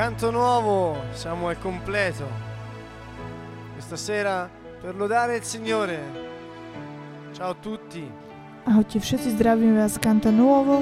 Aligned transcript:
canto 0.00 0.30
nuovo, 0.30 0.96
siamo 1.12 1.48
al 1.48 1.58
completo. 1.58 2.24
Questa 3.74 3.96
sera 3.96 4.48
per 4.80 4.96
lodare 4.96 5.36
il 5.36 5.42
Signore. 5.42 6.00
Ciao 7.36 7.50
a 7.50 7.54
tutti. 7.60 8.08
Ahojte 8.64 8.96
všetci, 8.96 9.36
zdravím 9.36 9.76
vás 9.76 10.00
Canta 10.00 10.30
Nuovo. 10.32 10.80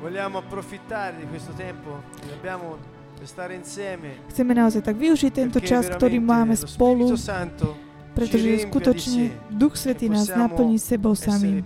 Vogliamo 0.00 0.38
approfittare 0.38 1.18
di 1.18 1.26
questo 1.26 1.50
tempo 1.58 2.02
che 2.22 2.30
abbiamo 2.32 2.78
per 3.18 3.26
stare 3.26 3.58
insieme. 3.58 4.22
Chceme 4.30 4.54
naozaj 4.54 4.86
tak 4.86 4.94
využiť 5.02 5.32
tento 5.34 5.58
čas, 5.58 5.90
ktorý 5.90 6.22
máme 6.22 6.54
spolu, 6.54 7.18
Santo 7.18 7.74
pretože 8.12 8.68
skutočne 8.68 9.32
Duch 9.48 9.74
Svetý 9.74 10.12
nás 10.12 10.28
naplní 10.28 10.76
sebou 10.76 11.16
samým, 11.16 11.64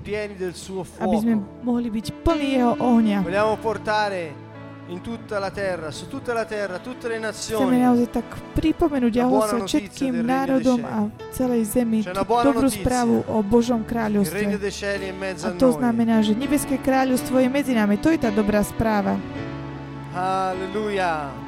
aby 1.02 1.16
sme 1.18 1.34
mohli 1.66 1.90
byť 1.90 2.06
plní 2.22 2.48
Jeho 2.54 2.74
ohňa. 2.78 3.18
In 4.86 5.02
tutta 5.02 5.42
la 5.42 5.50
terra, 5.50 5.90
su 5.90 6.06
tutta 6.06 6.32
la 6.32 6.44
terra, 6.44 6.78
tutte 6.78 7.08
le 7.10 7.18
Chceme 7.18 7.26
nazioni. 7.26 7.82
naozaj 7.82 8.06
tak 8.06 8.28
pripomenúť 8.54 9.14
a 9.18 9.26
notizia 9.26 9.66
všetkým 9.66 10.14
národom 10.22 10.78
a 10.86 11.10
celej 11.34 11.66
zemi 11.74 12.06
tú 12.06 12.22
dobrú 12.22 12.70
správu 12.70 13.26
o 13.26 13.42
Božom 13.42 13.82
kráľovstve. 13.82 14.46
A 15.42 15.50
to 15.58 15.74
znamená, 15.74 16.22
že 16.22 16.38
nebeské 16.38 16.78
kráľovstvo 16.78 17.42
je 17.42 17.48
medzi 17.50 17.74
nami. 17.74 17.98
To 17.98 18.14
je 18.14 18.18
tá 18.22 18.30
dobrá 18.30 18.62
správa. 18.62 19.18
Alleluia. 20.14 21.45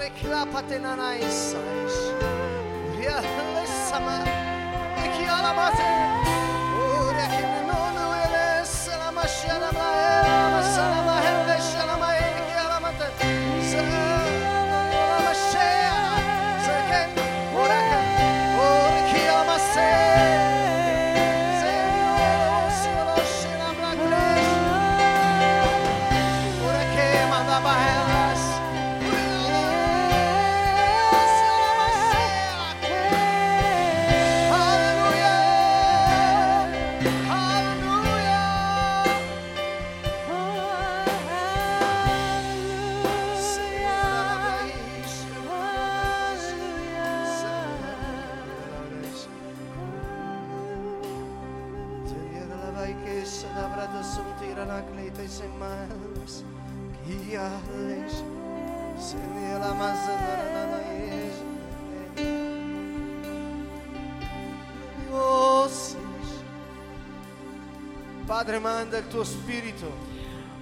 Reklapate 0.00 0.78
na 0.78 0.96
naisais. 0.96 1.94
Rialesama. 2.96 4.24
Ekialamate. 4.96 5.84
Ekialamate. 5.84 6.19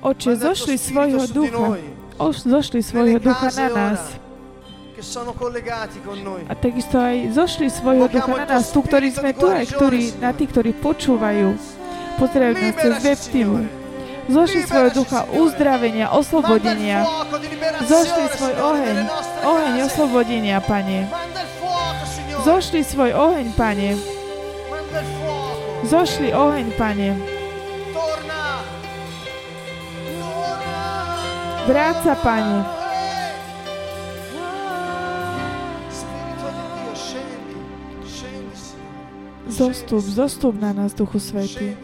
Oče, 0.03 0.37
zošli 0.37 0.79
svojho 0.79 1.27
ducha. 1.27 1.77
Oš, 2.19 2.37
zošli 2.47 2.83
svojho 2.83 3.19
ducha 3.19 3.51
na 3.57 3.69
nás. 3.69 4.01
noi. 6.19 6.43
A 6.51 6.59
takisto 6.59 6.99
aj 6.99 7.31
zošli 7.31 7.71
svojho 7.71 8.11
ducha 8.11 8.35
na 8.35 8.47
nás, 8.59 8.75
tu, 8.75 8.83
ktorí 8.83 9.15
sme 9.15 9.31
tu, 9.31 9.47
aj 9.47 9.71
ktorí, 9.71 10.19
na 10.19 10.35
tých, 10.35 10.51
ktorí 10.51 10.75
počúvajú, 10.75 11.55
pozerajú 12.19 12.55
nás 12.59 12.75
cez 12.75 12.95
web. 13.07 13.21
Zošli 14.29 14.61
svojho 14.67 14.91
ducha 14.93 15.25
uzdravenia, 15.31 16.11
oslobodenia. 16.11 17.07
Zošli 17.87 18.25
svoj 18.35 18.55
oheň, 18.59 18.97
oheň 19.47 19.75
oslobodenia, 19.87 20.59
Pane. 20.61 21.07
Zošli 22.43 22.83
svoj 22.83 23.15
oheň, 23.15 23.47
Pane. 23.55 23.91
Zošli 25.87 26.29
oheň, 26.35 26.67
Pane. 26.75 27.28
Vráť 31.69 31.97
sa, 32.01 32.17
Pane. 32.17 32.65
Zostup, 39.53 40.01
zostup 40.01 40.57
na 40.57 40.73
nás, 40.73 40.97
Duchu 40.97 41.21
Svetý. 41.21 41.77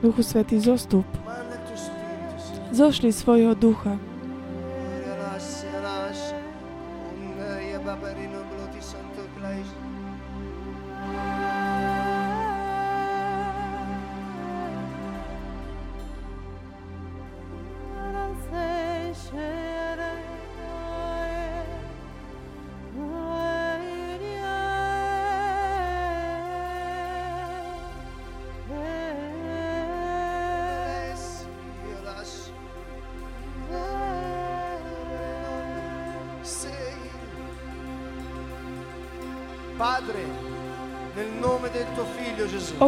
Duchu 0.00 0.24
Svetý, 0.24 0.56
zostup. 0.56 1.04
Zošli 2.72 3.12
svojho 3.12 3.52
ducha. 3.52 4.00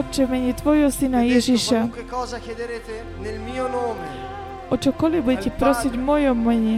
V 0.00 0.28
mene 0.28 0.52
Tvojho 0.57 0.88
Syna 0.88 1.21
Ježiša, 1.23 1.92
o 4.71 4.76
čokoľvek 4.78 5.23
budete 5.23 5.50
prosiť 5.52 5.92
v 5.92 6.02
mojom 6.02 6.38
mene, 6.40 6.75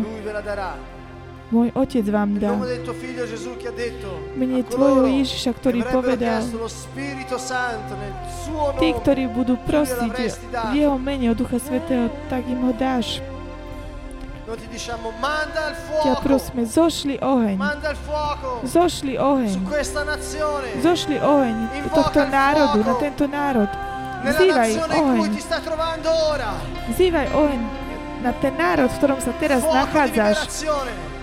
môj 1.53 1.69
Otec 1.77 2.07
vám 2.09 2.41
dá. 2.41 2.57
mene 4.35 4.61
Tvojho 4.65 5.07
Ježiša, 5.07 5.51
ktorý 5.55 5.81
povedal, 5.87 6.43
tí, 8.81 8.89
ktorí 8.91 9.25
budú 9.31 9.55
prosiť 9.63 10.13
v 10.73 10.75
Jeho 10.75 10.97
mene 10.99 11.31
o 11.31 11.35
Ducha 11.37 11.63
Svetého, 11.63 12.11
tak 12.27 12.43
im 12.49 12.61
ho 12.67 12.73
dáš. 12.75 13.23
Ťa 16.03 16.15
prosme, 16.19 16.67
zošli 16.67 17.17
oheň. 17.23 17.57
Zošli 18.67 19.15
oheň. 19.15 19.55
Zošli 20.83 21.17
oheň 21.23 21.57
tohto 21.95 22.21
národu, 22.27 22.79
na 22.83 22.95
tento 22.99 23.25
národ. 23.31 23.71
Vzývaj 24.23 24.71
nazione 24.71 24.95
in 24.95 25.03
cui 25.03 25.19
oheň. 25.19 25.31
ti 25.35 25.43
sta 25.43 25.59
trovando 25.59 26.11
ora. 26.11 26.51
Vzývaj 26.95 27.29
oheň 27.35 27.61
na 28.23 28.31
ten 28.39 28.55
národ, 28.55 28.87
v 28.91 28.99
ktorom 29.03 29.19
sa 29.19 29.33
teraz 29.39 29.63
nachádzaš. 29.67 30.39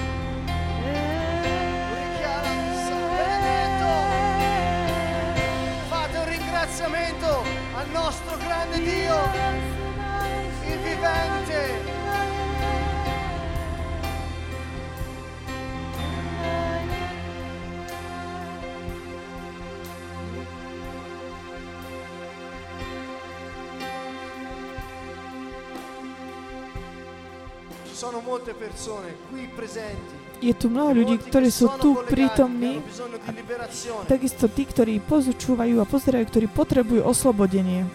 Je 30.43 30.53
tu 30.53 30.67
mnoho 30.67 30.91
ľudí, 30.91 31.15
ktorí 31.17 31.47
sú 31.47 31.71
tu 31.79 31.95
prítomní, 32.05 32.83
takisto 34.05 34.51
tí, 34.51 34.67
ktorí 34.67 34.99
pozučúvajú 34.99 35.79
a 35.79 35.85
pozerajú, 35.87 36.25
ktorí 36.27 36.47
potrebujú 36.51 37.01
oslobodenie. 37.07 37.87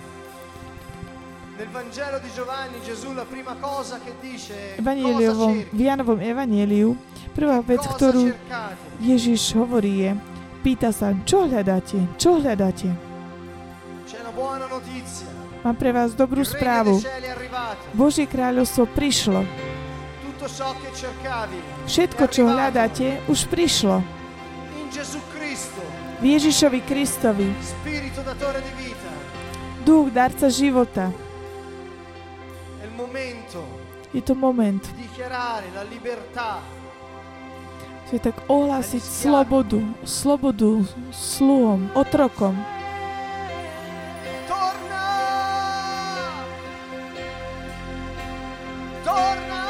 Evangeliovom, 4.80 5.52
v? 5.68 5.80
Janovom 5.84 6.16
evanieliu, 6.16 6.96
prvá 7.36 7.60
vec, 7.60 7.84
ktorú? 7.84 8.32
Ježiš 9.04 9.52
hovorí 9.60 10.08
je, 10.08 10.10
pýta 10.64 10.88
sa, 10.96 11.12
čo 11.28 11.44
hľadáte, 11.44 12.00
čo 12.16 12.40
hľadáte? 12.40 12.88
Mám 15.60 15.76
pre 15.76 15.92
vás 15.92 16.16
dobrú 16.16 16.40
správu. 16.40 17.04
Božie 17.92 18.24
kráľovstvo 18.24 18.88
prišlo. 18.96 19.44
Všetko, 21.86 22.24
čo 22.32 22.42
hľadáte, 22.48 23.20
už 23.28 23.44
prišlo. 23.52 24.00
V 26.20 26.24
Ježišovi 26.24 26.80
Kristovi. 26.84 27.48
Duch, 29.84 30.08
darca 30.12 30.48
života. 30.48 31.12
Je 34.12 34.22
to 34.24 34.34
moment. 34.34 34.84
To 38.10 38.18
je 38.18 38.22
tak 38.26 38.36
ohlásiť 38.50 39.02
slobodu. 39.06 39.78
Slobodu 40.02 40.82
sluhom, 41.14 41.86
otrokom. 41.94 42.58
Torna! 44.50 45.06
Torna! 49.06 49.69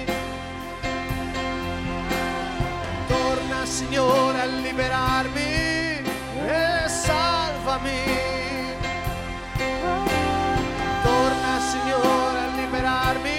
Torna 3.81 3.89
Signore 3.89 4.41
a 4.41 4.45
liberarmi 4.45 6.03
e 6.45 6.87
salvami. 6.87 8.03
Torna 11.01 11.59
Signore 11.65 12.37
a 12.37 12.55
liberarmi 12.61 13.29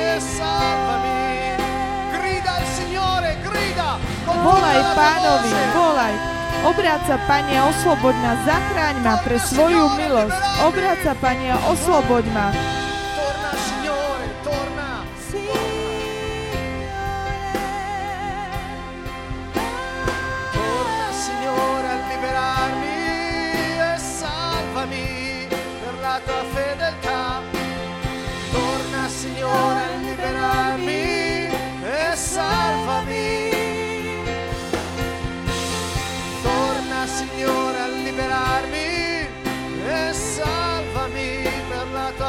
e 0.00 0.16
salvami. 0.18 1.52
Grida 2.16 2.54
al 2.54 2.64
Signore, 2.64 3.36
grida! 3.42 3.98
con 4.24 4.34
tutta 4.36 4.48
Volaj 4.48 4.80
pánovi, 4.96 5.52
volaj. 5.76 6.14
Obráť 6.64 7.00
sa, 7.04 7.16
Pane, 7.28 7.56
osloboď 7.60 8.16
ma, 8.16 8.32
zachráň 8.40 8.96
ma 9.04 9.14
pre 9.20 9.36
svoju 9.36 9.84
milosť. 10.00 10.40
Obráť 10.64 10.98
sa, 11.04 11.12
Pane, 11.12 11.52
osloboď 11.68 12.24
ma. 12.32 12.75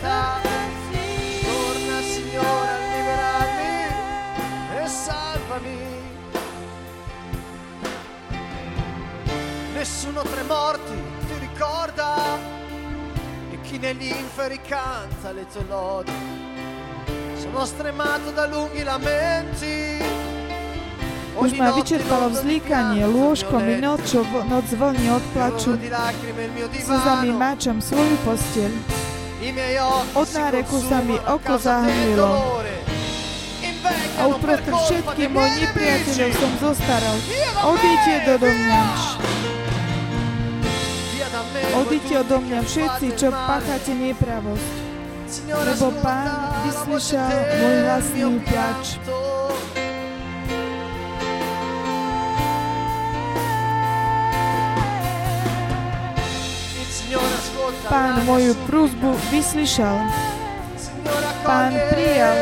Fedeltà. 0.00 0.40
Torna 1.42 2.00
Signore 2.02 2.68
a 2.68 2.78
liberarmi 2.96 3.72
e 4.82 4.86
salvami. 4.88 5.78
Nessuno 9.74 10.22
tra 10.22 10.40
i 10.40 10.46
morti 10.46 11.02
ti 11.26 11.34
ricorda 11.38 12.38
e 13.50 13.60
chi 13.62 13.78
negli 13.78 14.08
inferi 14.08 14.60
canta 14.66 15.32
le 15.32 15.46
tue 15.52 15.64
lodi. 15.68 16.12
Sono 17.38 17.64
stremato 17.64 18.30
da 18.32 18.46
lunghi 18.46 18.82
lamenti. 18.82 19.98
Už 21.40 21.56
ma 21.56 21.72
vyčerpalo 21.72 22.28
vzlíkanie, 22.36 23.06
lôžko 23.06 23.62
mi 23.64 23.80
nočo, 23.80 24.26
noc 24.44 24.66
vlny 24.76 25.08
od 25.08 25.24
plaču. 25.32 25.72
Slzami 26.84 27.32
máčam 27.32 27.80
svoju 27.80 28.16
posteľ. 28.26 29.09
Od 30.12 30.28
náreku 30.36 30.76
sa 30.84 31.00
mi 31.00 31.16
oko 31.16 31.54
zahrnilo. 31.56 32.60
A 34.20 34.28
uprostred 34.28 34.76
všetkých 34.76 35.30
mojich 35.32 35.56
nepriateľov 35.64 36.30
som 36.36 36.52
zostaral. 36.60 37.16
Odíďte 37.72 38.14
do 38.28 38.34
do 38.36 38.50
mňa. 38.52 38.82
Odíďte 41.72 42.14
odo 42.20 42.36
mňa 42.44 42.60
všetci, 42.68 43.06
čo 43.16 43.32
páchate 43.32 43.96
nepravosť. 43.96 44.72
Lebo 45.48 45.88
Pán 46.04 46.28
vyslyšal 46.68 47.32
môj 47.64 47.76
hlasný 47.86 48.22
plač. 48.44 49.00
Pán 57.90 58.22
moju 58.22 58.54
prúzbu 58.70 59.18
vyslyšal. 59.34 59.98
Pán 61.42 61.74
prijal 61.90 62.38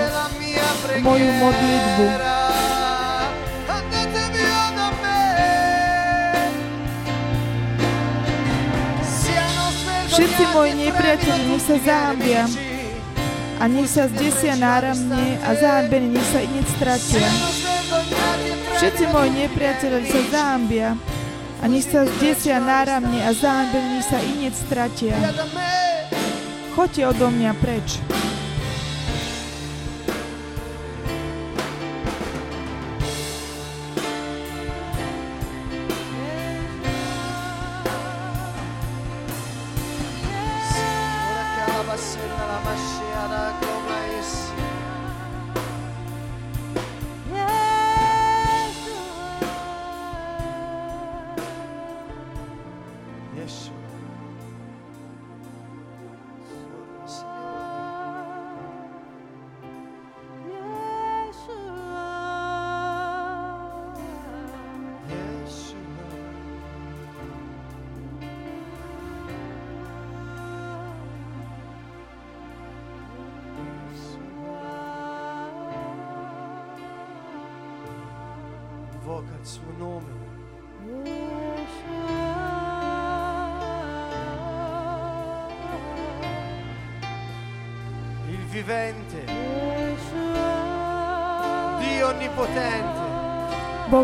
moju 1.01 1.31
modlitbu. 1.41 2.07
Všetci 10.13 10.45
moji 10.53 10.73
nepriateľi 10.85 11.43
nech 11.49 11.65
sa 11.65 11.77
zahambia 11.81 12.45
a 13.57 13.65
nech 13.73 13.89
sa 13.89 14.05
zdesia 14.05 14.53
náramne 14.53 15.41
a 15.49 15.57
zahambení 15.57 16.13
nech 16.13 16.29
sa 16.29 16.45
ineč 16.45 16.69
stratia. 16.77 17.29
Všetci 18.77 19.05
moji 19.17 19.49
nepriateľi 19.49 20.05
sa 20.13 20.21
zahambia 20.29 20.93
a 21.59 21.65
nech 21.67 21.87
sa 21.87 22.07
zdesia 22.07 22.63
náramne 22.63 23.19
a 23.27 23.31
zahambení 23.35 24.01
sa 24.07 24.19
ineč 24.23 24.55
stratia. 24.55 25.15
Choďte 26.79 27.03
odo 27.11 27.27
mňa 27.35 27.53
preč. 27.59 28.18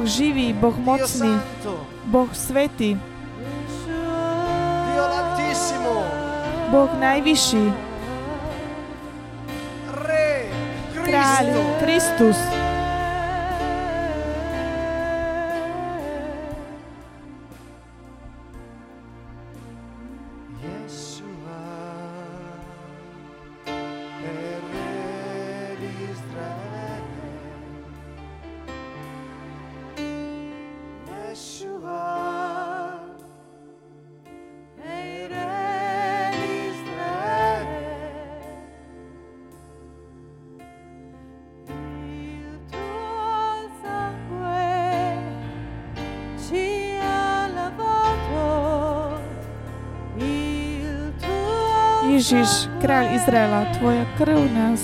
Boh 0.05 0.13
živý, 0.13 0.53
Boh 0.53 0.77
mocný, 0.77 1.41
Boh 2.13 2.29
svetý, 2.37 3.01
Boh 6.69 6.93
najvyšší, 7.01 7.73
Kráľ 11.09 11.49
Kristus. 11.81 12.64
Ježiš, 52.35 52.67
kráľ 52.83 53.15
Izraela, 53.15 53.63
Tvoja 53.79 54.03
krv 54.19 54.51
nás 54.51 54.83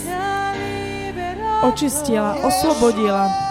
očistila, 1.67 2.39
oslobodila. 2.47 3.50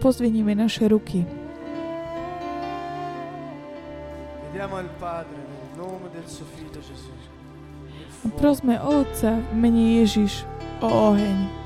Pozdvinieme 0.00 0.54
naše 0.54 0.88
ruky. 0.88 1.24
Prosme 8.36 8.80
Otca 8.80 9.30
v 9.36 9.54
mene 9.56 10.00
Ježiš 10.00 10.44
o 10.80 10.88
oheň. 11.12 11.63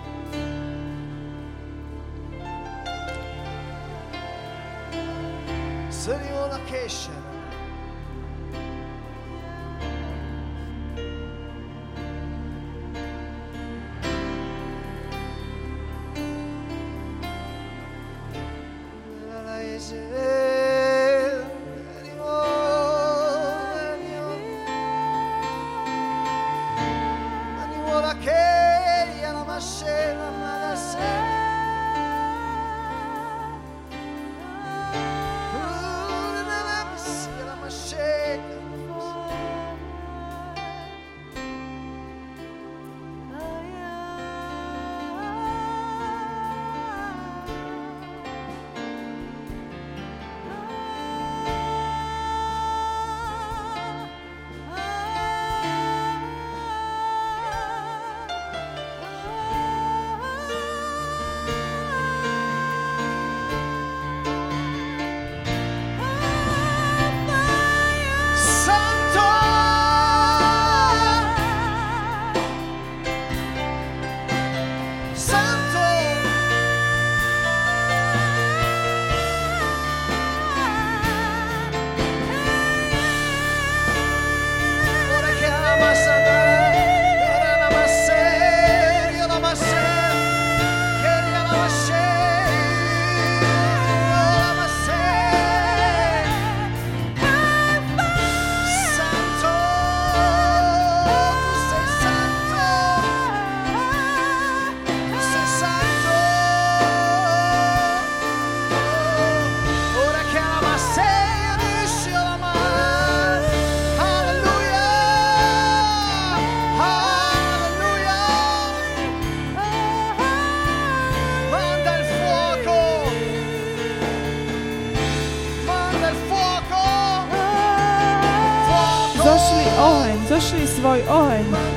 Zošli 131.09 131.68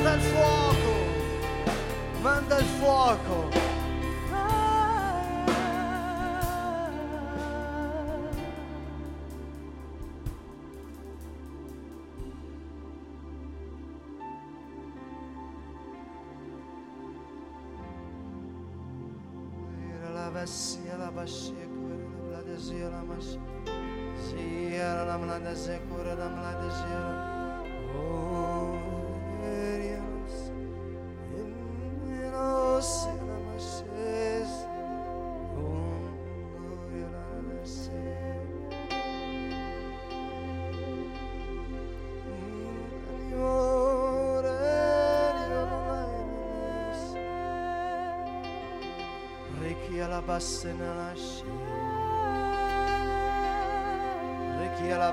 Reki 54.58 54.92
alla 54.92 55.12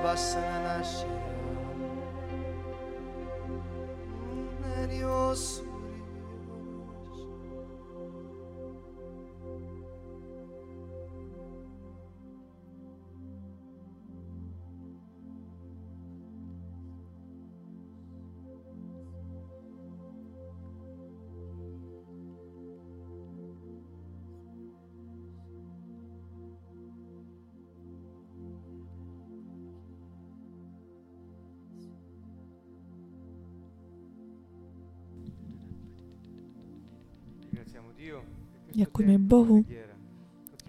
Ďakujeme 38.70 39.18
Bohu 39.20 39.66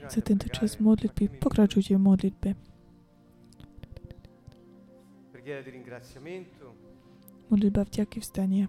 za 0.09 0.21
tento 0.25 0.49
čas 0.49 0.81
modlitby. 0.81 1.39
Pokračujte 1.39 1.95
v 1.95 2.03
modlitbe. 2.03 2.49
Modlitba 7.51 7.83
vďaky 7.87 8.19
vstania. 8.23 8.67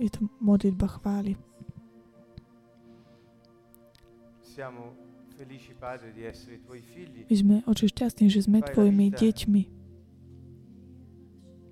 Je 0.00 0.08
to 0.08 0.28
modlitba 0.40 0.88
chvály. 0.88 1.36
My 7.30 7.36
sme 7.36 7.56
oči 7.64 7.88
šťastní, 7.88 8.28
že 8.28 8.44
sme 8.44 8.60
tvojimi 8.60 9.08
deťmi. 9.08 9.62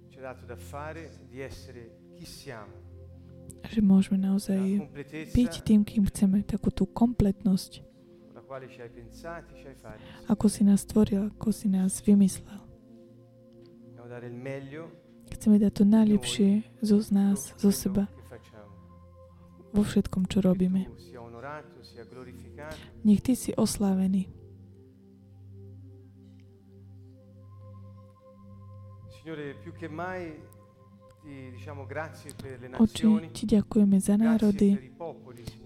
Ci 0.09 0.17
hai 0.17 0.25
dato 0.25 0.49
da 0.49 0.57
fare 0.57 1.13
di 1.29 1.45
essere 1.45 2.09
chi 2.17 2.25
siamo. 2.25 2.88
Že 3.69 3.81
môžeme 3.85 4.19
naozaj 4.21 4.89
byť 5.35 5.53
tým, 5.65 5.85
kým 5.85 6.09
chceme. 6.09 6.41
Takú 6.43 6.73
tú 6.73 6.89
kompletnosť. 6.89 7.85
Ako 10.33 10.47
si 10.49 10.65
nás 10.65 10.81
stvoril, 10.89 11.29
ako 11.37 11.53
si 11.53 11.69
nás 11.69 12.01
vymyslel. 12.01 12.65
Chceme 15.37 15.61
dať 15.61 15.73
to 15.77 15.85
najlepšie 15.85 16.65
zo 16.81 16.97
z 17.05 17.09
nás, 17.13 17.53
zo 17.61 17.69
seba, 17.69 18.09
vo 19.77 19.85
všetkom, 19.85 20.25
čo 20.33 20.41
robíme. 20.41 20.89
Nech 23.05 23.21
Ty 23.21 23.33
si 23.37 23.53
oslávený. 23.53 24.33
Signore, 29.13 29.61
più 29.61 29.73
che 29.77 29.89
mai 29.93 30.41
Oči. 32.79 33.05
Ti 33.35 33.45
ďakujeme 33.45 33.99
za 34.01 34.17
národy, 34.17 34.93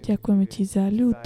ďakujeme 0.03 0.45
Ti 0.51 0.63
za 0.67 0.91
ľud, 0.91 1.21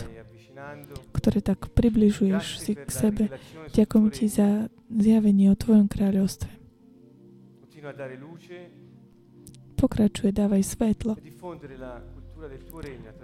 ktoré 1.16 1.40
tak 1.40 1.72
približuješ 1.72 2.44
si 2.60 2.72
k 2.76 2.88
sebe. 2.88 3.24
rivelazione 3.32 3.64
sul 3.64 3.72
Ďakujem 3.72 4.04
tuo 4.04 4.12
Ti 4.12 4.26
za 4.28 4.48
zjavenie 4.92 5.46
o 5.48 5.56
Tvojom 5.56 5.86
kráľovstve. 5.88 6.50
Pokračuje, 9.76 10.30
dávaj 10.32 10.62
svetlo, 10.64 11.12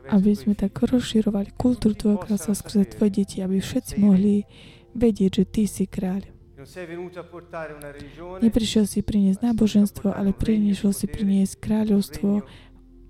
aby 0.08 0.32
sme 0.32 0.54
tak 0.56 0.72
rozširovali 0.76 1.52
kultúru 1.56 1.92
Tvojho 1.92 2.18
kráľovstva 2.20 2.54
skrze 2.56 2.96
Tvoje 2.96 3.10
deti, 3.12 3.44
aby 3.44 3.60
všetci 3.60 4.00
mohli 4.00 4.48
vedieť, 4.96 5.30
že 5.40 5.44
Ty 5.48 5.62
si 5.68 5.84
kráľ. 5.84 6.31
Neprišiel 8.42 8.84
si 8.86 9.02
priniesť 9.02 9.40
náboženstvo, 9.42 10.14
ale 10.14 10.30
prinišiel 10.30 10.92
si 10.94 11.06
priniesť 11.10 11.58
kráľovstvo 11.58 12.46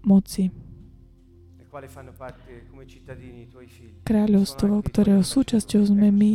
moci. 0.04 0.50
Kráľovstvo, 4.04 4.72
ktorého 4.84 5.24
súčasťou 5.24 5.82
sme 5.88 6.12
my, 6.12 6.32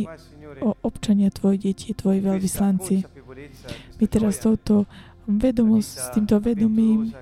o 0.58 0.74
občania 0.82 1.30
Tvoje 1.30 1.70
deti, 1.70 1.94
Tvoji 1.94 2.18
veľvyslanci. 2.18 3.06
My 4.02 4.04
teraz 4.10 4.42
s 4.42 4.42
touto 4.42 4.90
vedomosť, 5.28 5.90
s 5.92 6.06
týmto 6.16 6.40
vedomím, 6.40 7.12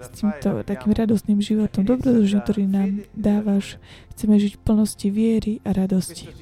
s 0.00 0.08
týmto 0.16 0.64
takým 0.64 0.90
radostným 0.96 1.38
životom, 1.44 1.84
dobrodružným, 1.84 2.40
ktorý 2.42 2.62
nám 2.64 2.90
dávaš, 3.12 3.76
chceme 4.16 4.40
žiť 4.40 4.56
v 4.56 4.62
plnosti 4.64 5.08
viery 5.12 5.60
a 5.62 5.76
radosti. 5.76 6.32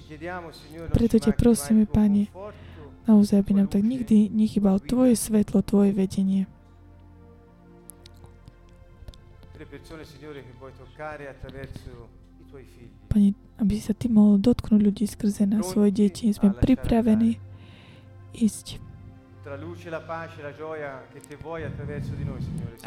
Preto 0.95 1.19
ťa 1.19 1.35
prosíme, 1.35 1.85
Pane, 1.91 2.31
Naozaj, 3.09 3.37
aby 3.41 3.53
nám 3.57 3.69
tak 3.69 3.85
nikdy 3.87 4.29
nechybal 4.29 4.81
Tvoje 4.83 5.17
svetlo, 5.17 5.63
Tvoje 5.63 5.93
vedenie. 5.97 6.51
le 9.61 9.67
persone, 9.67 10.05
Signore, 10.07 10.43
che 10.43 10.53
vuoi 10.59 10.73
toccare 10.73 11.29
attraverso 11.29 12.09
i 12.41 12.45
tuoi 12.49 12.65
figli. 12.65 12.89
Pane, 13.13 13.35
aby 13.61 13.77
sa 13.77 13.93
Ty 13.93 14.09
mohol 14.09 14.41
dotknúť 14.41 14.81
ľudí 14.81 15.05
skrze 15.05 15.45
na 15.45 15.61
svoje 15.61 15.93
deti. 15.93 16.33
Sme 16.33 16.57
pripravení 16.57 17.37
ísť. 18.33 18.81
Siamo 19.45 19.77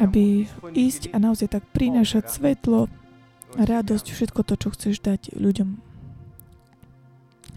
aby 0.02 0.50
ísť 0.74 1.02
a 1.14 1.16
naozaj 1.22 1.48
tak 1.54 1.62
prinášať 1.70 2.26
svetlo, 2.26 2.90
radosť, 3.54 4.06
všetko 4.10 4.40
to, 4.42 4.54
čo 4.58 4.68
chceš 4.74 4.98
dať 4.98 5.38
ľuďom. 5.38 5.83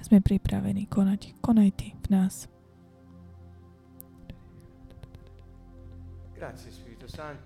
Sme 0.07 0.23
pripravení 0.23 0.87
konať. 0.87 1.35
Konaj 1.43 1.69
Ty 1.75 1.87
v 1.91 2.07
nás. 2.07 2.47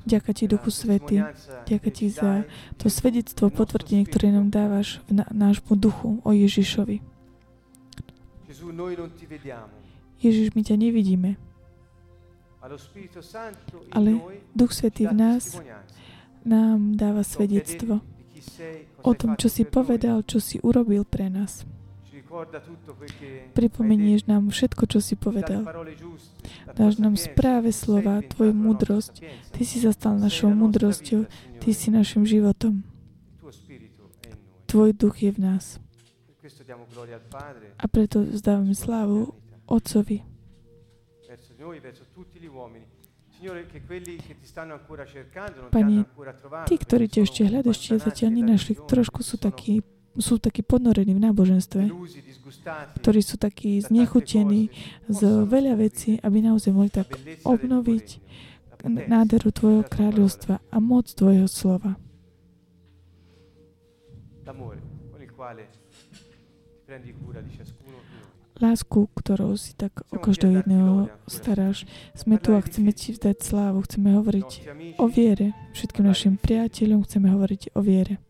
Ďakujem 0.06 0.36
Ti, 0.38 0.46
Duchu 0.46 0.70
Svetý. 0.70 1.26
Ďakujem 1.66 1.94
Ti 1.98 2.06
za 2.14 2.46
to 2.78 2.86
svedectvo, 2.94 3.50
potvrdenie, 3.50 4.06
ktoré 4.06 4.30
nám 4.30 4.54
dávaš 4.54 5.02
v 5.10 5.26
nášmu 5.34 5.74
duchu 5.74 6.22
o 6.22 6.30
Ježišovi. 6.30 7.02
Ježiš, 10.22 10.54
my 10.54 10.62
ťa 10.62 10.76
nevidíme, 10.78 11.42
Ale 13.90 14.22
Duch 14.54 14.70
Svetý 14.70 15.10
v 15.10 15.18
nás 15.18 15.58
nám 16.46 16.94
dáva 16.94 17.26
svedectvo 17.26 18.06
o 19.02 19.12
tom, 19.18 19.34
čo 19.34 19.50
si 19.50 19.66
povedal, 19.66 20.22
čo 20.30 20.38
si 20.38 20.62
urobil 20.62 21.02
pre 21.10 21.26
nás. 21.26 21.66
Pripomenieš 23.52 24.26
nám 24.26 24.50
všetko, 24.50 24.84
čo 24.88 25.00
si 25.04 25.20
povedal. 25.20 25.68
Dáš 26.72 26.98
nám 26.98 27.20
správe 27.20 27.76
slova, 27.76 28.24
Tvoju 28.24 28.56
múdrosť. 28.56 29.20
Ty 29.52 29.62
si 29.68 29.78
sa 29.84 29.92
stal 29.92 30.16
našou 30.16 30.56
múdrosťou, 30.56 31.28
Ty 31.60 31.70
si 31.76 31.92
našim 31.92 32.24
životom. 32.24 32.88
Tvoj 34.72 34.96
duch 34.96 35.20
je 35.20 35.32
v 35.36 35.40
nás. 35.44 35.84
A 37.76 37.86
preto 37.92 38.24
vzdávame 38.24 38.72
slávu 38.72 39.36
Otcovi, 39.68 40.24
Pane, 45.72 45.98
tí, 46.70 46.76
ktorí 46.78 47.06
ťa 47.10 47.22
ešte 47.26 47.42
hľadajú, 47.50 47.74
ešte 47.74 47.98
zatiaľ 47.98 48.30
nenašli, 48.38 48.74
trošku 48.86 49.26
sú 49.26 49.42
takí, 49.42 49.82
sú 50.20 50.44
takí 50.44 50.60
ponorení 50.60 51.16
v 51.16 51.24
náboženstve, 51.24 51.88
ktorí 53.00 53.22
sú 53.24 53.40
takí 53.40 53.80
znechutení 53.80 54.68
z 55.08 55.20
veľa 55.48 55.80
vecí, 55.80 56.20
aby 56.20 56.44
naozaj 56.44 56.72
mohli 56.76 56.92
tak 56.92 57.16
obnoviť 57.48 58.08
nádheru 58.88 59.50
Tvojho 59.54 59.84
kráľovstva 59.88 60.60
a 60.60 60.78
moc 60.82 61.08
Tvojho 61.14 61.48
slova. 61.48 61.96
Lásku, 68.62 69.10
ktorou 69.18 69.58
si 69.58 69.74
tak 69.74 70.06
o 70.14 70.22
každého 70.22 70.62
jedného 70.62 71.10
staráš. 71.26 71.90
Sme 72.14 72.38
tu 72.38 72.54
a 72.54 72.62
chceme 72.62 72.94
Ti 72.94 73.18
vzdať 73.18 73.38
slávu, 73.42 73.82
chceme 73.88 74.14
hovoriť 74.22 74.50
o 75.02 75.10
viere. 75.10 75.58
Všetkým 75.74 76.06
našim 76.06 76.38
priateľom 76.38 77.02
chceme 77.02 77.32
hovoriť 77.32 77.74
o 77.74 77.82
viere. 77.82 78.22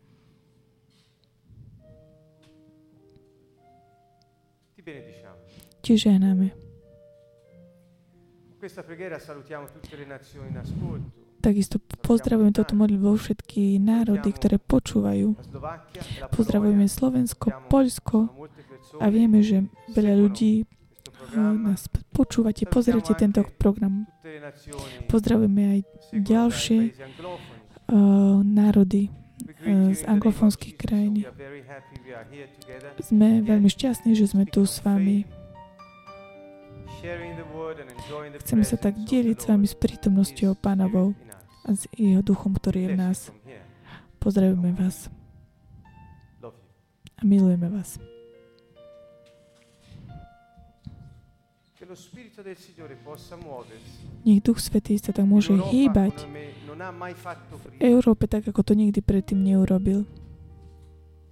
In 10.46 10.54
ascolto. 10.54 11.10
Takisto 11.42 11.82
pozdravujeme 12.06 12.54
toto 12.54 12.78
modlitbou 12.78 13.18
všetky 13.18 13.82
národy, 13.82 14.30
ktoré 14.30 14.62
počúvajú. 14.62 15.34
Pozdravujeme. 16.30 16.86
Slovensko, 16.86 17.66
Poľsko 17.66 18.30
a 19.02 19.10
vieme, 19.10 19.42
že 19.42 19.66
veľa 19.90 20.14
ľudí 20.22 20.62
eh, 20.62 21.34
nás 21.34 21.90
počúvate, 22.14 22.62
pozrite 22.70 23.18
tento 23.18 23.42
program. 23.58 24.06
Pozdravujeme 25.10 25.62
aj 25.66 25.80
ďalšie 26.14 26.78
uh, 27.90 28.38
národy. 28.46 29.10
Eh, 29.62 29.94
z 29.94 30.02
anglofónskych 30.06 30.74
Jesus. 30.74 30.82
krajín. 30.82 31.14
Sme 33.02 33.42
veľmi 33.42 33.66
šťastní, 33.66 34.14
že 34.14 34.30
sme 34.30 34.46
tu 34.46 34.62
s 34.62 34.78
vami. 34.82 35.41
Chceme 38.42 38.62
sa 38.62 38.76
tak 38.78 38.94
deliť 38.94 39.36
s 39.42 39.46
vami 39.50 39.66
s 39.66 39.74
prítomnosťou 39.74 40.54
Pánovou 40.54 41.18
a 41.66 41.74
s 41.74 41.90
jeho 41.98 42.22
duchom, 42.22 42.54
ktorý 42.54 42.86
je 42.86 42.88
v 42.94 42.98
nás. 42.98 43.18
Pozdravujeme 44.22 44.70
vás 44.78 45.10
a 47.22 47.26
milujeme 47.26 47.70
vás. 47.70 47.98
Nech 54.22 54.40
Duch 54.42 54.58
Svetý 54.58 54.98
sa 54.98 55.10
tak 55.14 55.26
môže 55.26 55.52
Europa 55.54 55.70
hýbať 55.70 56.14
fatto 57.18 57.54
v. 57.58 57.64
Európe 57.78 58.24
tak, 58.26 58.48
ako 58.48 58.62
to 58.62 58.72
nikdy 58.74 59.02
predtým 59.02 59.42
neurobil. 59.42 60.06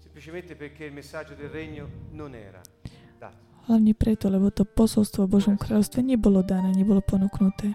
Semplicemente 0.02 0.54
perché 0.54 0.84
il 0.86 0.92
messaggio 0.92 1.34
del 1.34 1.48
regno 1.48 1.88
non 2.12 2.34
era 2.34 2.60
dato. 2.60 2.79
Hlavne 3.70 3.94
preto, 3.94 4.26
lebo 4.26 4.50
to 4.50 4.66
posolstvo 4.66 5.30
o 5.30 5.30
Božom 5.30 5.54
kráľovstve 5.54 6.02
nebolo 6.02 6.42
dané, 6.42 6.74
nebolo 6.74 6.98
ponúknuté. 6.98 7.70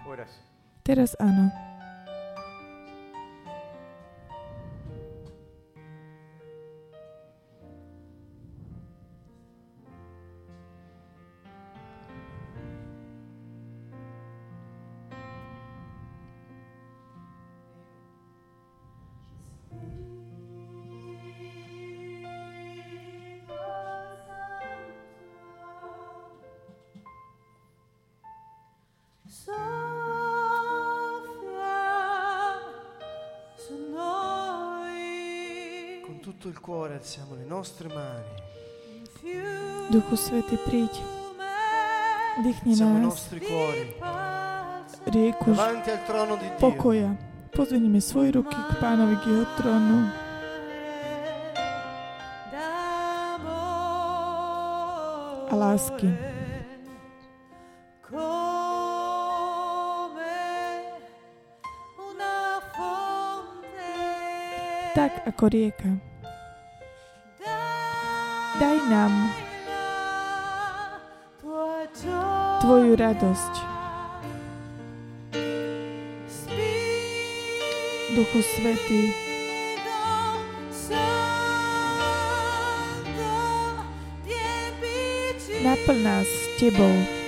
Teraz 0.84 1.16
áno. 1.16 1.48
Duchu 39.90 40.16
Svety, 40.16 40.56
príď, 40.64 40.92
dýchni 42.42 42.72
Alziamo 42.72 42.98
i 42.98 43.02
nás 43.04 43.28
rieku 45.06 45.54
pokoja. 46.58 47.14
Pozvenieme 47.54 48.00
svoje 48.04 48.36
ruky 48.36 48.52
k 48.52 48.72
pánovi, 48.82 49.16
k 49.22 49.24
jeho 49.32 49.46
trónu 49.56 49.98
a 55.46 55.54
lásky. 55.54 56.10
Tak 64.96 65.28
ako 65.28 65.44
rieka. 65.52 66.15
Daj 68.56 68.78
nám 68.88 69.12
Tvoju 72.64 72.96
radosť, 72.96 73.54
Duchu 78.16 78.40
Svetý, 78.40 79.12
naplň 85.60 85.98
nás 86.00 86.28
Tebou. 86.56 87.25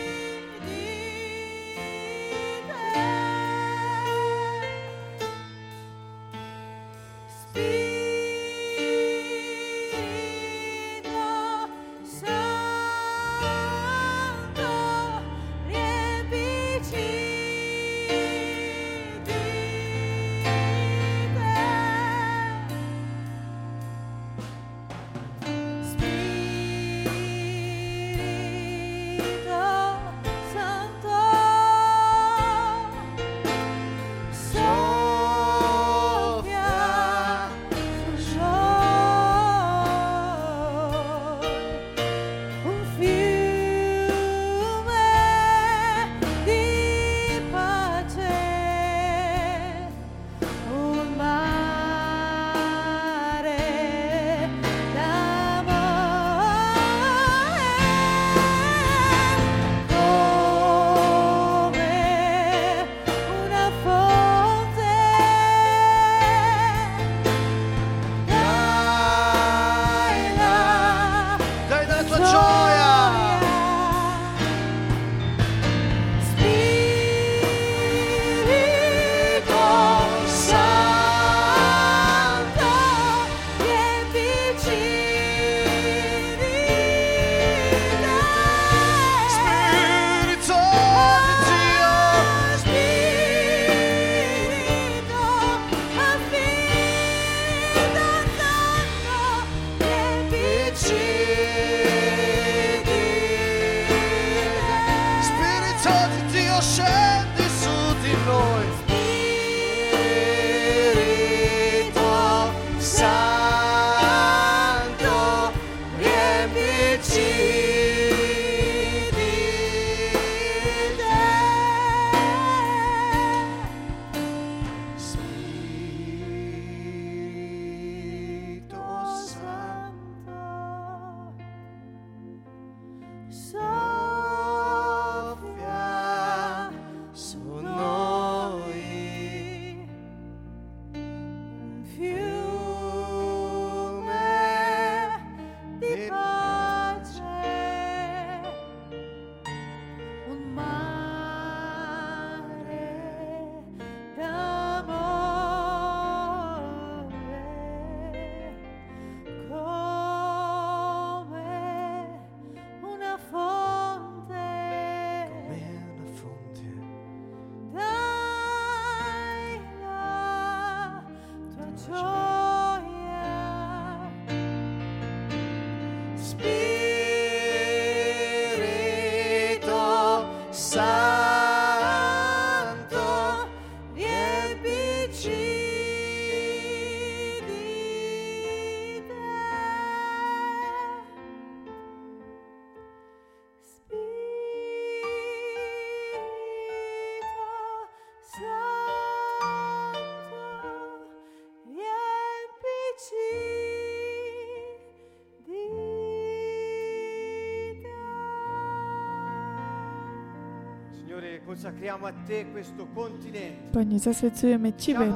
Pane, 213.72 213.98
zasvedcujeme 213.98 214.72
Tebe 214.78 215.06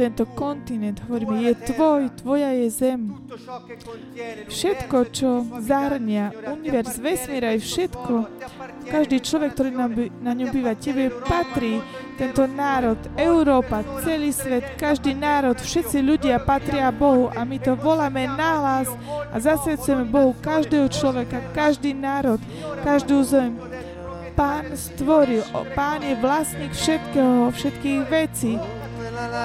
tento 0.00 0.24
kontinent. 0.32 0.96
Hovoríme, 1.04 1.44
je 1.44 1.54
Tvoj, 1.54 2.02
Tvoja 2.16 2.56
je 2.56 2.68
zem. 2.72 3.12
Všetko, 4.48 4.98
čo 5.12 5.44
zahrnia 5.60 6.32
appartiene 6.32 6.96
vesmír 6.96 7.44
aj 7.44 7.58
všetko, 7.60 8.14
každý 8.88 9.16
človek, 9.20 9.50
ktorý 9.52 9.70
na, 10.24 10.32
ňom 10.32 10.48
te 10.48 10.56
býva, 10.56 10.72
Tebe 10.72 11.12
patrí 11.24 11.84
tento 12.16 12.44
národ, 12.44 12.96
Európa, 13.16 13.80
celý 14.04 14.32
svet, 14.32 14.76
každý 14.76 15.16
národ, 15.16 15.56
všetci 15.56 16.00
ľudia 16.04 16.40
patria 16.44 16.92
Bohu 16.92 17.32
a 17.32 17.44
my 17.44 17.56
to 17.60 17.76
voláme 17.76 18.28
nahlas 18.28 18.88
a 19.32 19.36
zasvedcujeme 19.40 20.04
Bohu 20.08 20.36
každého 20.40 20.88
človeka, 20.92 21.40
každý 21.52 21.96
národ, 21.96 22.40
každú 22.84 23.24
zem. 23.24 23.69
Pán 24.40 24.72
stvoril, 24.72 25.44
Pán 25.76 26.00
je 26.00 26.16
vlastník 26.16 26.72
všetkého, 26.72 27.52
všetkých 27.52 28.00
vecí. 28.08 28.56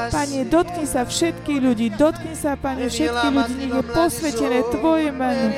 Pane, 0.08 0.48
dotkni 0.48 0.88
sa 0.88 1.04
všetkých 1.04 1.60
ľudí, 1.60 1.92
dotkni 2.00 2.32
sa, 2.32 2.56
Pane, 2.56 2.88
všetkých 2.88 3.34
ľudí, 3.36 3.54
nech 3.60 3.76
je 3.76 3.84
posvetené 3.92 4.64
Tvoje 4.72 5.12
meno. 5.12 5.52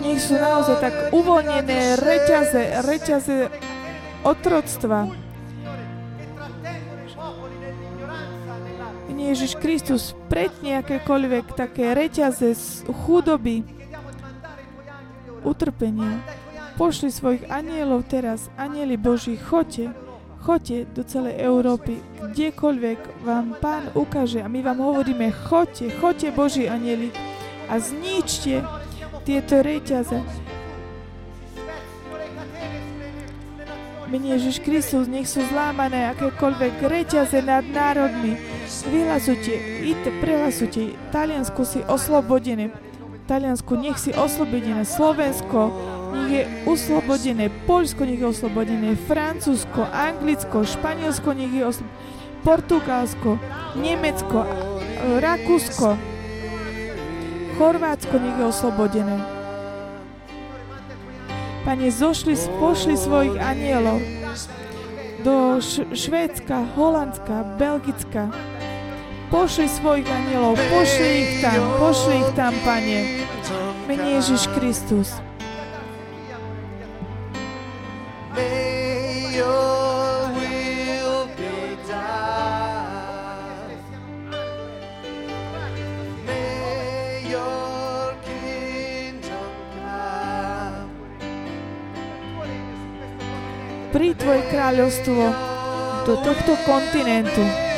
Nech 0.00 0.20
sú 0.24 0.34
naozaj 0.40 0.76
tak 0.80 0.94
uvoľnené 1.12 2.00
reťaze, 2.00 2.80
reťaze 2.80 3.52
otroctva. 4.24 5.12
Ježiš 9.12 9.60
Kristus, 9.60 10.16
pretni 10.32 10.76
akékoľvek 10.76 11.56
také 11.56 11.92
reťaze 11.96 12.52
z 12.52 12.84
chudoby, 13.04 13.81
utrpenia. 15.62 16.18
Pošli 16.74 17.14
svojich 17.14 17.46
anielov 17.46 18.10
teraz, 18.10 18.50
anieli 18.58 18.98
Boží, 18.98 19.38
choďte, 19.38 19.94
choďte 20.42 20.90
do 20.90 21.06
celej 21.06 21.38
Európy, 21.38 22.02
kdekoľvek 22.34 23.22
vám 23.22 23.54
Pán 23.62 23.94
ukáže 23.94 24.42
a 24.42 24.50
my 24.50 24.58
vám 24.58 24.82
hovoríme, 24.82 25.30
choďte, 25.30 25.94
choďte 26.02 26.34
Boží 26.34 26.66
anieli 26.66 27.14
a 27.70 27.78
zničte 27.78 28.66
tieto 29.22 29.62
reťaze. 29.62 30.18
Mene 34.10 34.34
Ježiš 34.34 34.60
Kristus, 34.66 35.06
nech 35.06 35.30
sú 35.30 35.40
zlámané 35.46 36.10
akékoľvek 36.10 36.84
reťaze 36.84 37.38
nad 37.38 37.62
národmi. 37.64 38.34
Vyhlasujte, 38.90 39.54
ite, 39.86 40.10
prehlasujte, 40.18 40.98
Taliansko 41.14 41.62
si 41.62 41.80
oslobodené. 41.86 42.91
Taliansku 43.26 43.78
nech 43.78 43.98
si 44.02 44.10
oslobodené, 44.10 44.82
Slovensko 44.82 45.70
nech 46.12 46.30
je 46.30 46.42
oslobodené, 46.66 47.48
Poľsko 47.64 48.02
nech 48.02 48.18
je 48.18 48.28
oslobodené, 48.28 48.98
Francúzsko, 48.98 49.86
Anglicko, 49.88 50.66
Španielsko 50.66 51.30
nech 51.32 51.54
je 51.54 51.62
oslobodené, 51.62 52.00
Portugalsko, 52.42 53.38
Nemecko, 53.78 54.42
Rakúsko, 55.22 55.94
Chorvátsko 57.54 58.14
nech 58.18 58.36
je 58.38 58.44
oslobodené. 58.44 59.16
Pane, 61.62 61.86
zošli, 61.94 62.34
pošli 62.58 62.98
svojich 62.98 63.38
anielov 63.38 64.02
do 65.22 65.62
Švédska, 65.94 66.74
Holandska, 66.74 67.54
Belgicka. 67.54 68.51
Pošli 69.32 69.64
svojich 69.64 70.04
anielov, 70.04 70.60
pošli 70.68 71.08
ich 71.24 71.32
tam, 71.40 71.56
pošli 71.80 72.20
ich 72.20 72.30
tam, 72.36 72.52
Pane. 72.68 73.24
Mene 73.88 74.20
Ježiš 74.20 74.44
Kristus. 74.52 75.16
Pri 93.96 94.12
Tvoje 94.12 94.42
kráľovstvo 94.52 95.24
do 96.04 96.14
tohto 96.20 96.52
kontinentu. 96.68 97.71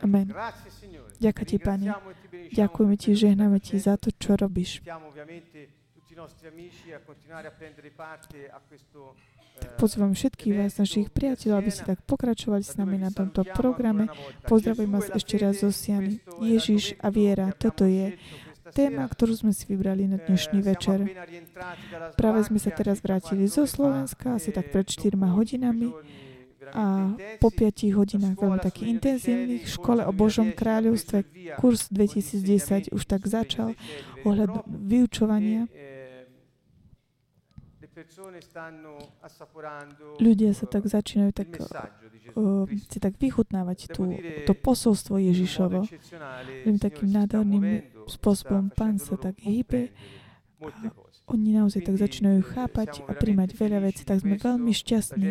Amen. 0.00 0.32
Ďakujem 1.20 1.48
ti, 1.48 1.56
Pane. 1.60 1.86
e 1.88 1.94
Ďakujeme 2.56 2.94
Ti, 2.96 3.10
žehnáme 3.12 3.58
Ti 3.60 3.76
za 3.76 3.94
to, 4.00 4.08
čo 4.16 4.36
robíš. 4.36 4.80
Questo 8.68 8.98
eh, 9.60 9.76
Pozývam 9.76 10.12
všetkých 10.12 10.54
vás, 10.56 10.76
našich 10.80 11.08
priateľov, 11.12 11.56
aby 11.60 11.70
ste 11.72 11.84
tak 11.84 12.00
pokračovali 12.04 12.64
s 12.64 12.76
nami 12.76 12.96
na 13.00 13.12
tomto 13.12 13.44
programe. 13.44 14.08
Pozdravujem 14.44 14.90
vás 14.90 15.08
ešte 15.12 15.36
raz 15.40 15.60
zo 15.60 15.72
Siany. 15.72 16.20
Ježiš 16.40 16.96
a 17.00 17.08
viera, 17.12 17.52
toto 17.56 17.84
je 17.88 18.16
téma, 18.72 19.04
ktorú 19.08 19.34
sme 19.36 19.52
si 19.52 19.66
vybrali 19.68 20.06
na 20.06 20.16
dnešný 20.16 20.62
večer. 20.62 21.04
Práve 22.14 22.40
sme 22.46 22.58
sa 22.62 22.70
teraz 22.72 23.02
vrátili 23.02 23.50
zo 23.50 23.66
Slovenska, 23.66 24.38
asi 24.38 24.54
tak 24.54 24.70
pred 24.70 24.86
4 24.86 25.16
hodinami 25.16 25.92
a 26.74 27.14
po 27.42 27.48
5 27.50 27.96
hodinách 27.96 28.36
veľmi 28.38 28.60
takých 28.62 28.88
intenzívnych 28.88 29.64
škole 29.66 30.02
o 30.06 30.12
Božom 30.14 30.54
kráľovstve 30.54 31.26
kurz 31.58 31.90
2010 31.92 32.94
už 32.94 33.02
tak 33.04 33.26
začal 33.26 33.74
ohľad 34.24 34.64
vyučovania. 34.66 35.66
Ľudia 40.20 40.56
sa 40.56 40.64
tak 40.64 40.88
začínajú 40.88 41.30
tak, 41.36 41.48
uh, 41.60 42.64
si 42.88 42.98
tak 42.98 43.20
vychutnávať 43.20 43.92
tú, 43.92 44.08
to 44.48 44.52
posolstvo 44.56 45.20
Ježišovo. 45.20 45.84
Takým 46.80 47.08
nádherným 47.12 47.84
spôsobom 48.08 48.72
pán 48.72 48.96
sa 48.96 49.20
tak 49.20 49.36
hýbe 49.44 49.92
a 50.60 50.92
oni 51.30 51.54
naozaj 51.54 51.86
tak 51.86 51.96
začínajú 51.96 52.42
chápať 52.42 53.06
a 53.06 53.14
príjmať 53.14 53.54
veľa 53.54 53.78
vecí, 53.86 54.02
tak 54.02 54.26
sme 54.26 54.34
veľmi 54.34 54.74
šťastní, 54.74 55.28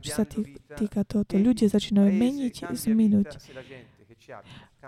čo 0.00 0.10
sa 0.10 0.24
tý, 0.24 0.56
týka 0.78 1.02
tohoto. 1.02 1.34
Ľudia 1.34 1.66
začínajú 1.66 2.10
meniť, 2.14 2.54
zminúť. 2.70 3.30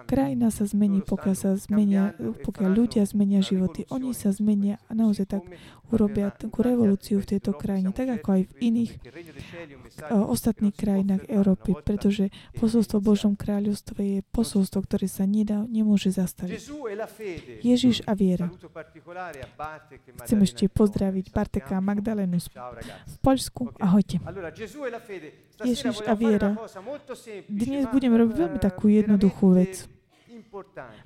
Krajina 0.06 0.50
sa 0.50 0.66
zmení, 0.66 1.02
pokiaľ 1.06 1.34
sa 1.38 1.50
zmenia, 1.54 2.18
pokiaľ 2.18 2.70
ľudia 2.70 3.02
zmenia 3.06 3.42
životy. 3.42 3.86
Oni 3.90 4.10
sa 4.10 4.34
zmenia 4.34 4.82
a 4.86 4.94
naozaj 4.94 5.38
tak 5.38 5.42
urobia 5.94 6.34
takú 6.34 6.66
revolúciu 6.66 7.22
v 7.22 7.38
tejto 7.38 7.54
krajine, 7.54 7.94
tak 7.94 8.10
ako 8.20 8.28
aj 8.34 8.42
v 8.50 8.52
iných 8.74 8.92
o, 10.10 10.34
ostatných 10.34 10.74
krajinách 10.74 11.22
Európy, 11.30 11.78
pretože 11.78 12.34
posolstvo 12.58 12.98
Božom 12.98 13.38
kráľovstve 13.38 14.00
je 14.02 14.18
posolstvo, 14.34 14.82
ktoré 14.82 15.06
sa 15.06 15.24
nedá, 15.24 15.62
nemôže 15.70 16.10
zastaviť. 16.10 16.58
Ježiš 17.62 18.02
a 18.04 18.12
viera. 18.18 18.50
Chcem 20.26 20.38
ešte 20.42 20.64
pozdraviť 20.66 21.30
Barteka 21.30 21.78
a 21.78 21.82
Magdalenu 21.82 22.36
v 22.40 23.16
Poľsku. 23.22 23.78
Ahojte. 23.78 24.18
Ježiš 25.62 26.02
a 26.02 26.12
viera. 26.18 26.58
Dnes 27.46 27.86
budem 27.88 28.12
robiť 28.18 28.36
veľmi 28.36 28.58
takú 28.58 28.90
jednoduchú 28.90 29.54
vec, 29.54 29.86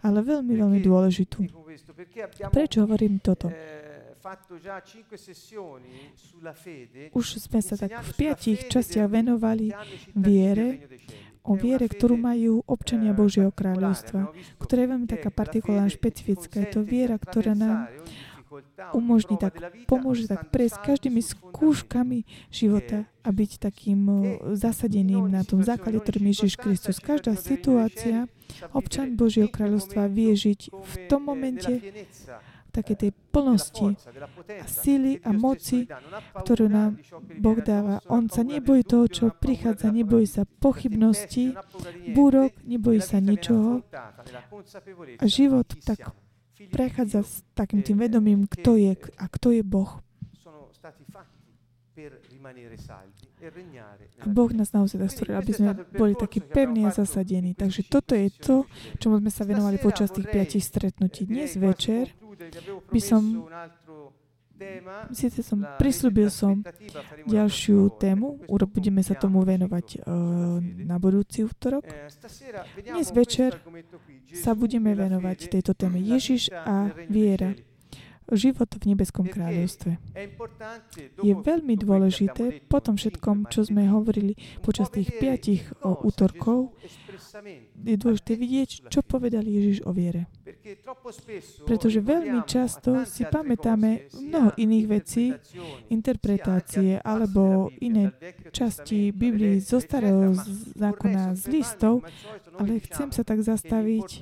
ale 0.01 0.19
veľmi, 0.25 0.53
veľmi 0.57 0.81
dôležitú. 0.81 1.45
Prečo 2.53 2.79
hovorím 2.85 3.21
toto? 3.21 3.53
Už 7.17 7.27
sme 7.41 7.61
sa 7.65 7.75
tak 7.81 7.93
v 8.05 8.11
piatich 8.17 8.69
častiach 8.69 9.09
venovali 9.09 9.73
viere, 10.13 10.85
o 11.49 11.57
viere, 11.57 11.89
ktorú 11.89 12.21
majú 12.21 12.61
občania 12.69 13.17
Božieho 13.17 13.49
kráľovstva, 13.49 14.37
ktorá 14.61 14.81
je 14.85 14.91
veľmi 14.93 15.09
taká 15.09 15.33
partikulárna, 15.33 15.89
špecifická. 15.89 16.61
Je 16.61 16.69
to 16.77 16.81
viera, 16.85 17.17
ktorá 17.17 17.57
nám 17.57 17.89
umožní 18.97 19.37
tak, 19.37 19.61
pomôže 19.85 20.25
tak 20.29 20.49
prejsť 20.49 20.77
každými 20.81 21.21
skúškami 21.21 22.25
života 22.49 23.05
a 23.21 23.29
byť 23.29 23.51
takým 23.61 24.01
o, 24.09 24.19
zasadeným 24.57 25.29
na 25.29 25.45
tom 25.45 25.61
základe, 25.61 26.01
ktorým 26.01 26.33
Ježiš 26.33 26.57
Kristus. 26.57 26.97
Každá 26.97 27.37
situácia, 27.37 28.25
občan 28.73 29.21
Božieho 29.21 29.53
kráľovstva 29.53 30.09
vie 30.09 30.33
žiť 30.33 30.73
v 30.73 30.95
tom 31.13 31.29
momente 31.29 31.81
v 32.69 32.71
takej 32.71 32.97
tej 32.97 33.11
plnosti 33.33 33.97
a 34.61 34.67
síly 34.69 35.19
a 35.25 35.33
moci, 35.33 35.89
ktorú 36.45 36.69
nám 36.69 37.01
Boh 37.41 37.59
dáva. 37.65 38.05
On 38.13 38.29
sa 38.29 38.45
nebojí 38.45 38.85
toho, 38.85 39.09
čo 39.09 39.25
prichádza, 39.33 39.89
nebojí 39.89 40.29
sa 40.29 40.45
pochybností, 40.45 41.57
búrok, 42.13 42.53
nebojí 42.69 43.01
sa 43.01 43.25
ničoho 43.25 43.81
a 45.19 45.25
život 45.25 45.67
tak 45.83 46.13
prechádza 46.69 47.23
s 47.25 47.41
takým 47.55 47.81
tým 47.87 48.03
vedomím, 48.03 48.51
kto 48.51 48.77
je 48.77 48.93
a 49.17 49.25
kto 49.31 49.55
je 49.55 49.63
Boh. 49.63 50.03
A 54.23 54.27
Boh 54.31 54.51
nás 54.55 54.71
naozaj 54.71 55.03
tak 55.03 55.11
stvoril, 55.11 55.35
aby 55.35 55.53
sme 55.53 55.71
boli 55.99 56.15
takí 56.15 56.39
pevní 56.39 56.87
a 56.87 56.95
zasadení. 56.95 57.59
Takže 57.59 57.91
toto 57.91 58.15
je 58.15 58.31
to, 58.31 58.71
čomu 59.03 59.19
sme 59.19 59.31
sa 59.35 59.43
venovali 59.43 59.83
počas 59.83 60.15
tých 60.15 60.31
piatich 60.31 60.63
stretnutí. 60.63 61.27
Dnes 61.27 61.59
večer 61.59 62.15
by 62.93 63.01
som 63.03 63.23
Sice 65.15 65.47
som, 65.47 65.63
prislúbil 65.79 66.35
som. 66.35 66.67
ďalšiu 67.31 67.95
tému, 67.95 68.43
budeme 68.67 69.07
sa 69.07 69.15
tomu 69.15 69.47
venovať 69.47 70.03
uh, 70.03 70.59
na 70.83 70.99
budúci 70.99 71.47
útorok. 71.47 71.87
Dnes 72.75 73.09
večer 73.15 73.55
sa 74.35 74.59
budeme 74.59 74.99
venovať 74.99 75.39
tejto 75.47 75.79
téme. 75.79 76.03
Ježiš 76.03 76.51
a 76.51 76.91
viera 77.07 77.55
život 78.37 78.69
v 78.69 78.93
nebeskom 78.93 79.25
kráľovstve. 79.29 79.97
Je 81.23 81.33
veľmi 81.33 81.75
dôležité 81.81 82.65
po 82.69 82.83
tom 82.83 83.01
všetkom, 83.01 83.49
čo 83.49 83.65
sme 83.65 83.89
hovorili 83.89 84.37
počas 84.61 84.93
tých 84.93 85.15
piatich 85.17 85.65
útorkov, 85.85 86.77
je 87.79 87.97
dôležité 87.97 88.33
vidieť, 88.37 88.71
čo 88.93 89.01
povedal 89.01 89.47
Ježiš 89.47 89.87
o 89.87 89.95
viere. 89.95 90.29
Pretože 91.65 92.05
veľmi 92.05 92.45
často 92.45 93.05
si 93.09 93.25
pamätáme 93.25 94.13
mnoho 94.21 94.51
iných 94.59 94.87
vecí, 94.89 95.33
interpretácie 95.89 97.01
alebo 97.01 97.73
iné 97.81 98.13
časti 98.53 99.15
Biblii 99.15 99.63
zo 99.63 99.81
starého 99.81 100.37
zákona 100.77 101.37
z 101.37 101.45
listov, 101.49 102.05
ale 102.59 102.83
chcem 102.85 103.09
sa 103.13 103.23
tak 103.25 103.41
zastaviť. 103.41 104.21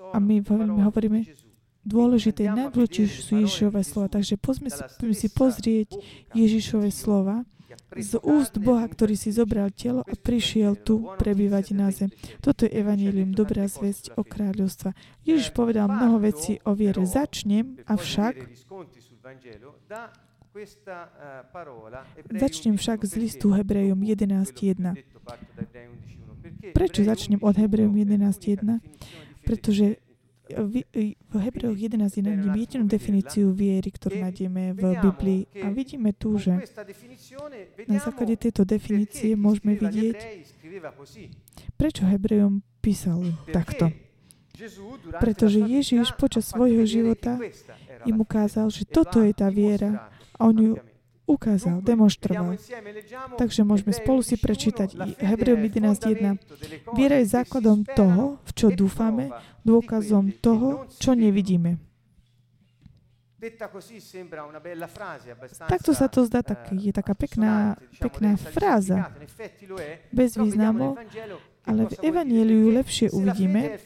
a 0.00 0.16
my 0.16 0.40
veľmi 0.40 0.80
hovoríme, 0.80 1.49
dôležité, 1.84 2.50
najdôležitejšie 2.50 3.20
sú 3.20 3.32
Ježišové 3.44 3.80
slova. 3.84 4.08
Takže 4.12 4.34
poďme 4.36 4.68
si, 4.70 4.82
si 5.16 5.28
pozrieť 5.32 5.88
Ježišové 6.36 6.90
slova 6.92 7.44
z 7.94 8.18
úst 8.22 8.58
Boha, 8.58 8.86
ktorý 8.86 9.14
si 9.18 9.30
zobral 9.34 9.70
telo 9.74 10.02
a 10.06 10.14
prišiel 10.14 10.78
tu 10.78 11.10
prebývať 11.18 11.74
na 11.74 11.90
zem. 11.90 12.10
Toto 12.42 12.66
je 12.66 12.74
evanílium, 12.74 13.34
dobrá 13.34 13.66
zväzť 13.66 14.14
o 14.18 14.22
kráľovstva. 14.22 14.94
Ježiš 15.26 15.54
povedal 15.54 15.90
mnoho 15.90 16.22
vecí 16.22 16.62
o 16.66 16.74
viere. 16.74 17.02
Začnem, 17.06 17.82
avšak 17.86 18.46
Začnem 22.26 22.74
však 22.74 23.06
z 23.06 23.12
listu 23.22 23.54
Hebrejom 23.54 24.02
11.1. 24.02 24.98
Prečo 26.74 27.00
začnem 27.06 27.38
od 27.38 27.54
Hebrejom 27.54 27.94
11.1? 27.94 28.82
Pretože 29.46 30.02
v 30.50 31.36
Hebreoch 31.38 31.78
11 31.78 32.20
nájdeme 32.26 32.58
jedinú 32.58 32.84
definíciu 32.90 33.54
viery, 33.54 33.88
ktorú 33.94 34.26
nájdeme 34.26 34.74
v 34.74 34.82
Biblii. 34.98 35.40
A 35.62 35.70
vidíme 35.70 36.10
tu, 36.10 36.34
že 36.36 36.58
na 37.86 37.98
základe 38.02 38.34
tejto 38.36 38.66
definície 38.66 39.38
môžeme 39.38 39.78
vidieť, 39.78 40.18
prečo 41.78 42.02
Hebrejom 42.04 42.66
písal 42.82 43.36
takto. 43.54 43.94
Pretože 45.22 45.64
Ježiš 45.64 46.12
počas 46.20 46.52
svojho 46.52 46.84
života 46.84 47.40
im 48.04 48.20
ukázal, 48.20 48.68
že 48.68 48.84
toto 48.84 49.24
je 49.24 49.32
tá 49.32 49.48
viera 49.48 50.12
a 50.36 50.48
on 50.48 50.56
ju 50.56 50.72
ukázal, 51.30 51.78
demonstroval. 51.80 52.58
Takže 53.38 53.62
môžeme 53.62 53.94
spolu 53.94 54.20
si 54.26 54.34
prečítať 54.34 54.98
Hebrejom 55.22 55.62
11.1. 55.62 56.36
Viera 56.98 57.22
je 57.22 57.26
základom 57.30 57.86
toho, 57.86 58.42
v 58.42 58.50
čo 58.52 58.66
dúfame, 58.74 59.30
dôkazom 59.62 60.34
toho, 60.42 60.90
čo 60.98 61.14
nevidíme. 61.14 61.78
Takto 65.64 65.96
sa 65.96 66.12
to 66.12 66.28
zdá, 66.28 66.44
tak, 66.44 66.68
je 66.76 66.92
taká 66.92 67.16
pekná, 67.16 67.80
pekná 67.96 68.36
fráza, 68.36 69.16
bez 70.12 70.36
významu, 70.36 70.92
ale 71.68 71.92
v 71.92 71.94
Evangeliu 72.00 72.72
lepšie 72.72 73.12
uvidíme, 73.12 73.76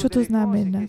čo 0.00 0.08
to 0.08 0.24
znamená. 0.24 0.88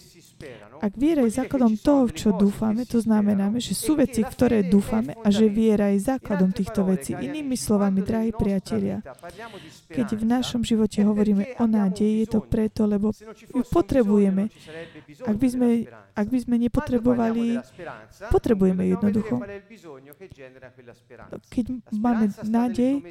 Ak 0.78 0.94
viera 0.94 1.26
je 1.26 1.34
základom 1.34 1.74
toho, 1.78 2.06
v 2.10 2.14
čo 2.14 2.30
dúfame, 2.34 2.86
to 2.86 3.02
znamená, 3.02 3.50
že 3.58 3.74
sú 3.74 3.98
veci, 3.98 4.22
ktoré 4.22 4.66
dúfame 4.66 5.18
a 5.26 5.30
že 5.34 5.50
viera 5.50 5.90
je 5.92 6.06
základom 6.06 6.54
týchto 6.54 6.86
vecí. 6.86 7.18
Inými 7.18 7.58
slovami, 7.58 8.06
drahí 8.06 8.32
priatelia, 8.32 9.02
keď 9.90 10.08
v 10.16 10.24
našom 10.26 10.62
živote 10.62 11.02
hovoríme 11.02 11.58
o 11.58 11.66
nádeji, 11.66 12.24
je 12.24 12.28
to 12.38 12.40
preto, 12.46 12.86
lebo 12.86 13.12
ju 13.52 13.64
potrebujeme. 13.66 14.54
Ak 15.26 15.36
by 15.36 15.48
sme, 15.50 15.70
ak 16.14 16.28
by 16.30 16.40
sme 16.40 16.56
nepotrebovali, 16.62 17.58
potrebujeme 18.30 18.86
jednoducho. 18.90 19.42
Keď 21.50 21.66
máme 21.98 22.26
nádej, 22.46 23.02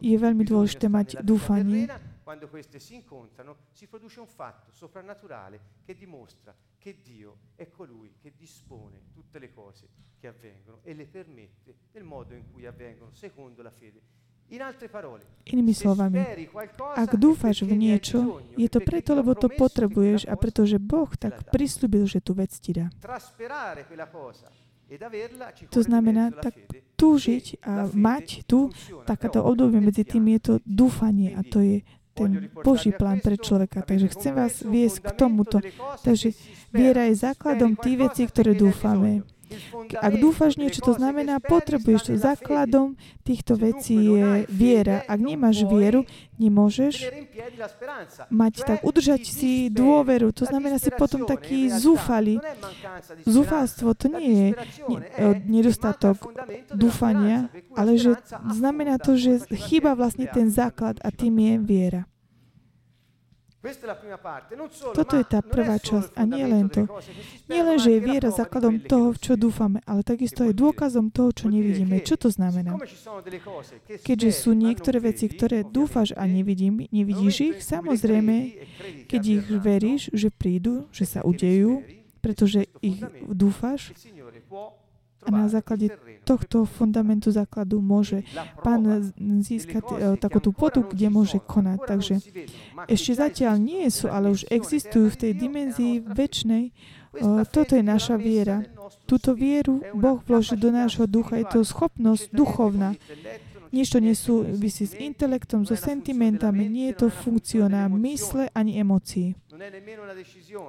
je 0.00 0.16
veľmi 0.16 0.44
dôležité 0.44 0.88
mať 0.88 1.20
dúfanie, 1.20 1.88
quando 2.34 2.48
queste 2.48 2.80
si 2.80 2.96
incontrano, 2.96 3.70
si 3.70 3.86
produce 3.86 4.18
un 4.18 4.26
fatto 4.26 4.72
soprannaturale 4.72 5.60
che 5.84 5.94
dimostra 5.94 6.52
che 6.78 6.98
Dio 7.00 7.36
è 7.54 7.70
colui 7.70 8.12
che 8.20 8.32
dispone 8.36 9.02
tutte 9.12 9.38
le 9.38 9.52
cose 9.52 9.86
che 10.18 10.26
avvengono 10.26 10.80
e 10.82 10.94
le 10.94 11.06
permette 11.06 11.76
nel 11.92 12.02
modo 12.02 12.34
in 12.34 12.42
cui 12.50 12.66
avvengono, 12.66 13.12
secondo 13.12 13.62
la 13.62 13.70
fede. 13.70 14.00
Inými 14.50 15.72
slovami, 15.72 16.20
ak 16.76 17.16
dúfaš 17.16 17.64
v 17.64 17.72
niečo, 17.78 18.42
je 18.58 18.68
to 18.68 18.82
preto, 18.82 19.14
lebo 19.14 19.32
to 19.38 19.48
potrebuješ 19.48 20.26
a 20.26 20.34
pretože 20.36 20.76
Boh 20.82 21.08
tak 21.16 21.48
prislúbil, 21.48 22.04
že 22.04 22.18
tú 22.20 22.34
vec 22.34 22.50
ti 22.50 22.74
dá. 22.76 22.90
To 25.70 25.80
znamená, 25.80 26.28
tak 26.28 26.54
túžiť 26.94 27.44
a 27.64 27.88
mať 27.90 28.44
tu, 28.46 28.70
takáto 29.08 29.42
obdobie 29.42 29.80
medzi 29.80 30.04
tým 30.06 30.28
je 30.38 30.40
to 30.40 30.52
dúfanie 30.64 31.34
a 31.34 31.40
to 31.42 31.58
je 31.60 31.76
ten 32.14 32.48
Boží 32.62 32.94
plán 32.94 33.18
pre 33.18 33.34
človeka. 33.34 33.82
Takže 33.82 34.14
chcem 34.14 34.32
vás 34.38 34.62
viesť 34.62 35.02
k 35.02 35.08
tomuto. 35.18 35.58
Takže 36.06 36.30
viera 36.70 37.10
je 37.10 37.18
základom 37.18 37.74
tých 37.74 37.96
vecí, 37.98 38.22
ktoré 38.30 38.54
dúfame. 38.54 39.26
Ak 40.00 40.14
dúfaš 40.16 40.56
niečo, 40.56 40.80
to 40.80 40.96
znamená, 40.96 41.42
potrebuješ. 41.42 42.16
Základom 42.16 42.96
týchto 43.26 43.58
vecí 43.58 43.96
je 43.96 44.48
viera. 44.48 45.02
Ak 45.04 45.20
nemáš 45.20 45.66
vieru, 45.68 46.06
nemôžeš 46.40 47.10
mať 48.30 48.54
tak, 48.64 48.78
udržať 48.86 49.22
si 49.26 49.68
dôveru. 49.68 50.32
To 50.32 50.44
znamená 50.48 50.78
si 50.78 50.88
potom 50.94 51.26
taký 51.28 51.68
zúfalý. 51.68 52.40
Zúfalstvo 53.26 53.92
to 53.98 54.08
nie 54.08 54.32
je 54.32 54.48
nedostatok 55.44 56.22
dúfania, 56.72 57.52
ale 57.76 57.98
že 57.98 58.16
znamená 58.48 58.96
to, 59.02 59.18
že 59.18 59.44
chýba 59.52 59.98
vlastne 59.98 60.30
ten 60.30 60.48
základ 60.48 60.98
a 61.02 61.12
tým 61.12 61.36
je 61.38 61.54
viera. 61.60 62.02
Toto 64.92 65.14
je 65.16 65.24
tá 65.24 65.40
prvá 65.40 65.80
časť 65.80 66.12
a 66.12 66.22
nie 66.28 66.44
len 66.44 66.68
to. 66.68 66.84
Nie 67.48 67.64
len, 67.64 67.80
že 67.80 67.96
je 67.96 68.00
viera 68.04 68.28
základom 68.28 68.84
toho, 68.84 69.16
v 69.16 69.18
čo 69.24 69.32
dúfame, 69.40 69.80
ale 69.88 70.04
takisto 70.04 70.44
aj 70.44 70.52
dôkazom 70.52 71.08
toho, 71.08 71.32
čo 71.32 71.48
nevidíme. 71.48 72.04
Čo 72.04 72.20
to 72.20 72.28
znamená? 72.28 72.76
Keďže 74.04 74.30
sú 74.36 74.52
niektoré 74.52 75.00
veci, 75.00 75.32
ktoré 75.32 75.64
dúfaš 75.64 76.12
a 76.12 76.28
nevidím, 76.28 76.84
nevidíš 76.92 77.36
ich, 77.40 77.56
samozrejme, 77.64 78.34
e 78.36 78.52
keď 79.08 79.22
ich 79.40 79.46
veríš, 79.48 80.02
že 80.12 80.28
prídu, 80.28 80.84
že 80.92 81.08
sa 81.08 81.24
udejú, 81.24 81.80
pretože 82.24 82.68
ich 82.80 83.00
dúfaš, 83.28 83.92
a 85.24 85.28
na 85.32 85.48
základe 85.48 85.88
tohto 86.24 86.68
fundamentu 86.68 87.32
základu 87.32 87.80
môže 87.80 88.24
pán 88.60 89.12
získať 89.40 89.84
uh, 89.88 89.96
takú 90.20 90.40
tú 90.40 90.52
podu, 90.52 90.84
kde 90.84 91.08
môže 91.08 91.40
konať. 91.40 91.78
Takže 91.84 92.14
ešte 92.88 93.12
zatiaľ 93.16 93.56
nie 93.60 93.88
sú, 93.88 94.12
ale 94.12 94.32
už 94.32 94.48
existujú 94.52 95.12
v 95.12 95.20
tej 95.20 95.32
dimenzii 95.36 95.94
väčšnej. 96.04 96.64
Uh, 97.14 97.46
toto 97.48 97.76
je 97.76 97.84
naša 97.84 98.20
viera. 98.20 98.64
Túto 99.08 99.32
vieru 99.32 99.80
Boh 99.96 100.20
vložil 100.24 100.60
do 100.60 100.68
nášho 100.68 101.08
ducha. 101.08 101.40
Je 101.40 101.46
to 101.48 101.60
schopnosť 101.64 102.32
duchovná. 102.32 102.96
Niečo 103.74 103.98
nesúvisí 103.98 104.86
s 104.86 104.94
intelektom, 104.94 105.66
so 105.66 105.74
sentimentami, 105.74 106.70
nie 106.70 106.94
je 106.94 107.06
to 107.06 107.06
funkcia 107.10 107.66
mysle 107.90 108.46
ani 108.54 108.78
emócií. 108.78 109.34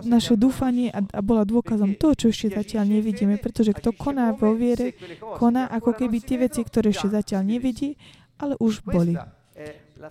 naše 0.05 0.38
dúfanie 0.38 0.93
a, 0.93 1.01
bola 1.26 1.49
dôkazom 1.49 1.97
toho, 1.97 2.13
čo 2.13 2.30
ešte 2.30 2.61
zatiaľ 2.61 2.93
nevidíme, 2.93 3.41
pretože 3.41 3.74
kto 3.74 3.97
koná 3.97 4.38
vo 4.38 4.53
viere, 4.53 4.93
koná 5.41 5.65
ako 5.74 5.97
keby 5.97 6.22
tie 6.22 6.38
veci, 6.38 6.61
ktoré 6.61 6.93
ešte 6.93 7.09
zatiaľ 7.09 7.41
nevidí, 7.41 7.97
ale 8.38 8.53
už 8.61 8.86
boli. 8.86 9.17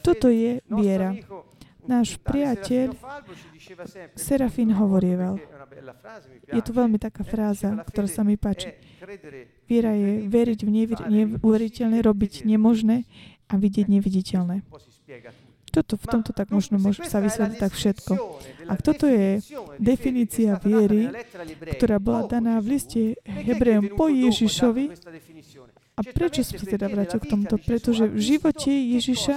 Toto 0.03 0.27
je 0.27 0.59
viera. 0.67 1.15
Náš 1.87 2.19
priateľ 2.27 2.93
Serafín 4.17 4.73
hovorieval. 4.73 5.37
Je 6.51 6.63
tu 6.65 6.73
veľmi 6.73 6.97
taká 6.97 7.23
eh, 7.23 7.31
fráza, 7.31 7.69
diceva, 7.71 7.85
"La 7.85 7.89
ktorá 7.89 8.09
sa 8.09 8.23
mi 8.25 8.37
páči. 8.41 8.73
Viera 9.69 9.93
je 9.93 10.27
veriť 10.27 10.61
v 10.65 10.71
nevi- 10.71 11.05
neuveriteľné, 11.07 11.99
robiť 12.01 12.49
nemožné 12.49 13.05
a 13.47 13.55
vidieť 13.61 13.87
neviditeľné. 13.87 14.65
Spiega 14.65 15.31
tutto. 15.31 15.51
Toto, 15.71 15.95
v 16.03 16.07
tomto 16.11 16.31
tak 16.35 16.51
možno 16.51 16.83
môže 16.83 17.07
sa 17.07 17.23
vysvetliť 17.23 17.59
tak 17.63 17.73
všetko. 17.73 18.13
Ak 18.67 18.83
toto 18.83 19.07
je 19.07 19.39
definícia 19.79 20.59
viery, 20.59 21.15
ktorá 21.79 22.03
bola 22.03 22.27
daná 22.27 22.59
v 22.59 22.75
liste 22.75 23.15
è 23.23 23.47
Hebrejom 23.47 23.95
po 23.95 24.11
Ježišovi, 24.11 24.91
a 25.95 26.01
prečo 26.01 26.41
Certamente 26.41 26.65
sa 26.65 26.73
teda 26.75 26.87
vrátil 26.89 27.19
k 27.21 27.27
tomuto? 27.29 27.57
Pretože 27.61 28.09
v 28.09 28.19
živote 28.19 28.73
Ježiša 28.73 29.37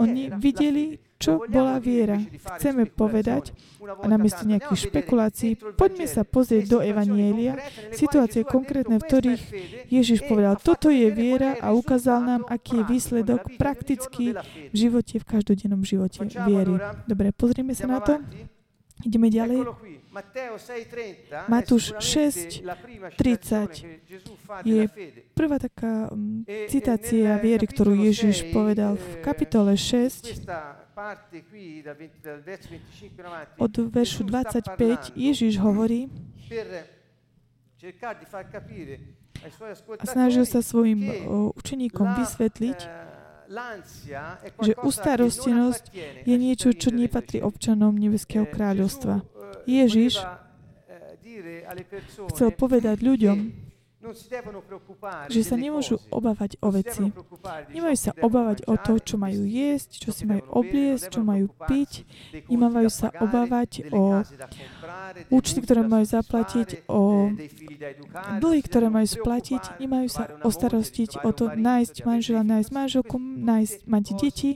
oni 0.00 0.32
videli. 0.40 0.96
Čo 1.22 1.46
bola 1.46 1.78
viera. 1.78 2.18
Chceme 2.58 2.90
povedať, 2.90 3.54
a 3.78 4.06
namiesto 4.10 4.42
nejakých 4.42 4.90
špekulácií, 4.90 5.50
poďme 5.78 6.10
sa 6.10 6.26
pozrieť 6.26 6.64
do 6.66 6.78
Evanielia, 6.82 7.62
situácie 7.94 8.42
konkrétne, 8.42 8.98
v 8.98 9.06
"Questa 9.06 9.06
è 9.06 9.10
ktorých 9.22 9.42
fede", 9.46 9.78
Ježiš 9.86 10.18
povedal, 10.26 10.58
toto 10.58 10.90
je 10.90 11.06
viera 11.14 11.54
a 11.62 11.70
ukázal 11.70 12.18
nám, 12.26 12.42
aký 12.50 12.82
je 12.82 12.88
výsledok 12.90 13.40
fede. 13.46 13.58
v 14.72 14.76
živote, 14.76 15.14
v 15.22 15.24
každodennom 15.24 15.86
živote 15.86 16.26
viery. 16.26 16.74
Dobre, 17.06 17.30
pozrieme 17.30 17.78
sa 17.78 17.86
na 17.86 18.02
to. 18.02 18.18
Ideme 19.02 19.30
ďalej. 19.30 19.66
6:30 20.12 21.48
Matúš 21.48 21.96
è 21.96 22.00
sicuramente 22.04 22.60
6, 22.60 22.62
la 22.68 22.76
prima 22.76 23.08
30 23.08 23.72
citazione 23.72 23.72
che 23.72 24.00
Gesù 24.04 24.36
fa 24.36 24.60
je 24.62 24.84
della 24.84 24.92
fede. 24.92 25.20
Prvá 25.32 25.56
taká 25.56 26.12
e 26.44 26.68
citácia 26.68 27.40
viery, 27.40 27.64
ktorú 27.64 27.96
Ježiš 27.96 28.52
6, 28.52 28.52
povedal 28.52 29.00
v 29.00 29.24
kapitole 29.24 29.72
6 29.74 30.44
Questa 30.92 31.00
parte 31.00 31.42
qui 31.48 31.80
dal, 31.80 31.96
20 31.96 32.20
dal 32.20 32.42
verso 32.42 32.68
25 32.68 33.16
in 33.16 33.24
avanti, 33.24 33.52
od 33.56 33.78
veršu 33.88 34.24
Gesù 34.24 34.28
sta 34.28 34.60
25 34.60 34.76
parlando 34.76 35.12
Ježiš 35.16 35.54
hovorí 35.56 36.00
a 39.96 40.04
snažil 40.04 40.44
sa 40.44 40.60
svojim 40.60 41.00
učeníkom 41.56 42.06
vysvetliť, 42.20 42.78
eh, 42.84 42.92
že 44.60 44.72
appartiene 44.76 45.72
je 46.28 46.36
niečo, 46.36 46.68
čo 46.76 46.92
nepatrí 46.92 47.40
občanom 47.40 47.96
Nebeského 47.96 48.44
Eh, 48.44 48.52
kráľovstva. 48.52 49.24
Eh, 49.24 49.80
Ježiš 49.80 50.20
Chcel 52.36 52.52
povedať 52.52 53.00
ľuďom, 53.00 53.38
že 55.30 55.40
sa 55.46 55.54
nemôžu 55.54 56.02
obávať 56.10 56.58
o 56.58 56.74
veci. 56.74 57.14
Nemajú 57.70 57.96
sa 57.96 58.12
obávať 58.18 58.66
o 58.66 58.74
to, 58.74 58.98
čo 58.98 59.14
majú 59.14 59.46
jesť, 59.46 60.02
čo 60.02 60.10
si 60.10 60.26
majú 60.26 60.42
obliecť, 60.50 61.06
čo 61.06 61.20
majú 61.22 61.46
piť. 61.70 62.02
da 62.50 62.90
sa 62.90 63.08
obávať 63.22 63.86
o 63.94 64.26
účty, 65.30 65.62
ktoré 65.62 65.86
majú 65.86 66.02
zaplatiť, 66.02 66.90
o 66.90 67.30
dlhy, 68.42 68.60
ktoré 68.66 68.90
majú 68.90 69.06
splatiť, 69.06 69.78
nemajú 69.78 70.08
sa 70.10 70.26
ostarostiť 70.42 71.22
o 71.22 71.30
to 71.30 71.54
nájsť 71.54 72.02
manžela, 72.02 72.42
nájsť 72.42 72.70
manželku, 72.74 73.16
nájsť, 73.22 73.76
mať 73.86 74.04
deti. 74.18 74.50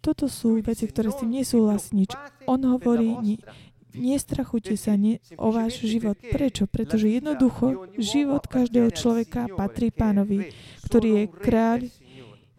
Toto 0.00 0.32
sú 0.32 0.56
veci, 0.64 0.88
ktoré 0.88 1.12
s 1.12 1.20
tým 1.20 1.28
"Non 1.28 1.36
vi 1.36 1.44
nesúhlasí 1.44 1.92
nič. 1.92 2.16
On 2.48 2.56
hovorí, 2.56 3.12
vostra 3.12 3.20
ni- 3.20 3.36
vita." 3.36 3.69
Nestrachujte 3.94 4.74
sa 4.76 4.94
ne, 4.94 5.18
o 5.36 5.50
váš 5.50 5.82
život. 5.82 6.18
Prečo? 6.18 6.66
Pretože 6.70 7.10
jednoducho 7.10 7.90
život 7.98 8.46
každého 8.46 8.90
človeka 8.94 9.50
patrí 9.52 9.90
pánovi, 9.90 10.52
ktorý 10.86 11.08
je 11.08 11.24
kráľ, 11.28 11.78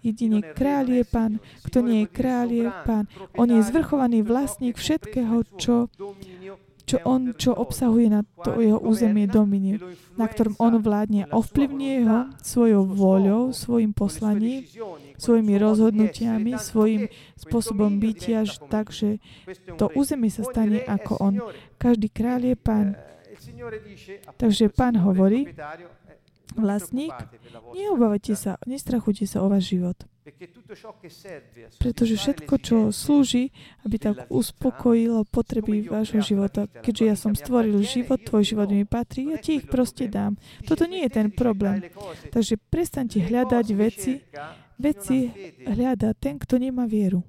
jedine 0.02 0.42
kráľ 0.42 0.86
je 1.02 1.04
pán. 1.06 1.32
Kto 1.62 1.86
nie 1.86 2.06
je 2.06 2.08
kráľ 2.10 2.48
je 2.50 2.68
pán. 2.84 3.06
On 3.38 3.48
je 3.48 3.62
zvrchovaný 3.62 4.26
vlastník 4.26 4.76
všetkého, 4.76 5.46
čo, 5.62 5.88
čo 6.92 6.98
on, 7.08 7.32
čo 7.40 7.56
obsahuje 7.56 8.12
na 8.12 8.28
to 8.44 8.60
jeho 8.60 8.76
územie 8.76 9.24
lo 9.32 9.48
na 10.20 10.28
ktorom 10.28 10.60
on 10.60 10.84
vládne. 10.84 11.32
Ovplyvňuje 11.32 12.00
ho 12.04 12.20
svojou 12.44 12.84
scopo, 12.84 13.38
svojim 13.56 13.92
poslaním, 13.96 14.68
svojimi 15.16 15.56
rozhodnutiami, 15.56 16.60
svojim 16.60 17.08
spôsobom 17.40 17.96
bytia, 17.96 18.44
diventa 18.44 18.60
come 18.60 18.68
tak, 18.68 18.86
lui. 18.92 18.98
že 19.00 19.10
Questo 19.48 19.68
è 19.68 19.72
un 19.72 19.78
to 19.80 19.86
územie 19.96 20.32
sa 20.32 20.44
stane 20.44 20.80
ako 20.84 21.14
on. 21.24 21.34
Každý 21.80 22.08
kráľ 22.12 22.42
je 22.52 22.56
pán. 22.60 22.88
Takže 24.36 24.70
pán 24.76 25.00
hovorí, 25.00 25.48
vlastník, 26.60 27.16
Neobávajte 27.72 28.36
sa, 28.36 28.60
nestrachujte 28.68 29.24
sa 29.24 29.40
o 29.40 29.48
váš 29.48 29.72
život. 29.72 29.96
Pretože 31.82 32.14
všetko, 32.14 32.54
čo 32.62 32.78
slúži, 32.94 33.50
aby 33.82 33.96
tak 33.98 34.30
uspokojilo 34.30 35.26
potreby 35.26 35.90
vášho 35.90 36.22
života, 36.22 36.70
keďže 36.70 37.04
ja 37.04 37.16
som 37.18 37.34
stvoril 37.34 37.82
život, 37.82 38.22
tvoj 38.22 38.46
život 38.46 38.70
mi 38.70 38.86
patrí, 38.86 39.34
ja 39.34 39.42
ti 39.42 39.58
ich 39.58 39.66
proste 39.66 40.06
dám. 40.06 40.38
Toto 40.70 40.86
nie 40.86 41.02
je 41.10 41.12
ten 41.12 41.34
problém. 41.34 41.90
Takže 42.30 42.62
prestaňte 42.70 43.18
hľadať 43.18 43.66
veci, 43.74 44.22
veci 44.78 45.18
hľada 45.66 46.14
ten, 46.14 46.38
kto 46.38 46.62
nemá 46.62 46.86
vieru. 46.86 47.26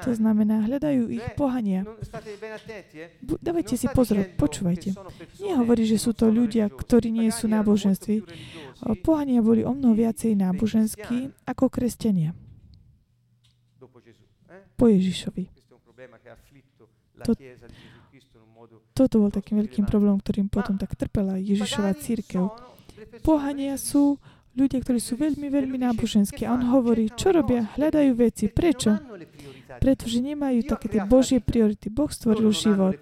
To 0.00 0.12
znamená, 0.14 0.62
hľadajú 0.62 1.10
ich 1.10 1.26
pohania. 1.34 1.82
Bu- 3.20 3.38
Dávajte 3.42 3.74
si 3.74 3.90
pozor, 3.90 4.22
počúvajte. 4.36 4.94
Nehovorí, 5.40 5.82
že 5.82 5.98
sú 5.98 6.14
to 6.14 6.30
ľudia, 6.30 6.70
ktorí 6.70 7.10
nie 7.10 7.26
sú 7.28 7.50
náboženství. 7.50 8.22
Pohania 9.02 9.42
boli 9.42 9.62
o 9.62 9.74
mnoho 9.74 9.98
viacej 9.98 10.38
náboženskí 10.38 11.34
ako 11.44 11.66
kresťania 11.66 12.30
po 14.76 14.86
Ježišovi. 14.86 15.50
To- 17.22 17.34
Toto 18.92 19.14
bol 19.18 19.30
takým 19.30 19.58
veľkým 19.58 19.84
problémom, 19.84 20.18
ktorým 20.18 20.46
potom 20.46 20.76
tak 20.76 20.94
trpela 20.94 21.38
Ježišova 21.38 21.94
církev. 21.96 22.50
Pohania 23.20 23.74
sú 23.74 24.18
ľudia, 24.56 24.78
ktorí 24.84 25.00
sú 25.00 25.16
veľmi, 25.16 25.48
veľmi 25.48 25.78
náboženskí. 25.80 26.44
A 26.44 26.54
on 26.56 26.68
hovorí, 26.72 27.08
čo 27.12 27.32
robia? 27.32 27.68
Hľadajú 27.76 28.10
veci. 28.16 28.48
Prečo? 28.52 29.00
Pretože 29.80 30.20
nemajú 30.20 30.68
také 30.68 30.92
tie 30.92 31.02
Božie 31.08 31.40
priority. 31.40 31.88
Boh 31.88 32.12
stvoril 32.12 32.52
život. 32.52 33.00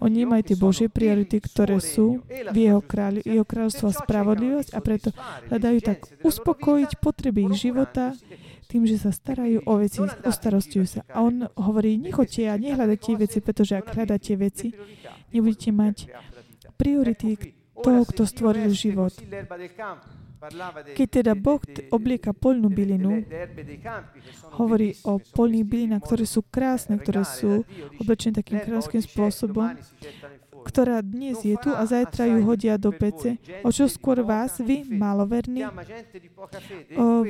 Oni 0.00 0.24
nemajú 0.24 0.42
tie 0.48 0.56
Božie 0.56 0.88
priority, 0.88 1.44
ktoré 1.44 1.76
sú 1.78 2.24
v 2.28 2.56
jeho, 2.56 2.80
kráľ, 2.80 3.20
jeho 3.20 3.44
kráľovstvo 3.44 3.92
a 3.92 3.98
spravodlivosť 4.00 4.70
a 4.72 4.78
preto 4.80 5.12
hľadajú 5.52 5.78
tak 5.84 5.98
uspokojiť 6.24 6.90
potreby 7.04 7.52
ich 7.52 7.68
života 7.68 8.16
tým, 8.66 8.82
že 8.82 8.98
sa 8.98 9.14
starajú 9.14 9.62
o 9.62 9.74
veci, 9.78 10.02
ostarostujú 10.02 10.84
sa. 10.88 11.00
A 11.12 11.22
on 11.22 11.46
hovorí, 11.54 12.00
nechoďte 12.00 12.50
a 12.50 12.58
nehľadajte 12.58 13.10
veci, 13.14 13.38
pretože 13.38 13.78
ak 13.78 13.94
hľadáte 13.94 14.34
veci, 14.34 14.74
nebudete 15.30 15.70
mať 15.70 16.10
priority 16.74 17.54
toho, 17.76 18.02
kto 18.02 18.22
stvoril 18.26 18.72
život. 18.74 19.14
Keď 20.94 21.08
teda 21.10 21.32
Boh 21.34 21.58
oblieka 21.90 22.30
poľnú 22.30 22.70
bylinu, 22.70 23.24
hovorí 24.54 24.94
o 25.02 25.18
polných 25.18 25.66
bylinách, 25.66 26.02
ktoré 26.06 26.24
sú 26.24 26.46
krásne, 26.46 26.98
ktoré 26.98 27.26
sú 27.26 27.66
oblečené 27.98 28.40
takým 28.40 28.62
kráľovským 28.62 29.02
spôsobom, 29.02 29.74
ktorá 30.66 30.98
dnes 30.98 31.46
je 31.46 31.54
tu 31.62 31.70
a 31.70 31.86
zajtra 31.86 32.26
ju 32.26 32.42
hodia 32.42 32.74
do 32.74 32.90
pece, 32.90 33.38
o 33.62 33.70
čo 33.70 33.86
skôr 33.86 34.26
vás, 34.26 34.58
vy, 34.58 34.82
maloverní, 34.82 35.62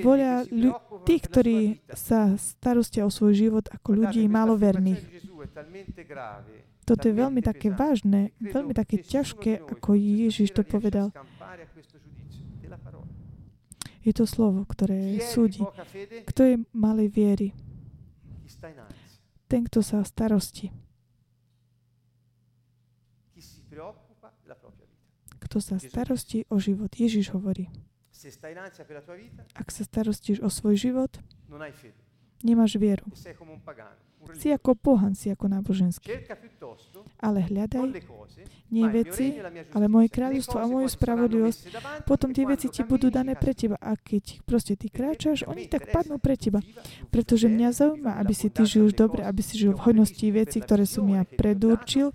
volia 0.01 0.41
ľu- 0.49 0.81
tí, 1.05 1.21
ktorí 1.21 1.85
sa 1.93 2.33
starostia 2.41 3.05
o 3.05 3.13
svoj 3.13 3.37
život 3.37 3.69
ako 3.69 4.09
ľudí 4.09 4.25
maloverných. 4.25 5.05
Toto 6.87 7.03
je 7.03 7.15
veľmi 7.19 7.43
také 7.43 7.75
vážne, 7.75 8.31
veľmi 8.39 8.73
také 8.73 9.03
ťažké, 9.03 9.59
ako 9.59 9.99
Ježiš 9.99 10.55
to 10.55 10.63
povedal. 10.63 11.13
Je 14.07 14.15
to 14.15 14.23
slovo, 14.23 14.63
ktoré 14.63 15.19
súdi. 15.19 15.67
Kto 16.31 16.41
je 16.47 16.55
malej 16.71 17.11
viery? 17.11 17.49
Ten, 19.51 19.67
kto 19.67 19.83
sa 19.83 20.07
starosti. 20.07 20.71
Kto 25.43 25.59
sa 25.59 25.83
starosti 25.83 26.47
o 26.47 26.63
život. 26.63 26.95
Ježiš 26.95 27.35
hovorí. 27.35 27.67
Ak 29.59 29.69
sa 29.75 29.83
starostíš 29.83 30.39
o 30.43 30.49
svoj 30.51 30.79
život, 30.79 31.13
fede 31.51 32.07
nemáš 32.47 32.79
vieru. 32.79 33.07
Si 34.35 34.51
ako 34.51 34.75
pohan, 34.75 35.15
si 35.15 35.31
ako 35.31 35.47
náboženský. 35.51 36.11
Ale 37.19 37.43
hľadaj 37.43 38.07
nie 38.67 38.87
veci, 38.91 39.39
ale 39.75 39.87
moje 39.87 40.11
kráľovstvo 40.11 40.59
a 40.59 40.67
moju 40.67 40.91
spravodlivosť. 40.91 41.61
Potom 42.03 42.35
tie 42.35 42.43
veci 42.43 42.67
ti 42.67 42.83
budú 42.83 43.15
dané 43.15 43.39
pre 43.39 43.55
teba. 43.55 43.79
A 43.79 43.95
keď 43.95 44.43
proste 44.43 44.75
ty 44.75 44.91
kráčaš, 44.91 45.47
oni 45.47 45.71
tak 45.71 45.95
padnú 45.95 46.19
pre 46.19 46.35
teba. 46.35 46.59
Pretože 47.15 47.47
mňa 47.47 47.69
zaujíma, 47.71 48.13
aby 48.19 48.35
si 48.35 48.51
ty 48.51 48.67
žil 48.67 48.91
dobre, 48.91 49.23
aby 49.23 49.39
si 49.39 49.55
žil 49.55 49.79
v 49.79 49.83
hojnosti 49.87 50.27
veci, 50.35 50.59
ktoré 50.59 50.83
som 50.83 51.07
ja 51.07 51.23
predurčil 51.23 52.11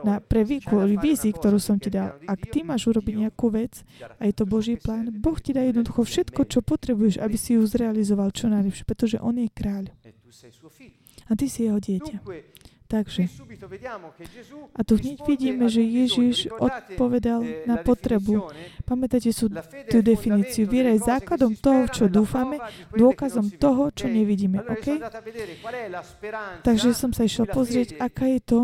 na 0.00 0.24
pre 0.24 0.42
c'è 0.42 0.48
da 0.48 0.48
výkon 0.48 0.78
fare 0.82 0.96
vízii, 0.98 1.32
ktorú 1.32 1.58
som 1.62 1.78
ti 1.78 1.88
dal. 1.90 2.18
Ak 2.26 2.50
ty 2.50 2.66
máš 2.66 2.90
urobiť 2.90 3.14
nejakú 3.28 3.46
vec 3.54 3.86
a 4.18 4.22
je 4.26 4.34
to 4.34 4.44
Boží 4.48 4.74
plán, 4.74 5.12
Boh 5.12 5.38
ti 5.38 5.54
dá 5.54 5.62
jednoducho 5.62 6.02
všetko, 6.02 6.50
čo 6.50 6.60
potrebuješ, 6.66 7.22
aby 7.22 7.36
si 7.38 7.54
ju 7.54 7.62
zrealizoval 7.62 8.34
čo 8.34 8.50
najlepšie, 8.50 8.84
pretože 8.88 9.16
On 9.22 9.34
je 9.38 9.46
kráľ 9.52 9.94
a 11.28 11.32
ty 11.38 11.46
si 11.46 11.64
jeho 11.64 11.78
dieťa. 11.78 12.18
Takže, 12.92 13.24
Gesù 13.24 14.68
a 14.76 14.84
tu 14.84 15.00
hneď 15.00 15.24
vidíme, 15.24 15.64
že. 15.72 15.80
Ježiš 15.80 16.52
odpovedal 16.60 17.40
eh, 17.40 17.64
na 17.64 17.80
potrebu. 17.80 18.52
Pamätáte 18.84 19.32
sú 19.32 19.48
fede 19.48 19.88
tú 19.88 19.98
definíciu. 20.04 20.68
Viera 20.68 20.92
je 20.92 21.00
základom 21.00 21.56
si 21.56 21.64
toho, 21.64 21.88
čo 21.88 22.04
e 22.04 22.12
dúfame, 22.12 22.60
dôkazom 22.92 23.48
si 23.48 23.56
toho, 23.56 23.88
čo 23.96 24.12
nevidíme. 24.12 24.60
Allora 24.60 24.76
io 24.76 24.80
OK? 24.80 24.84
sono 24.84 24.96
andato 25.00 25.16
a 25.16 25.24
vedere 25.24 25.52
qual 25.64 25.74
è 25.74 25.88
la 25.88 26.02
speranza 26.04 26.60
Takže 26.60 26.88
som 26.92 27.10
sa 27.16 27.22
išiel 27.24 27.46
pozrieť, 27.48 27.88
aká 27.96 28.28
je 28.28 28.40
to, 28.44 28.60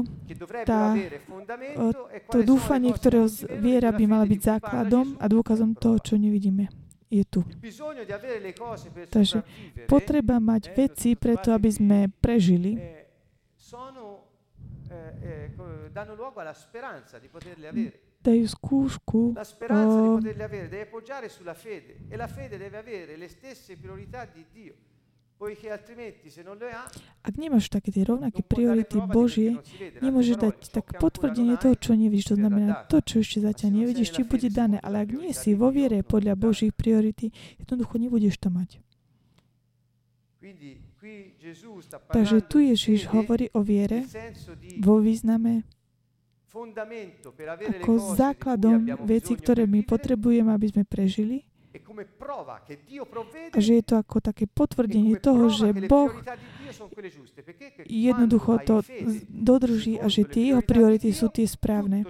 tá, 0.69 0.93
e 0.93 2.21
to 2.29 2.45
dúfanie, 2.45 2.93
le 2.93 3.01
cose 3.01 3.01
ktoré 3.01 3.17
che 3.17 3.25
non 3.25 3.33
si 3.33 3.45
vedono 3.49 3.63
viera 3.65 3.89
e 3.89 3.97
by 3.97 4.05
la 4.05 4.11
mala 4.13 4.25
byť 4.29 4.41
základom 4.45 5.07
a 5.17 5.25
dôkazom 5.25 5.71
toho, 5.73 5.97
čo 6.05 6.15
nevidíme. 6.21 6.69
Je 7.09 7.25
tu. 7.25 7.41
Takže 9.09 9.41
Potreba 9.89 10.37
mať 10.37 10.63
eh, 10.69 10.73
veci 10.77 11.17
preto, 11.17 11.57
aby 11.57 11.73
sme 11.73 11.99
prežili, 12.21 12.77
eh, 12.77 13.09
sono, 13.57 14.29
eh, 14.89 14.93
eh, 14.93 14.97
co- 14.97 14.98
danno 15.93 16.15
luogo 16.15 16.41
alla 16.41 16.55
speranza 16.55 17.19
di 17.19 17.29
poterle 17.29 17.69
avere. 17.69 18.01
dajú 18.19 18.47
skúšku, 18.51 19.33
La 19.35 19.45
speranza 19.45 20.01
di 20.03 20.09
poterle 20.09 20.45
avere 20.45 20.69
deve 20.69 20.87
poggiare 20.87 21.29
sulla 21.29 21.55
fede 21.55 22.05
e 22.09 22.17
la 22.17 22.27
fede 22.27 22.59
deve 22.59 22.77
avere 22.77 23.17
le 23.17 23.29
stesse 23.29 23.77
priorità 23.79 24.27
di 24.27 24.45
Dio, 24.51 24.75
poiché 25.39 25.71
altrimenti 25.71 26.29
se 26.29 26.43
non 26.43 26.59
le 26.59 26.73
ha 26.73 26.83
ak 27.23 27.35
nemáš 27.39 27.71
také 27.71 27.93
tie 27.93 28.03
rovnaké 28.03 28.43
priority 28.43 28.99
Božie, 29.07 29.61
nemôžeš 30.03 30.37
dať 30.41 30.57
tak 30.73 30.99
potvrdenie 30.99 31.61
toho, 31.61 31.77
čo 31.79 31.93
nevidíš. 31.95 32.33
To 32.33 32.37
znamená, 32.41 32.89
to, 32.89 33.05
čo 33.05 33.21
ešte 33.23 33.45
zatiaľ 33.45 33.85
nevidíš, 33.85 34.11
ti 34.17 34.25
bude 34.25 34.49
dané, 34.51 34.83
ale 34.83 34.99
le 34.99 35.03
ak 35.05 35.11
nie 35.13 35.33
si 35.37 35.53
vo 35.55 35.69
viere 35.71 36.03
podľa. 36.03 36.35
Božích 36.35 36.73
priority, 36.73 37.31
jednoducho 37.61 38.01
nebudeš 38.01 38.41
to 38.41 38.49
mať. 38.51 38.81
Quindi 40.41 40.88
Takže 42.13 42.39
tu 42.45 42.59
Ježiš 42.61 43.09
hovorí 43.13 43.49
o 43.55 43.61
viere 43.63 44.05
vo 44.81 44.99
význame 44.99 45.65
ako 47.61 47.93
základom 48.19 49.05
veci, 49.07 49.37
ktoré 49.37 49.69
my 49.69 49.85
potrebujeme, 49.85 50.51
aby 50.51 50.67
sme 50.73 50.83
prežili 50.89 51.49
e 51.69 51.81
a 53.53 53.59
že 53.61 53.73
je 53.81 53.85
to 53.85 53.95
ako 54.01 54.25
také 54.25 54.49
e 54.49 54.51
potvrdenie 54.51 55.21
toho, 55.21 55.53
že 55.53 55.71
Boh 55.87 56.11
jednoducho 57.85 58.53
to 58.65 58.77
dodrží 59.29 60.01
a 60.01 60.09
že 60.09 60.25
tie 60.25 60.53
jeho 60.53 60.63
priority 60.65 61.13
sú 61.13 61.29
tie 61.29 61.45
správne. 61.45 62.09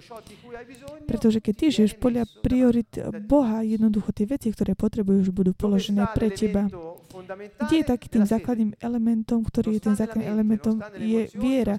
Pretože 1.11 1.43
keď 1.43 1.55
ty 1.55 1.67
žiješ 1.75 1.93
podľa 1.99 2.25
priorit. 2.43 2.91
Boha, 3.27 3.67
jednoducho 3.67 4.15
tie 4.15 4.27
veci, 4.31 4.49
ktoré 4.55 4.79
potrebuješ, 4.79 5.35
budú 5.35 5.53
položené 5.53 6.07
pre 6.15 6.31
teba. 6.31 6.71
Kde 7.69 7.77
je 7.81 7.87
taký 7.87 8.07
tým 8.09 8.25
základným 8.25 8.73
elementom, 8.79 9.43
ktorý 9.43 9.79
je 9.79 9.91
tým 9.91 9.97
základným 9.99 10.29
elementom, 10.29 10.77
je 10.99 11.31
viera. 11.35 11.77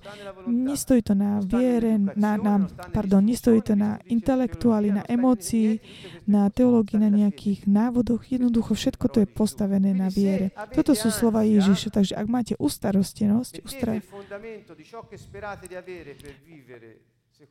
Nestojí 0.48 1.02
to 1.02 1.14
na 1.16 1.40
viere, 1.44 1.98
na, 1.98 2.36
na, 2.36 2.68
pardon, 2.92 3.24
nestojí 3.24 3.62
to 3.62 3.76
na 3.76 4.00
intelektuáli, 4.08 4.92
na 4.92 5.04
emócii, 5.08 5.80
na 6.28 6.50
teológii, 6.50 7.00
na 7.00 7.12
nejakých 7.12 7.68
návodoch. 7.68 8.28
Jednoducho 8.28 8.76
všetko 8.76 9.06
to 9.10 9.18
je 9.24 9.28
postavené 9.28 9.92
na 9.96 10.08
viere. 10.12 10.52
Toto 10.76 10.96
sú 10.96 11.12
slova 11.12 11.44
Ježiša, 11.44 11.90
takže 11.94 12.14
ak 12.16 12.28
máte 12.28 12.54
ustarostenosť, 12.60 13.54
ustra... 13.66 14.00
E 17.40 17.48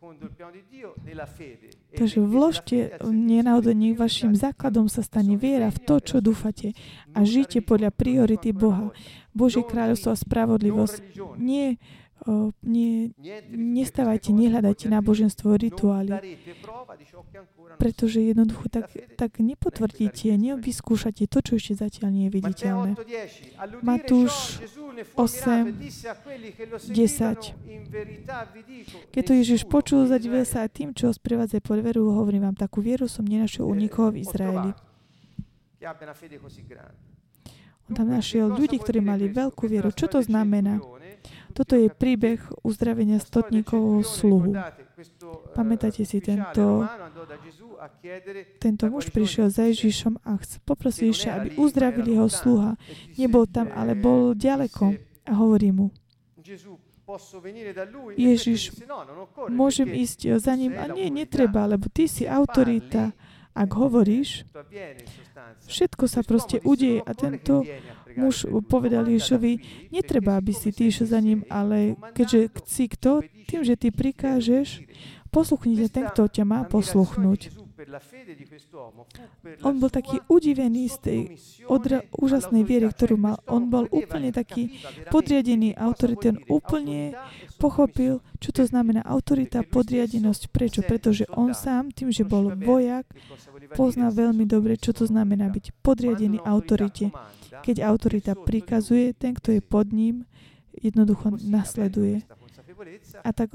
Takže 1.97 2.21
vložte 2.21 3.01
nenáhodne, 3.09 3.97
vašim 3.97 4.37
základom 4.37 4.85
sa 4.93 5.01
stane 5.01 5.41
viera 5.41 5.73
v 5.73 5.81
to, 5.81 5.97
čo 6.05 6.17
dúfate. 6.21 6.77
A 7.17 7.25
žite 7.25 7.65
podľa 7.65 7.97
priority 7.97 8.53
Boha. 8.53 8.93
Božie 9.33 9.65
kráľovstvo 9.65 10.13
a 10.13 10.21
spravodlivosť. 10.21 11.01
Nie, 11.41 11.81
o, 12.27 12.51
nie, 12.65 13.15
nestávajte, 13.53 14.35
nehľadajte 14.35 14.91
náboženstvo, 14.91 15.55
rituály, 15.55 16.17
pretože 17.79 18.19
jednoducho 18.19 18.67
tak, 18.67 18.91
tak 19.15 19.39
nepotvrdíte, 19.39 20.35
nevyskúšate 20.35 21.31
to, 21.31 21.39
čo 21.45 21.53
ešte 21.61 21.79
zatiaľ 21.79 22.09
nie 22.11 22.25
je 22.27 22.33
viditeľné. 22.35 22.91
8:10 22.99 23.61
All'udire 23.63 23.87
Matúš 23.87 24.35
ciò, 24.35 24.63
Gesù 24.67 24.85
ne 24.91 25.05
fu 25.05 25.15
8, 25.21 25.47
ammirato 25.47 25.69
e 25.69 25.77
disse 25.79 26.07
a 26.09 26.17
quelli 26.19 26.49
che 26.55 26.65
lo 26.67 26.79
10. 26.79 26.89
seguivano 26.89 27.71
in 27.71 27.83
verità 27.87 28.37
vi 28.51 28.63
dico 28.67 28.97
Keď 29.15 29.23
to 29.23 29.33
Ježiš 29.39 29.61
počul, 29.71 30.11
zadivil 30.11 30.43
sa 30.43 30.67
aj 30.67 30.71
tým, 30.75 30.89
čo 30.97 31.11
ho 31.11 31.15
sprevádza 31.15 31.63
pod 31.63 31.79
veru, 31.85 32.11
hovorím 32.11 32.51
vám, 32.51 32.57
takú 32.59 32.83
vieru 32.83 33.07
som 33.07 33.23
nenašiel 33.23 33.63
u 33.69 33.75
nikoho 33.75 34.11
v 34.11 34.27
Izraeli. 34.27 34.71
On 37.89 37.97
tam 37.97 38.13
našiel 38.13 38.53
ľudí, 38.53 38.77
ktorí 38.77 39.01
mali 39.01 39.33
veľkú 39.33 39.65
vieru. 39.65 39.89
Čo 39.95 40.13
to 40.13 40.21
znamená? 40.21 40.77
Toto 41.59 41.75
je 41.75 41.91
príbeh 41.91 42.39
uzdravenia 42.63 43.19
stotníkovho 43.19 44.07
sluhu. 44.07 44.55
Pamätáte 45.59 46.07
si 46.07 46.23
tento- 46.23 46.87
Tento 48.63 48.85
muž 48.87 49.11
prišiel 49.11 49.51
za 49.51 49.67
Ježišom 49.67 50.23
a 50.23 50.39
poprosil 50.63 51.11
Ježiša, 51.11 51.31
aby 51.35 51.49
uzdravil 51.59 52.07
jeho 52.07 52.31
sluha. 52.31 52.79
Nebol 53.19 53.51
tam, 53.51 53.75
ale 53.75 53.99
bol 53.99 54.39
ďaleko. 54.39 54.95
A 55.27 55.33
hovorí 55.35 55.75
mu, 55.75 55.91
Ježiš, 58.15 58.61
môžem 59.51 59.89
ísť 59.99 60.39
za 60.39 60.55
ním? 60.55 60.79
A 60.79 60.87
nie, 60.95 61.11
netreba, 61.11 61.67
lebo 61.67 61.91
ty 61.91 62.07
si 62.07 62.23
autorita. 62.23 63.11
Ak 63.59 63.75
hovoríš, 63.75 64.47
všetko 65.67 66.07
sa 66.07 66.23
proste 66.23 66.63
udeje. 66.63 67.03
A 67.03 67.11
tento 67.11 67.67
muž 68.19 68.45
povedal 68.67 69.07
Ježišovi, 69.07 69.53
netreba, 69.95 70.37
aby 70.37 70.53
si 70.53 70.75
ty 70.75 70.91
išiel 70.91 71.07
za 71.07 71.21
ním, 71.23 71.47
ale 71.47 71.95
keďže 72.13 72.51
si 72.67 72.91
kto, 72.91 73.23
tým, 73.47 73.63
že 73.63 73.79
ty 73.79 73.89
prikážeš, 73.95 74.85
posluchnite 75.31 75.89
ten, 75.89 76.05
kto 76.11 76.27
ťa 76.29 76.45
má 76.45 76.67
posluchnúť. 76.67 77.69
On 79.63 79.79
bol 79.79 79.87
taký 79.87 80.19
udivený 80.27 80.91
z 80.91 80.97
tej 80.99 81.21
odra- 81.71 82.03
úžasnej 82.11 82.67
viery, 82.67 82.91
ktorú 82.91 83.15
mal. 83.15 83.39
On 83.47 83.71
bol 83.71 83.87
úplne 83.95 84.35
taký 84.35 84.83
podriadený 85.15 85.79
autorite. 85.79 86.35
On 86.35 86.39
úplne 86.51 87.15
pochopil, 87.63 88.19
čo 88.43 88.51
to 88.51 88.67
znamená 88.67 89.07
autorita, 89.07 89.63
podriadenosť. 89.63 90.51
Prečo? 90.51 90.83
Pretože 90.83 91.31
on 91.31 91.55
sám, 91.55 91.95
tým, 91.95 92.11
že 92.11 92.27
bol 92.27 92.51
vojak, 92.51 93.07
pozná 93.79 94.11
veľmi 94.11 94.43
dobre, 94.43 94.75
čo 94.75 94.91
to 94.91 95.07
znamená 95.07 95.47
byť 95.47 95.71
podriadený 95.79 96.43
autorite. 96.43 97.15
Keď 97.63 97.77
autorita 97.83 98.33
prikazuje, 98.35 99.13
ten, 99.15 99.35
kto 99.35 99.55
je 99.55 99.61
pod 99.63 99.91
ním, 99.93 100.27
jednoducho 100.75 101.35
nasleduje. 101.43 102.23
A 103.27 103.31
tak 103.35 103.51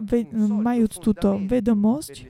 ve- 0.00 0.28
majúc 0.48 0.96
túto 0.96 1.36
vedomosť, 1.44 2.24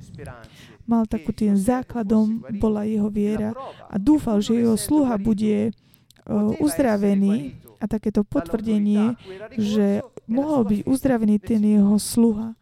mal 0.86 1.06
takú 1.06 1.30
tým 1.30 1.54
základom, 1.54 2.42
bola 2.58 2.82
jeho 2.82 3.06
viera 3.06 3.54
a 3.86 3.94
dúfal, 4.00 4.42
že 4.42 4.58
jeho 4.58 4.74
sluha 4.74 5.14
bude 5.22 5.70
uh, 5.70 6.50
uzdravený 6.58 7.54
a 7.78 7.86
takéto 7.86 8.26
potvrdenie, 8.26 9.14
že 9.54 10.02
mohol 10.26 10.66
byť 10.66 10.80
uzdravený 10.86 11.38
ten 11.38 11.62
jeho 11.62 11.98
sluha 11.98 12.58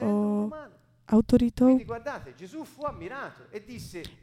o, 0.00 0.50
autoritou. 1.10 1.76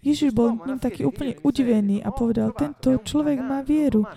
Ježiš 0.02 0.30
bol 0.32 0.56
ním 0.64 0.80
taký 0.80 1.04
úplne 1.04 1.36
udivený 1.44 2.02
a 2.02 2.10
povedal, 2.16 2.56
tento 2.56 2.96
človek 3.04 3.38
má 3.44 3.60
vieru. 3.62 4.08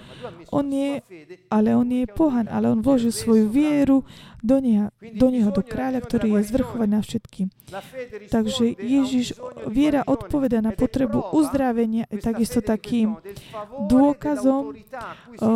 On 0.54 0.64
je, 0.64 1.02
ale 1.50 1.74
on 1.74 1.88
je 1.90 2.06
pohan, 2.06 2.46
ale 2.46 2.70
on 2.70 2.80
vložil 2.80 3.10
svoju 3.10 3.50
vieru 3.50 4.06
do 4.40 4.56
neho, 4.62 4.88
do, 5.02 5.28
neho, 5.28 5.50
do 5.52 5.60
kráľa, 5.60 6.00
ktorý 6.00 6.40
je 6.40 6.48
zvrchovaný 6.48 6.90
na 6.96 7.02
všetkým. 7.04 7.48
Takže 8.32 8.64
Ježiš, 8.80 9.36
viera 9.68 10.00
odpoveda 10.06 10.64
na 10.64 10.72
potrebu 10.72 11.34
uzdravenia 11.36 12.08
je 12.08 12.18
takisto 12.22 12.64
takým 12.64 13.20
dôkazom 13.86 14.72
o, 15.38 15.50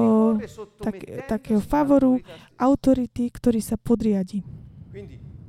tak, 0.82 0.96
takého 1.26 1.62
favoru 1.64 2.20
autority, 2.60 3.32
ktorý 3.32 3.60
sa 3.64 3.80
podriadi. 3.80 4.44
La 4.94 4.94
fede 4.94 4.94
l'abbiamo 4.94 4.94
trovata 4.94 5.24
all'inizio 5.24 5.43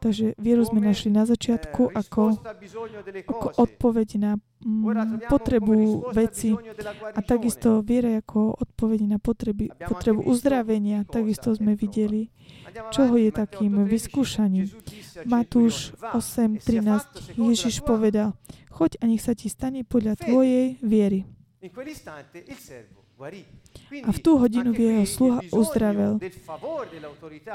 Takže 0.00 0.26
vieru 0.38 0.62
sme 0.64 0.80
našli 0.80 1.10
na 1.12 1.24
eh, 1.24 1.28
začiatku 1.28 1.92
ako, 1.92 2.22
delle 3.04 3.20
ako 3.24 3.48
cose. 3.52 3.58
odpoveď 3.60 4.08
na 4.16 4.32
mm, 4.64 5.28
potrebu 5.28 5.76
veci 6.16 6.56
a 7.14 7.20
takisto 7.20 7.84
viera 7.84 8.18
ako 8.20 8.56
odpoveď 8.58 9.00
na 9.06 9.18
potreby, 9.20 9.70
potrebu 9.76 10.24
uzdravenia. 10.24 11.04
Takisto 11.04 11.52
sme 11.52 11.76
videli, 11.76 12.32
čoho 12.90 13.16
je 13.20 13.30
takým 13.30 13.84
8:13. 13.84 13.92
vyskúšaním. 13.92 14.66
Matúš 15.28 15.92
centurione, 15.92 16.00
"Va, 16.00 16.08
e 16.16 16.20
sia 16.22 16.40
8.13 16.48 17.04
fatto 17.04 17.20
secondo 17.20 17.50
Ježiš 17.50 17.74
povedal, 17.84 18.28
choď 18.78 18.90
a 19.02 19.04
nech 19.10 19.22
sa 19.22 19.34
ti 19.34 19.50
stane 19.50 19.82
podľa 19.82 20.14
tvojej 20.22 20.78
viery. 20.80 21.26
A 24.04 24.10
v 24.12 24.18
tú 24.20 24.36
hodinu 24.36 24.76
jeho 24.76 25.04
sluha 25.08 25.38
uzdravel. 25.48 26.20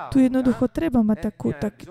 Tu 0.10 0.18
jednoducho 0.26 0.66
treba 0.70 1.06
mať 1.06 1.18
takú, 1.30 1.54
tak, 1.54 1.86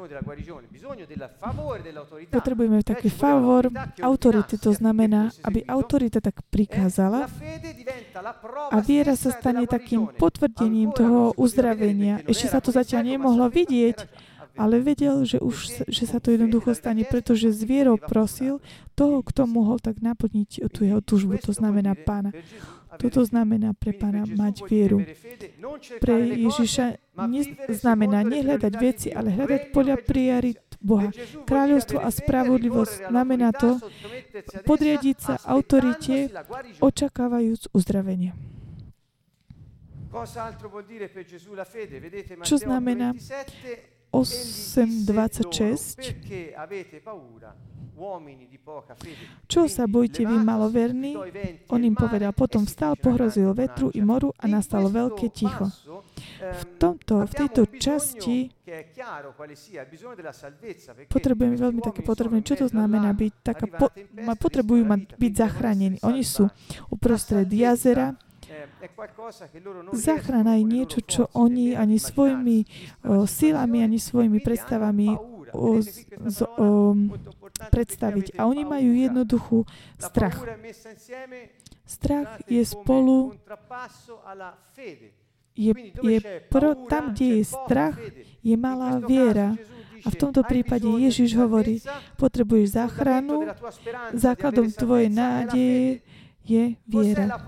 potrebujeme 2.30 2.82
taký 2.82 3.08
favor 3.08 3.70
autority, 4.02 4.58
to 4.58 4.74
znamená, 4.74 5.30
aby 5.46 5.62
autorita 5.66 6.18
tak 6.18 6.42
prikázala 6.50 7.30
a 8.72 8.76
viera 8.82 9.14
sa 9.14 9.30
stane 9.30 9.64
takým 9.68 10.10
potvrdením 10.18 10.90
toho 10.92 11.32
uzdravenia. 11.38 12.24
Ešte 12.26 12.46
sa 12.50 12.58
to 12.58 12.74
zatiaľ 12.74 13.14
nemohlo 13.14 13.46
vidieť, 13.46 14.30
ale 14.56 14.80
vedel, 14.80 15.24
že 15.24 15.38
už 15.40 15.86
že 15.88 16.04
sa 16.04 16.18
to 16.20 16.34
jednoducho 16.34 16.76
stane, 16.76 17.04
pretože 17.06 17.52
z 17.52 17.62
vierou 17.64 17.96
prosil 17.96 18.60
toho, 18.92 19.24
kto 19.24 19.48
mohol 19.48 19.80
tak 19.80 20.00
naplniť 20.04 20.68
tú 20.72 20.84
jeho 20.84 21.00
túžbu, 21.00 21.38
to 21.40 21.52
znamená 21.56 21.96
pána. 21.96 22.30
Toto 23.00 23.24
znamená 23.24 23.72
pre 23.72 23.96
pána 23.96 24.28
mať 24.28 24.68
vieru. 24.68 25.00
Pre 25.96 26.14
Ježiša 26.28 27.16
neznamená 27.24 28.20
nehľadať 28.20 28.72
veci, 28.76 29.08
ale 29.08 29.32
hľadať 29.32 29.72
podľa 29.72 29.96
priorít 30.04 30.60
Boha. 30.82 31.08
Kráľovstvo 31.48 32.02
a 32.02 32.10
spravodlivosť 32.12 33.08
znamená 33.08 33.54
to 33.56 33.80
podriadiť 34.68 35.16
sa 35.16 35.34
autorite, 35.46 36.28
očakávajúc 36.82 37.70
uzdravenie. 37.72 38.34
Čo 42.44 42.56
znamená 42.60 43.16
8.26? 44.12 45.98
Čo 49.46 49.68
sa 49.68 49.84
bojte 49.88 50.24
vy 50.26 50.36
maloverní? 50.40 51.16
On 51.68 51.80
im 51.80 51.96
povedal, 51.96 52.32
potom 52.36 52.64
vstal, 52.68 52.96
pohrozil 52.96 53.52
vetru 53.56 53.88
i 53.92 54.00
moru 54.04 54.32
a 54.36 54.44
nastalo 54.48 54.88
veľké 54.92 55.32
ticho. 55.32 55.68
V, 56.42 56.62
tomto, 56.76 57.22
v 57.24 57.32
tejto 57.32 57.62
časti 57.78 58.50
potrebujeme 61.06 61.54
veľmi 61.54 61.80
také 61.80 62.02
potrebné, 62.02 62.42
čo 62.42 62.58
to 62.58 62.66
znamená 62.66 63.14
byť 63.14 63.32
taká, 63.44 63.66
po, 63.70 63.86
potrebujú 64.40 64.82
mať, 64.82 65.00
byť 65.16 65.32
zachránení. 65.38 65.96
Oni 66.02 66.26
sú 66.26 66.50
uprostred 66.90 67.46
jazera, 67.46 68.18
Záchrana 69.92 70.56
je 70.60 70.64
niečo, 70.64 71.00
čo 71.00 71.22
oni 71.32 71.76
ani 71.76 71.96
svojimi 71.98 72.64
o, 73.04 73.24
silami, 73.26 73.84
ani 73.84 73.98
svojimi 73.98 74.38
predstavami 74.40 75.08
o, 75.52 75.80
z, 75.80 76.06
z, 76.08 76.38
o, 76.58 76.92
predstaviť. 77.72 78.36
A 78.36 78.48
oni 78.48 78.62
majú 78.64 78.90
jednoduchú 78.92 79.58
strach. 80.00 80.36
Strach 81.86 82.40
je 82.48 82.62
spolu, 82.64 83.36
je, 85.52 85.72
je 86.02 86.18
pro, 86.48 86.72
tam, 86.88 87.12
kde 87.12 87.40
je 87.40 87.44
strach, 87.44 87.96
je 88.40 88.56
malá 88.56 89.00
viera. 89.00 89.56
A 90.02 90.10
v 90.10 90.16
tomto 90.18 90.42
prípade 90.42 90.88
Ježiš 90.88 91.38
hovorí, 91.38 91.78
potrebuješ 92.18 92.74
záchranu, 92.74 93.46
základom 94.10 94.66
tvojej 94.74 95.06
nádeje 95.06 96.02
je 96.42 96.74
viera. 96.90 97.38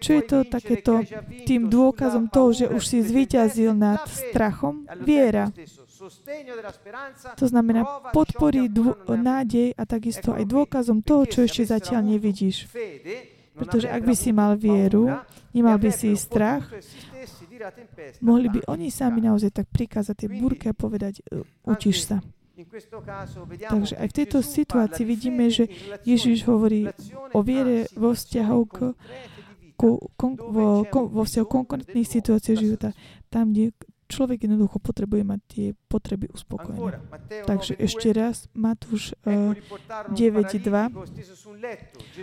Čo 0.00 0.10
je 0.16 0.22
to 0.24 0.38
takéto 0.48 1.04
tým 1.44 1.68
dôkazom 1.68 2.32
toho, 2.32 2.48
že 2.56 2.66
už 2.72 2.82
si 2.82 2.98
zvíťazil 3.04 3.76
nad 3.76 4.04
strachom? 4.08 4.88
Viera. 5.04 5.52
To 7.36 7.46
znamená 7.48 7.84
podporí 8.12 8.68
dô, 8.68 8.96
nádej 9.08 9.76
a 9.76 9.82
takisto 9.84 10.32
aj 10.32 10.44
dôkazom 10.48 11.00
toho, 11.04 11.28
čo 11.28 11.44
ešte 11.44 11.68
zatiaľ 11.68 12.16
nevidíš. 12.16 12.68
Pretože 13.54 13.86
ak 13.86 14.02
by 14.02 14.14
si 14.18 14.34
mal 14.34 14.58
vieru, 14.58 15.14
nemal 15.54 15.78
by 15.78 15.90
si 15.94 16.10
strach, 16.18 16.66
mohli 18.18 18.50
by 18.50 18.66
oni 18.66 18.90
sami 18.90 19.22
naozaj 19.22 19.62
tak 19.62 19.66
prikázať 19.70 20.26
tej 20.26 20.30
búrke 20.42 20.66
a 20.68 20.74
povedať, 20.74 21.22
"E, 21.30 21.46
utiš 21.64 22.10
sa. 22.10 22.18
Takže 23.70 23.94
aj 23.98 24.08
v 24.08 24.14
tejto 24.14 24.38
situácii 24.38 25.02
vidíme, 25.02 25.50
že 25.50 25.66
Ježiš 26.06 26.46
hovorí 26.46 26.86
o 27.34 27.42
viere 27.42 27.90
vo 27.98 28.14
vzťahu 28.14 28.60
k, 28.70 28.94
ku, 29.74 29.98
kon, 30.14 30.38
vo, 30.38 30.86
kon, 30.86 31.10
vo 31.10 31.26
vzťahu 31.26 31.46
konkrétnych 31.50 32.06
situácií 32.06 32.54
života, 32.54 32.94
tam, 33.26 33.50
kde 33.50 33.74
človek 34.06 34.46
jednoducho 34.46 34.78
potrebuje 34.78 35.26
mať 35.26 35.40
tie 35.48 35.74
potreby 35.88 36.28
uspokojené. 36.30 37.02
Takže 37.48 37.74
ešte 37.80 38.12
raz, 38.14 38.46
Matúš 38.54 39.16
uh, 39.26 39.56
9.2. 40.12 40.60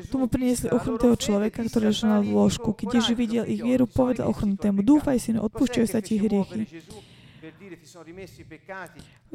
Tu 0.08 0.16
mu 0.16 0.32
priniesli 0.32 0.72
ochrnutého 0.72 1.18
človeka, 1.18 1.66
ktorý 1.68 1.92
ležal 1.92 2.24
v 2.24 2.32
lôžku. 2.32 2.72
Keď 2.72 2.88
Ježiš 3.02 3.16
videl 3.18 3.44
ich 3.50 3.60
vieru, 3.60 3.90
povedal 3.90 4.30
ochrnutému, 4.30 4.86
dúfaj 4.86 5.20
synu, 5.20 5.44
odpúšťajú 5.52 5.88
sa 5.90 6.00
ti 6.00 6.22
hriechy. 6.22 6.70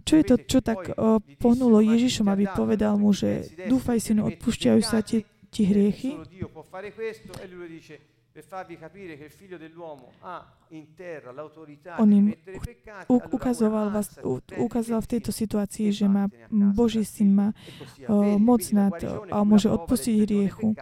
Čo 0.07 0.15
je 0.15 0.25
to, 0.25 0.35
čo 0.47 0.59
tak 0.63 0.95
uh, 0.95 1.19
pohnulo 1.43 1.83
Ježišom, 1.83 2.31
aby 2.31 2.47
povedal 2.55 2.95
mu, 2.95 3.11
že 3.11 3.51
dúfaj 3.67 3.99
synu, 3.99 4.31
odpúšťajú 4.31 4.81
sa 4.87 5.03
ti, 5.03 5.27
ti 5.51 5.67
hriechy? 5.67 6.15
On 11.97 12.11
im 12.13 12.27
ukazoval, 13.09 13.87
vás, 13.89 14.13
ukazoval 14.61 15.01
v 15.01 15.11
tejto 15.17 15.33
situácii, 15.33 15.89
že 15.89 16.05
má 16.05 16.29
Boží 16.53 17.01
syn 17.09 17.33
má 17.33 17.49
uh, 17.51 18.37
moc 18.37 18.61
nad 18.77 18.93
a 19.33 19.41
môže 19.41 19.73
odpustiť 19.73 20.15
hriechu. 20.29 20.77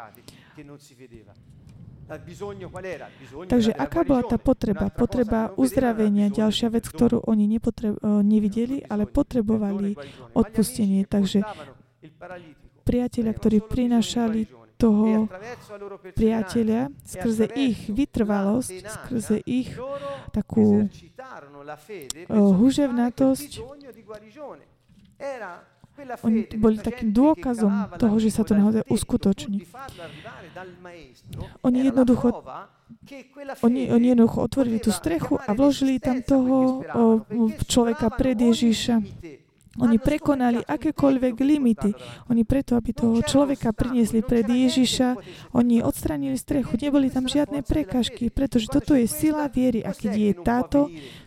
Takže 3.48 3.72
aká 3.74 4.04
bola 4.04 4.22
tá 4.24 4.38
potreba? 4.38 4.90
Potreba 4.90 5.52
uzdravenia, 5.54 6.30
ďalšia 6.30 6.68
vec, 6.70 6.86
ktorú 6.88 7.24
oni 7.24 7.44
nepotreb- 7.46 7.98
uh, 8.00 8.20
nevideli, 8.22 8.82
ale 8.86 9.06
potrebovali 9.08 9.96
odpustenie. 10.34 11.06
Takže 11.06 11.42
priatelia, 12.84 13.32
ktorí 13.32 13.64
prinášali 13.64 14.64
toho 14.74 15.30
priateľa 16.18 16.90
skrze 17.06 17.46
ich 17.54 17.88
vytrvalosť, 17.88 18.70
skrze 18.84 19.38
ich 19.46 19.70
takú 20.34 20.90
huževnatosť, 22.28 23.50
oni 26.26 26.50
boli 26.58 26.76
takým 26.82 27.14
dôkazom 27.14 27.94
toho, 27.96 28.16
že 28.18 28.34
sa 28.34 28.42
to 28.42 28.58
naozaj 28.58 28.82
uskutoční. 28.90 29.62
Oni 31.62 31.78
jednoducho, 31.86 32.44
oni, 33.62 33.90
oni 33.94 34.06
jednoducho 34.12 34.38
otvorili 34.42 34.78
tú 34.82 34.90
strechu 34.90 35.38
a 35.38 35.54
vložili 35.54 36.02
tam 36.02 36.20
toho 36.20 36.82
človeka 37.70 38.10
pred 38.10 38.34
Ježíša. 38.34 39.00
Oni 39.74 39.98
prekonali 39.98 40.62
akékoľvek 40.62 41.34
limity. 41.42 41.90
Oni 42.30 42.46
preto, 42.46 42.78
aby 42.78 42.94
toho 42.94 43.18
človeka 43.26 43.74
priniesli 43.74 44.22
pred 44.22 44.46
Ježiša, 44.46 45.18
oni 45.50 45.82
odstranili 45.82 46.38
strechu. 46.38 46.78
Neboli 46.78 47.10
tam 47.10 47.26
žiadne 47.26 47.66
prekažky, 47.66 48.30
pretože 48.30 48.70
toto 48.70 48.94
je 48.94 49.10
sila 49.10 49.50
viery. 49.50 49.82
A 49.82 49.90
keď 49.90 50.12
je 50.14 50.32
táto, 50.38 50.80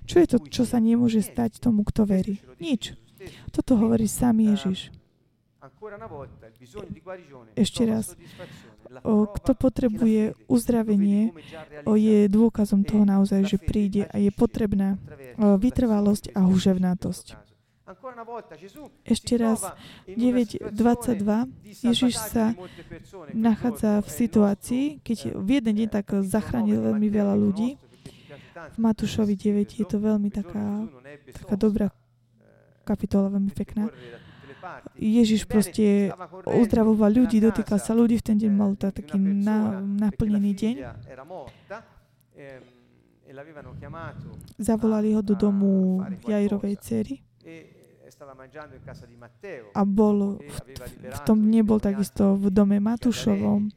čo 0.07 0.23
je 0.23 0.27
to, 0.31 0.37
čo 0.47 0.63
sa 0.63 0.79
nemôže 0.79 1.19
stať 1.19 1.59
tomu, 1.59 1.83
kto 1.83 2.07
verí? 2.07 2.39
Nič. 2.63 2.95
Toto 3.51 3.77
hovorí 3.77 4.07
sám 4.09 4.43
Ježiš. 4.43 4.91
Ešte 7.57 7.83
raz. 7.83 8.15
O, 9.03 9.27
kto 9.27 9.51
potrebuje 9.57 10.37
uzdravenie, 10.47 11.35
o, 11.83 11.99
je 11.99 12.29
dôkazom 12.31 12.87
toho 12.87 13.03
naozaj, 13.03 13.43
že 13.43 13.57
príde 13.59 14.07
a 14.07 14.15
je 14.21 14.31
potrebná 14.31 14.95
o, 15.35 15.59
vytrvalosť 15.59 16.31
a 16.37 16.45
huževnatosť. 16.47 17.35
Ešte 19.07 19.39
raz, 19.39 19.63
9.22, 20.11 20.75
Ježiš 21.87 22.19
sa 22.19 22.51
nachádza 23.31 24.03
v 24.03 24.09
situácii, 24.11 24.85
keď 25.03 25.39
v 25.39 25.49
jeden 25.59 25.73
deň 25.83 25.87
tak 25.87 26.11
zachránil 26.27 26.83
veľmi 26.83 27.07
veľa 27.07 27.35
ľudí. 27.39 27.79
V 28.75 28.77
Matúšovi 28.77 29.39
9 29.39 29.79
je 29.79 29.85
to 29.87 30.03
veľmi 30.03 30.27
taká, 30.27 30.83
taká 31.31 31.55
dobrá 31.55 31.87
kapitola, 32.87 33.27
veľmi 33.27 33.51
pekná. 33.51 33.91
Ježiš 34.95 35.43
proste 35.43 36.11
uzdravoval 36.47 37.11
ľudí, 37.11 37.43
dotýkal 37.43 37.79
sa 37.83 37.91
ľudí, 37.91 38.15
v 38.19 38.23
ten 38.23 38.37
deň 38.39 38.51
mal 38.55 38.79
taký 38.79 39.19
na, 39.19 39.83
naplnený 39.83 40.51
deň. 40.55 40.73
e 43.27 43.33
l'avevano 43.33 43.75
chiamato 43.75 44.39
Zavolali 44.55 45.11
ho 45.11 45.21
do 45.21 45.35
domu 45.35 45.99
Jairovej 46.23 46.75
cery. 46.79 47.19
E 47.43 47.51
e 47.51 48.07
a 49.73 49.83
bol 49.85 50.39
v, 50.39 50.57
v 51.11 51.19
tom 51.27 51.37
dne 51.43 51.61
bol 51.61 51.77
takisto 51.77 52.39
v 52.39 52.49
dome 52.49 52.79
Matúšovom 52.79 53.69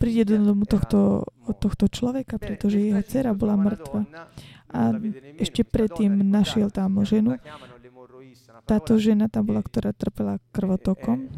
príde 0.00 0.22
do 0.24 0.36
domu 0.40 0.64
tohto, 0.64 1.28
tohto 1.60 1.84
človeka, 1.92 2.40
pretože 2.40 2.80
jeho 2.80 3.02
dcera 3.04 3.36
bola 3.36 3.60
mŕtva. 3.60 4.08
A 4.70 4.96
ešte 5.36 5.66
predtým 5.66 6.16
našiel 6.24 6.72
tam 6.72 7.04
ženu. 7.04 7.36
Táto 8.64 8.96
žena 8.96 9.28
tam 9.28 9.50
bola, 9.50 9.60
ktorá 9.60 9.92
trpela 9.92 10.38
krvotokom. 10.54 11.28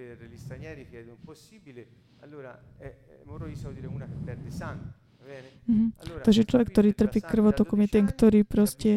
per 0.00 0.16
gli 0.28 0.32
eh, 0.32 0.38
stranieri 0.38 0.88
che 0.88 1.04
è. 1.04 1.86
Allora, 2.20 2.58
eh, 2.78 3.20
emorroissa 3.22 3.64
vuol 3.64 3.74
dire 3.74 3.86
una 3.86 4.06
che 4.06 4.16
perde 4.24 4.50
sangue. 4.50 4.92
va 5.20 5.26
bene? 5.26 5.48
Mhm. 5.64 5.92
Allora, 6.04 6.22
Takže 6.24 6.42
človek, 6.48 6.68
ktorý 6.72 6.90
trpí 6.96 7.20
krvotokom, 7.20 7.78
je 7.84 7.88
12 7.88 7.92
ten, 7.92 8.04
ktorý 8.08 8.40
proste 8.44 8.90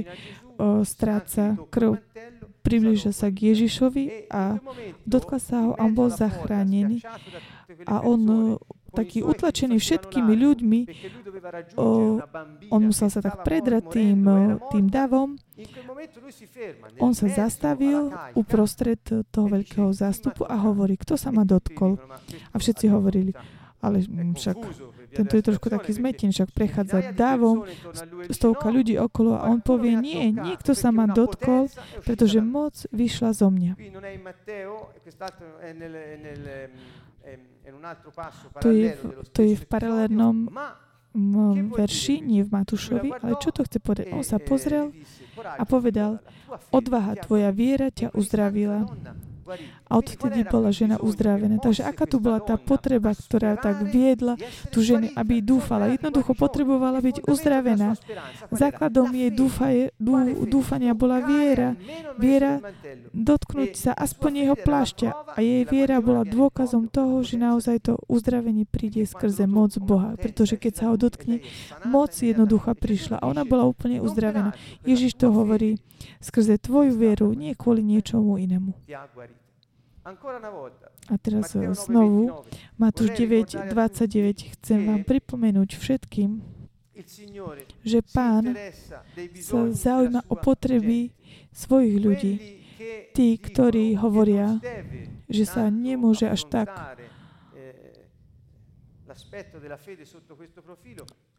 o, 0.57 0.83
stráca 0.87 1.59
krv, 1.67 1.99
salva 2.63 3.11
sa 3.11 3.27
k. 3.27 3.37
Ježišovi 3.51 4.03
E 4.07 4.17
a 4.31 4.57
dotkla 5.03 5.39
sa 5.39 5.57
ho 5.67 5.71
a 5.75 5.83
bol 5.91 6.07
zachránený. 6.07 7.03
A 7.83 7.99
on, 8.03 8.21
i 8.23 8.93
taký 8.93 9.19
utlačený 9.25 9.81
všetkými 9.81 10.33
ľuďmi, 10.37 10.79
o, 11.75 12.21
bambina 12.23 12.71
on 12.71 12.81
musel 12.87 13.09
sa 13.09 13.19
tak 13.19 13.41
predrať 13.41 13.83
tým, 13.89 14.21
morta. 14.23 14.69
tým 14.69 14.85
davom. 14.87 15.29
On 17.01 17.11
sa 17.17 17.27
zastavil 17.27 18.13
uprostred 18.37 19.01
toho 19.03 19.47
veľkého 19.49 19.89
zástupu 19.91 20.45
a 20.45 20.55
hovorí, 20.61 20.95
kto 20.95 21.17
sa 21.17 21.33
ma 21.33 21.43
dotkol. 21.43 21.97
A 22.53 22.55
všetci 22.61 22.85
hovorili, 22.93 23.33
ale 23.83 23.99
však 24.07 24.55
tento 25.11 25.33
je 25.35 25.43
trošku 25.43 25.67
taký 25.67 25.91
zmetený, 25.93 26.31
však 26.31 26.49
prechádza 26.49 27.11
davom, 27.11 27.67
stovka 28.31 28.71
ľudí 28.71 28.95
okolo 28.97 29.35
a 29.35 29.45
on 29.45 29.59
povie, 29.59 29.93
nie, 29.93 30.31
niekto 30.31 30.71
sa 30.73 30.89
ma 30.89 31.05
dotkol, 31.05 31.67
pretože 32.01 32.39
moc 32.39 32.73
vyšla 32.89 33.29
zo 33.35 33.51
mňa. 33.51 33.75
E 33.77 33.91
To 38.59 38.69
je, 38.71 38.87
v- 38.91 39.11
to 39.31 39.39
je 39.43 39.55
v 39.55 39.65
paralelnom 39.65 40.51
verši, 41.71 42.19
nie 42.19 42.41
v 42.41 42.49
Matúšovi, 42.51 43.13
ale 43.13 43.37
čo 43.37 43.53
to 43.53 43.61
chce 43.61 43.77
povedať? 43.77 44.11
On 44.11 44.25
sa 44.25 44.41
pozrel 44.41 44.89
a 45.37 45.63
povedal, 45.63 46.19
odvaha, 46.73 47.13
tvoja 47.15 47.53
viera 47.53 47.93
ťa 47.93 48.11
uzdravila. 48.11 48.89
A 49.89 49.91
odvtedy 49.99 50.47
bola 50.47 50.71
žena 50.71 50.97
uzdravená. 50.99 51.59
Takže 51.59 51.83
aká 51.83 52.07
tu 52.07 52.17
bola 52.17 52.39
tá 52.39 52.55
potreba, 52.55 53.11
ktorá 53.11 53.59
tak 53.59 53.83
viedla 53.87 54.39
tú 54.71 54.79
ženu, 54.81 55.11
aby 55.13 55.43
dúfala. 55.43 55.91
Jednoducho 55.91 56.33
potrebovala 56.33 57.03
byť 57.03 57.27
uzdravená. 57.27 57.99
Základom 58.49 59.11
jej 59.11 59.29
dúfaje, 59.29 59.91
dú, 59.99 60.17
dúfania 60.47 60.95
bola 60.95 61.19
viera. 61.23 61.75
Viera 62.17 62.63
dotknúť 63.11 63.71
sa 63.75 63.91
aspoň 63.93 64.31
jeho 64.47 64.55
plášťa. 64.57 65.09
A 65.35 65.39
jej 65.43 65.63
viera 65.67 65.99
bola 65.99 66.23
dôkazom 66.23 66.87
toho, 66.87 67.21
že 67.21 67.35
naozaj 67.39 67.91
to 67.91 67.93
uzdravenie 68.07 68.63
príde 68.67 69.03
skrze 69.03 69.45
moc 69.45 69.75
Boha. 69.79 70.15
Pretože 70.15 70.55
keď 70.55 70.73
sa 70.73 70.85
ho 70.91 70.95
dotkne, 70.95 71.43
moc 71.87 72.15
jednoducho 72.15 72.71
prišla. 72.75 73.19
A 73.19 73.27
ona 73.27 73.43
bola 73.43 73.67
úplne 73.67 73.99
uzdravená. 73.99 74.55
Ježiš 74.87 75.19
to 75.19 75.29
hovorí 75.29 75.79
skrze 76.19 76.59
tvoju 76.59 76.95
vieru, 76.95 77.31
nie 77.31 77.55
kvôli 77.55 77.83
niečomu 77.83 78.35
inému. 78.35 78.75
A 80.03 81.15
teraz 81.15 81.55
eh, 81.55 81.71
znovu, 81.71 82.43
Matúš 82.75 83.15
9, 83.15 83.71
29, 83.71 84.53
chcem 84.59 84.79
vám 84.83 85.01
pripomenúť 85.07 85.79
všetkým, 85.79 86.43
že 87.83 87.99
Pán 88.11 88.53
sa 89.39 89.59
zaujíma 89.71 90.27
o 90.27 90.35
potreby 90.35 91.15
svojich 91.55 91.95
ľudí. 91.97 92.33
Tí, 93.15 93.39
ktorí 93.39 93.95
hovoria, 93.95 94.59
že 95.31 95.47
sa 95.47 95.71
nemôže 95.71 96.27
až 96.27 96.51
tak 96.51 96.67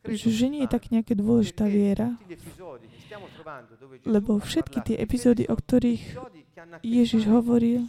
že 0.04 0.46
nie 0.52 0.62
je 0.64 0.70
tak 0.70 0.92
nejaká 0.92 1.16
dôležitá 1.16 1.64
viera, 1.64 2.12
lebo 4.04 4.36
všetky 4.36 4.78
tie 4.84 4.96
epizódy, 5.00 5.48
o 5.48 5.56
ktorých 5.56 6.04
Ježiš 6.84 7.24
hovoril, 7.24 7.88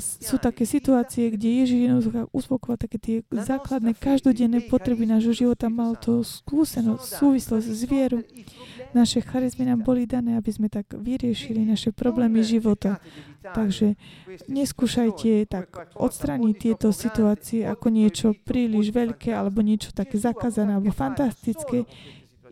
sú 0.00 0.40
také 0.40 0.64
situácie, 0.64 1.28
kde 1.28 1.60
Ježiš 1.60 1.80
jednoducho 1.84 2.20
uspokoval 2.32 2.80
také 2.80 2.96
tie 2.96 3.16
základné 3.28 3.92
každodenné 3.92 4.64
potreby 4.72 5.04
nášho 5.04 5.36
života, 5.36 5.68
mal 5.68 6.00
to 6.00 6.24
skúsenosť, 6.24 7.04
súvislosť 7.20 7.68
s 7.68 7.82
vierou. 7.84 8.24
Naše 8.96 9.20
charizmy 9.20 9.68
nám 9.68 9.84
boli 9.84 10.08
dané, 10.08 10.40
aby 10.40 10.48
sme 10.48 10.72
tak 10.72 10.88
vyriešili 10.96 11.68
naše 11.68 11.92
problémy 11.92 12.40
života. 12.40 13.04
Takže 13.44 14.00
neskúšajte 14.48 15.44
tak 15.52 15.68
odstraniť 15.92 16.54
tieto 16.56 16.88
situácie 16.90 17.68
ako 17.68 17.86
niečo 17.92 18.28
príliš 18.32 18.96
veľké 18.96 19.36
alebo 19.36 19.60
niečo 19.60 19.92
také 19.92 20.16
zakázané 20.16 20.80
alebo 20.80 20.90
fantastické. 20.90 21.84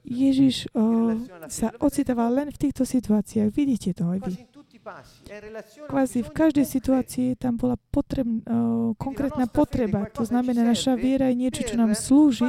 Ježiš 0.04 0.68
o, 0.76 1.16
sa 1.48 1.72
ocitával 1.80 2.36
len 2.36 2.52
v 2.52 2.60
týchto 2.68 2.84
situáciách. 2.84 3.48
Vidíte 3.48 3.96
to 3.96 4.12
aj 4.12 4.20
vy. 4.28 4.53
Kvázi 5.88 6.20
v 6.20 6.30
každej 6.30 6.66
situácii 6.68 7.40
tam 7.40 7.56
bola 7.56 7.80
potreb, 7.88 8.28
o, 8.28 8.92
konkrétna 9.00 9.48
potreba. 9.48 10.04
To 10.12 10.28
znamená, 10.28 10.60
naša 10.60 10.92
viera 11.00 11.32
je 11.32 11.40
niečo, 11.40 11.64
čo 11.64 11.80
nám 11.80 11.96
slúži, 11.96 12.44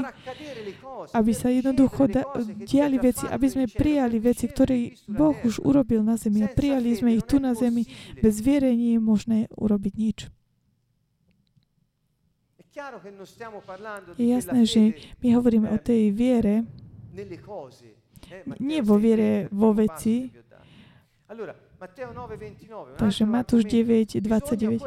aby 1.16 1.32
sa 1.32 1.48
jednoducho 1.48 2.12
da, 2.12 2.28
diali 2.68 3.00
veci, 3.00 3.24
aby 3.24 3.48
sme 3.48 3.72
prijali 3.72 4.20
veci, 4.20 4.52
ktoré 4.52 5.00
Boh 5.08 5.36
už 5.48 5.64
urobil 5.64 6.04
na 6.04 6.20
zemi. 6.20 6.44
A 6.44 6.52
prijali 6.52 6.92
sme 6.92 7.16
ich 7.16 7.24
tu 7.24 7.40
na 7.40 7.56
zemi. 7.56 7.88
Bez 8.20 8.44
viery 8.44 8.76
nie 8.76 9.00
je 9.00 9.02
možné 9.02 9.38
urobiť 9.56 9.94
nič. 9.96 10.20
Je 14.20 14.28
jasné, 14.28 14.62
že 14.68 14.82
my 15.24 15.28
hovoríme 15.32 15.72
o 15.72 15.80
tej 15.80 16.12
viere, 16.12 16.68
nie 18.60 18.84
vo 18.84 19.00
viere 19.00 19.48
vo 19.56 19.72
veci, 19.72 20.28
Takže 22.98 23.24
Matúš 23.26 23.64
9, 23.68 24.20
29. 24.24 24.80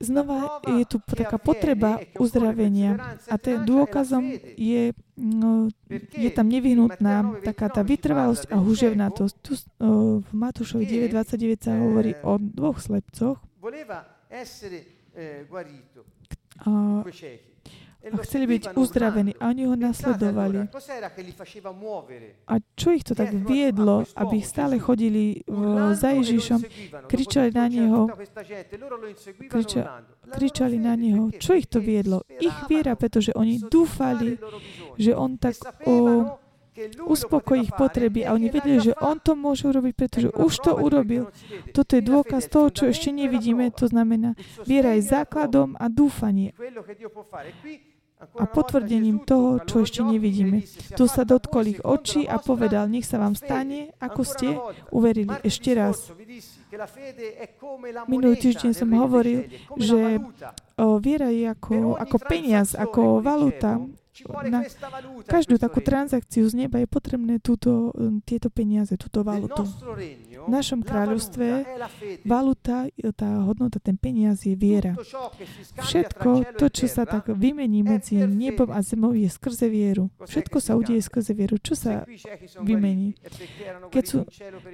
Znova 0.00 0.60
je 0.68 0.84
tu 0.84 0.96
taká 1.02 1.38
potreba 1.40 1.98
uzdravenia. 2.20 3.18
a 3.28 3.34
ten 3.40 3.64
dôkazom 3.64 4.22
je, 4.54 4.92
no, 5.16 5.72
je 6.14 6.30
tam 6.30 6.46
nevyhnutná 6.48 7.42
taká 7.42 7.68
tá 7.72 7.82
vytrvalosť 7.82 8.52
a 8.52 8.56
huževnatosť. 8.60 9.34
Tu 9.42 9.52
o, 9.56 10.20
v 10.22 10.30
Matúšovi 10.32 10.84
9, 10.84 11.12
29 11.12 11.64
sa 11.64 11.72
hovorí 11.80 12.14
o 12.22 12.36
dvoch 12.38 12.78
slepcoch. 12.78 13.40
a, 16.58 17.02
a 17.98 18.16
chceli 18.22 18.46
byť 18.46 18.78
uzdravení 18.78 19.34
a 19.42 19.50
oni 19.50 19.66
ho 19.66 19.74
nasledovali. 19.74 20.70
A 22.46 22.54
čo 22.78 22.88
ich 22.94 23.04
to 23.04 23.14
tak 23.18 23.34
viedlo, 23.34 24.06
aby 24.14 24.36
stále 24.38 24.78
chodili 24.78 25.42
v, 25.42 25.62
za 25.98 26.14
Ježišom, 26.14 26.60
kričali 27.10 27.50
na 27.50 27.66
Neho, 27.66 28.06
kriča, 29.50 30.06
kričali 30.30 30.78
na 30.78 30.94
Neho. 30.94 31.34
Čo 31.34 31.58
ich 31.58 31.66
to 31.66 31.82
viedlo? 31.82 32.22
Ich 32.38 32.54
viera, 32.70 32.94
pretože 32.94 33.34
oni 33.34 33.58
dúfali, 33.66 34.38
že 34.94 35.12
On 35.18 35.34
tak 35.34 35.58
o, 35.82 36.22
uspokojí 37.02 37.66
ich 37.66 37.74
potreby 37.74 38.26
a 38.28 38.32
oni 38.34 38.48
vedeli, 38.52 38.78
že 38.78 38.92
On 39.02 39.18
to 39.18 39.34
môže 39.34 39.66
urobiť, 39.66 39.94
pretože 39.98 40.28
už 40.34 40.52
to 40.62 40.72
urobil. 40.78 41.28
Toto 41.74 41.98
je 41.98 42.02
dôkaz 42.02 42.46
toho, 42.46 42.70
čo 42.70 42.88
ešte 42.88 43.10
nevidíme, 43.10 43.70
to 43.74 43.90
znamená, 43.90 44.38
viera 44.62 44.94
je 44.94 45.02
základom 45.08 45.74
a 45.76 45.90
dúfanie 45.90 46.54
a 48.18 48.50
potvrdením 48.50 49.22
toho, 49.22 49.62
čo 49.62 49.86
ešte 49.86 50.02
nevidíme. 50.02 50.66
Tu 50.98 51.04
sa 51.06 51.22
dotkol 51.22 51.78
ich 51.78 51.80
očí 51.86 52.26
a 52.26 52.42
povedal, 52.42 52.90
nech 52.90 53.06
sa 53.06 53.22
vám 53.22 53.38
stane, 53.38 53.94
ako 54.02 54.20
ste 54.26 54.58
uverili. 54.90 55.30
Ešte 55.46 55.70
raz. 55.78 56.10
Minulý 58.10 58.42
týždeň 58.42 58.74
som 58.74 58.90
hovoril, 58.90 59.46
že 59.78 60.18
viera 60.98 61.30
je 61.30 61.46
ako, 61.46 61.94
ako 61.94 62.16
peniaz, 62.26 62.74
ako 62.74 63.22
valuta. 63.22 63.86
Na 64.26 64.64
každú 65.28 65.60
takú 65.60 65.78
transakciu 65.84 66.48
z 66.48 66.66
neba 66.66 66.82
je 66.82 66.88
potrebné 66.88 67.38
túto, 67.38 67.92
um, 67.94 68.18
tieto 68.24 68.50
peniaze, 68.50 68.96
túto 68.96 69.22
valutu. 69.22 69.62
V 70.38 70.50
našom 70.50 70.80
kráľovstve 70.80 71.66
valuta, 72.24 72.88
tá 73.14 73.30
hodnota, 73.44 73.78
ten 73.78 74.00
peniaz 74.00 74.48
je 74.48 74.56
viera. 74.56 74.96
Všetko 75.78 76.56
to, 76.56 76.66
čo 76.72 76.86
sa 76.88 77.04
tak 77.04 77.28
vymení 77.30 77.84
medzi 77.84 78.24
nebom 78.24 78.72
a 78.72 78.80
zemou, 78.80 79.12
je 79.12 79.28
skrze 79.28 79.68
vieru. 79.68 80.08
Všetko 80.24 80.56
sa 80.58 80.74
udeje 80.74 81.04
skrze 81.04 81.36
vieru. 81.36 81.60
Čo 81.60 81.74
sa 81.76 81.92
vymení? 82.64 83.14
Keď 83.92 84.04
sú, 84.04 84.18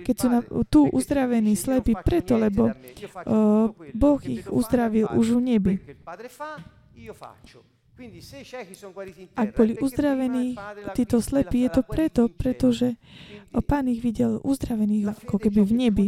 keď 0.07 0.17
sú 0.17 0.27
na, 0.31 0.41
tu 0.71 0.87
uzdravení 0.89 1.59
slepí 1.59 1.99
preto, 1.99 2.39
lebo 2.39 2.71
uh, 2.71 3.69
Boh 3.93 4.21
ich 4.23 4.47
uzdravil 4.47 5.11
už 5.13 5.27
v 5.37 5.41
nebi. 5.43 5.75
Ak 9.39 9.55
boli 9.55 9.79
uzdravení 9.79 10.59
títo 10.99 11.23
slepí, 11.23 11.63
je 11.63 11.71
to 11.79 11.83
preto, 11.87 12.27
pretože 12.27 12.99
Pán 13.63 13.87
ich 13.87 14.03
videl 14.03 14.43
uzdravených 14.43 15.15
ako 15.15 15.39
keby 15.39 15.63
v 15.63 15.73
nebi. 15.79 16.07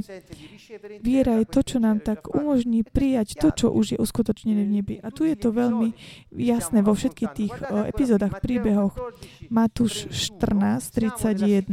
Viera 0.98 1.38
je 1.38 1.46
to, 1.46 1.62
čo 1.62 1.78
nám 1.78 2.02
tak 2.02 2.26
umožní 2.34 2.82
prijať 2.82 3.38
to, 3.38 3.54
čo 3.54 3.66
už 3.70 3.94
je 3.94 3.98
uskutočnené 4.02 4.66
v 4.66 4.72
nebi. 4.82 4.94
A 4.98 5.14
tu 5.14 5.22
je 5.22 5.38
to 5.38 5.54
veľmi 5.54 5.94
jasné 6.34 6.82
vo 6.82 6.98
všetkých 6.98 7.30
tých 7.30 7.54
epizódach, 7.70 8.42
príbehoch. 8.42 8.98
Matúš 9.46 10.10
14, 10.10 10.90
31 10.90 11.70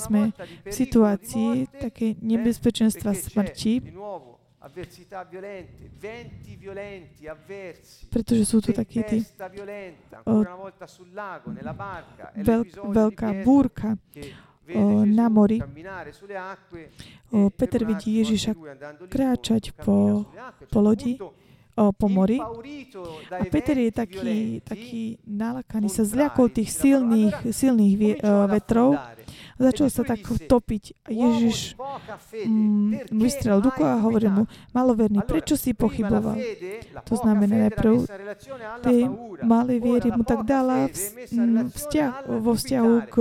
sme 0.00 0.32
v 0.64 0.72
situácii 0.72 1.68
také 1.76 2.16
nebezpečenstva 2.24 3.12
smrti, 3.12 3.84
avversità 4.66 5.22
violente, 5.22 5.88
venti 5.98 6.56
violenti, 6.56 7.28
avversi, 7.28 8.06
pretože 8.10 8.42
sú 8.44 8.58
tu 8.58 8.74
takí 8.74 8.98
tí 9.06 9.22
o, 10.26 10.42
veľk, 12.34 12.68
veľká 12.74 13.28
búrka 13.46 13.94
o, 14.74 15.06
na 15.06 15.30
mori. 15.30 15.62
O, 17.30 17.46
Peter 17.54 17.86
vidí 17.86 18.18
Ježiša 18.18 18.58
kráčať 19.06 19.70
po, 19.78 20.26
po 20.66 20.78
lodi, 20.82 21.14
o, 21.78 21.94
po 21.94 22.06
mori. 22.10 22.42
A 23.30 23.44
Peter 23.46 23.78
je 23.78 23.90
taký, 23.94 24.58
taký 24.66 25.02
nalakaný, 25.22 25.86
sa 25.86 26.02
zľakol 26.02 26.50
tých 26.50 26.74
silných, 26.74 27.54
silných 27.54 27.94
vie, 27.94 28.12
vetrov 28.50 28.98
Začal 29.56 29.88
sa 29.88 30.02
tak 30.04 30.20
topiť. 30.20 31.08
Ježiš 31.08 31.80
mm, 32.44 33.08
vystrel 33.08 33.64
ruku 33.64 33.80
a 33.80 33.96
hovoril 33.96 34.28
mu, 34.28 34.44
maloverný, 34.76 35.24
prečo 35.24 35.56
si 35.56 35.72
pochyboval? 35.72 36.36
To 37.08 37.14
znamená 37.16 37.68
najprv 37.68 38.04
tej 38.84 39.08
malej 39.40 39.78
viery 39.80 40.08
mu 40.12 40.28
tak 40.28 40.44
dala 40.44 40.92
vzťah, 41.72 42.12
vo 42.36 42.52
vzťahu 42.52 42.94
k, 43.08 43.16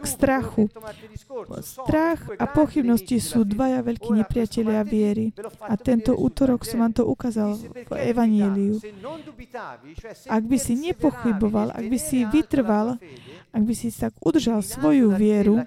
k 0.00 0.04
strachu. 0.08 0.64
Strach 1.60 2.20
a 2.40 2.44
pochybnosti 2.48 3.20
sú 3.20 3.44
dvaja 3.44 3.84
veľkí 3.84 4.16
nepriatelia 4.16 4.80
viery. 4.80 5.36
A 5.60 5.76
tento 5.76 6.16
útorok 6.16 6.64
som 6.64 6.80
vám 6.80 6.96
to 6.96 7.04
ukázal 7.04 7.60
v 7.60 7.92
Evanieliu. 8.00 8.80
Ak 10.28 10.42
by 10.48 10.56
si 10.56 10.72
nepochyboval, 10.78 11.76
ak 11.76 11.84
by 11.84 11.98
si 12.00 12.24
vytrval, 12.24 12.96
ak 13.54 13.62
by 13.62 13.74
si 13.78 13.94
tak 13.94 14.10
udržal 14.18 14.66
svoju 14.66 15.14
vieru, 15.14 15.62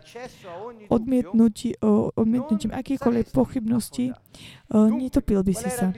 odmietnutí, 0.91 1.79
odmietnutím 2.19 2.75
akýchkoľvek 2.75 3.31
pochybností, 3.31 4.11
netopil 4.71 5.39
by 5.39 5.53
si 5.55 5.71
sa. 5.71 5.95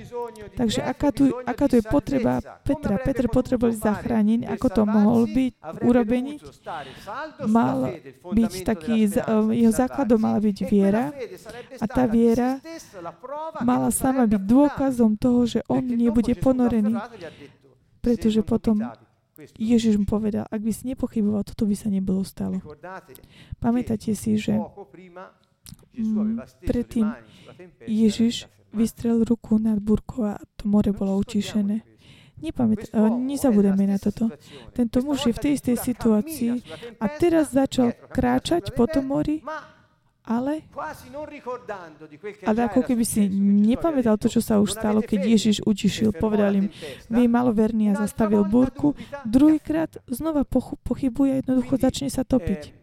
Takže 0.54 0.86
aká 0.86 1.10
tu, 1.10 1.34
aká 1.42 1.66
tu 1.66 1.82
je 1.82 1.86
potreba 1.90 2.38
Petra? 2.62 3.02
Petr 3.02 3.26
potreboval 3.26 3.74
zachrániť, 3.74 4.46
ako 4.46 4.68
to 4.70 4.82
mohol 4.86 5.26
byť 5.26 5.54
urobený? 5.82 6.38
Mal 7.50 7.98
byť 8.22 8.54
taký, 8.62 9.10
jeho 9.50 9.74
základom 9.74 10.22
mala 10.22 10.38
byť 10.38 10.58
viera 10.70 11.10
a 11.82 11.86
tá 11.90 12.06
viera 12.06 12.62
mala 13.66 13.90
sama 13.90 14.30
byť 14.30 14.42
dôkazom 14.46 15.18
toho, 15.18 15.50
že 15.50 15.60
on 15.66 15.82
nebude 15.82 16.38
ponorený. 16.38 17.02
Pretože 18.00 18.46
potom 18.46 18.80
Ježiš 19.56 19.96
mu 20.00 20.06
povedal, 20.06 20.46
ak 20.48 20.62
by 20.62 20.72
si 20.74 20.84
nepochyboval, 20.92 21.44
toto 21.48 21.64
by 21.70 21.76
sa 21.76 21.88
nebolo 21.88 22.26
stalo. 22.28 22.60
Pamätáte 23.60 24.12
si, 24.16 24.36
že 24.36 24.60
mm, 25.96 26.66
predtým 26.66 27.08
Ježiš 27.88 28.50
vystrel 28.74 29.26
ruku 29.26 29.58
nad 29.58 29.80
burkou 29.82 30.30
a 30.30 30.38
to 30.60 30.70
more 30.70 30.92
bolo 30.94 31.18
utišené. 31.18 31.82
Nepamät, 32.40 32.88
nezabudeme 33.20 33.84
na 33.84 34.00
toto. 34.00 34.32
Tento 34.72 35.04
muž 35.04 35.28
je 35.28 35.36
v 35.36 35.42
tej 35.44 35.52
istej 35.60 35.76
situácii 35.76 36.54
a 37.04 37.06
teraz 37.20 37.52
začal 37.52 37.92
kráčať 37.92 38.72
po 38.72 38.88
tom 38.88 39.12
mori 39.12 39.44
ale, 40.30 40.62
ale 42.46 42.60
ako 42.70 42.86
keby 42.86 43.02
si 43.02 43.26
nepamätal 43.66 44.22
to, 44.22 44.30
čo 44.30 44.46
sa 44.46 44.62
už 44.62 44.78
stalo, 44.78 45.02
keď 45.02 45.26
Ježiš 45.26 45.66
utišil, 45.66 46.14
povedal 46.14 46.54
im, 46.54 46.68
vy 47.10 47.26
maloverný 47.26 47.90
a 47.90 48.06
zastavil 48.06 48.46
búrku, 48.46 48.94
druhýkrát 49.26 49.98
znova 50.06 50.46
pochybuje 50.86 51.32
a 51.34 51.40
jednoducho 51.42 51.82
začne 51.82 52.14
sa 52.14 52.22
topiť. 52.22 52.62
Eh, 52.70 52.74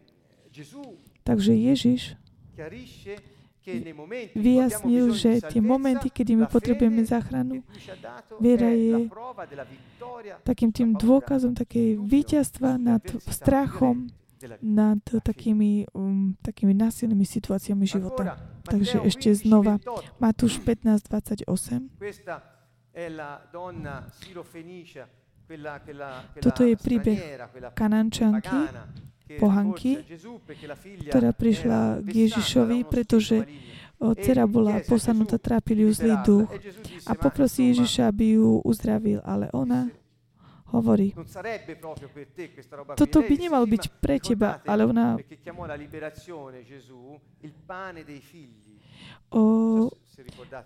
Takže 1.23 1.55
Ježiš 1.55 2.19
vyjasnil, 4.35 5.11
že 5.15 5.43
tie 5.43 5.59
momenty, 5.63 6.07
kedy 6.11 6.39
my 6.39 6.45
potrebujeme 6.51 7.03
záchranu, 7.03 7.63
viera 8.43 8.71
je 8.71 9.07
takým 10.43 10.71
tým 10.75 10.95
dôkazom 10.95 11.55
takej 11.55 11.99
víťazstva 11.99 12.75
nad 12.75 13.03
strachom, 13.27 14.11
nad 14.61 15.01
takými, 15.03 15.85
um, 15.93 16.35
takými 16.41 16.73
násilnými 16.73 17.25
situáciami 17.25 17.85
života. 17.87 18.37
Takže 18.67 19.01
ešte 19.07 19.33
znova, 19.33 19.79
Matúš 20.19 20.59
15, 20.61 21.09
28. 21.09 21.89
Toto 26.43 26.61
je 26.67 26.75
príbeh 26.75 27.19
kanančanky, 27.71 28.59
pohanky, 29.39 30.03
ktorá 31.07 31.31
prišla 31.31 32.03
k 32.03 32.09
Ježišovi, 32.27 32.83
pretože 32.87 33.47
dcera 33.97 34.45
bola 34.45 34.79
posanutá, 34.85 35.39
trápili 35.41 35.87
ju 35.87 35.91
zlý 35.93 36.15
duch. 36.23 36.47
A 37.07 37.15
poprosí 37.15 37.73
Ježiša, 37.73 38.11
aby 38.11 38.39
ju 38.39 38.59
uzdravil, 38.63 39.19
ale 39.23 39.51
ona 39.51 39.87
hovorí. 40.71 41.15
Toto 42.95 43.19
by 43.23 43.35
nemal 43.39 43.63
byť 43.63 43.83
pre 44.03 44.19
teba, 44.19 44.59
ale 44.67 44.83
ona... 44.83 45.15
O, 49.29 49.41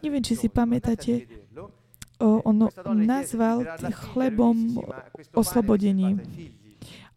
neviem, 0.02 0.24
či 0.24 0.34
si 0.38 0.48
pamätáte, 0.48 1.28
o, 2.18 2.42
on 2.46 2.98
nazval 3.04 3.66
chlebom 3.92 4.80
oslobodením. 5.36 6.22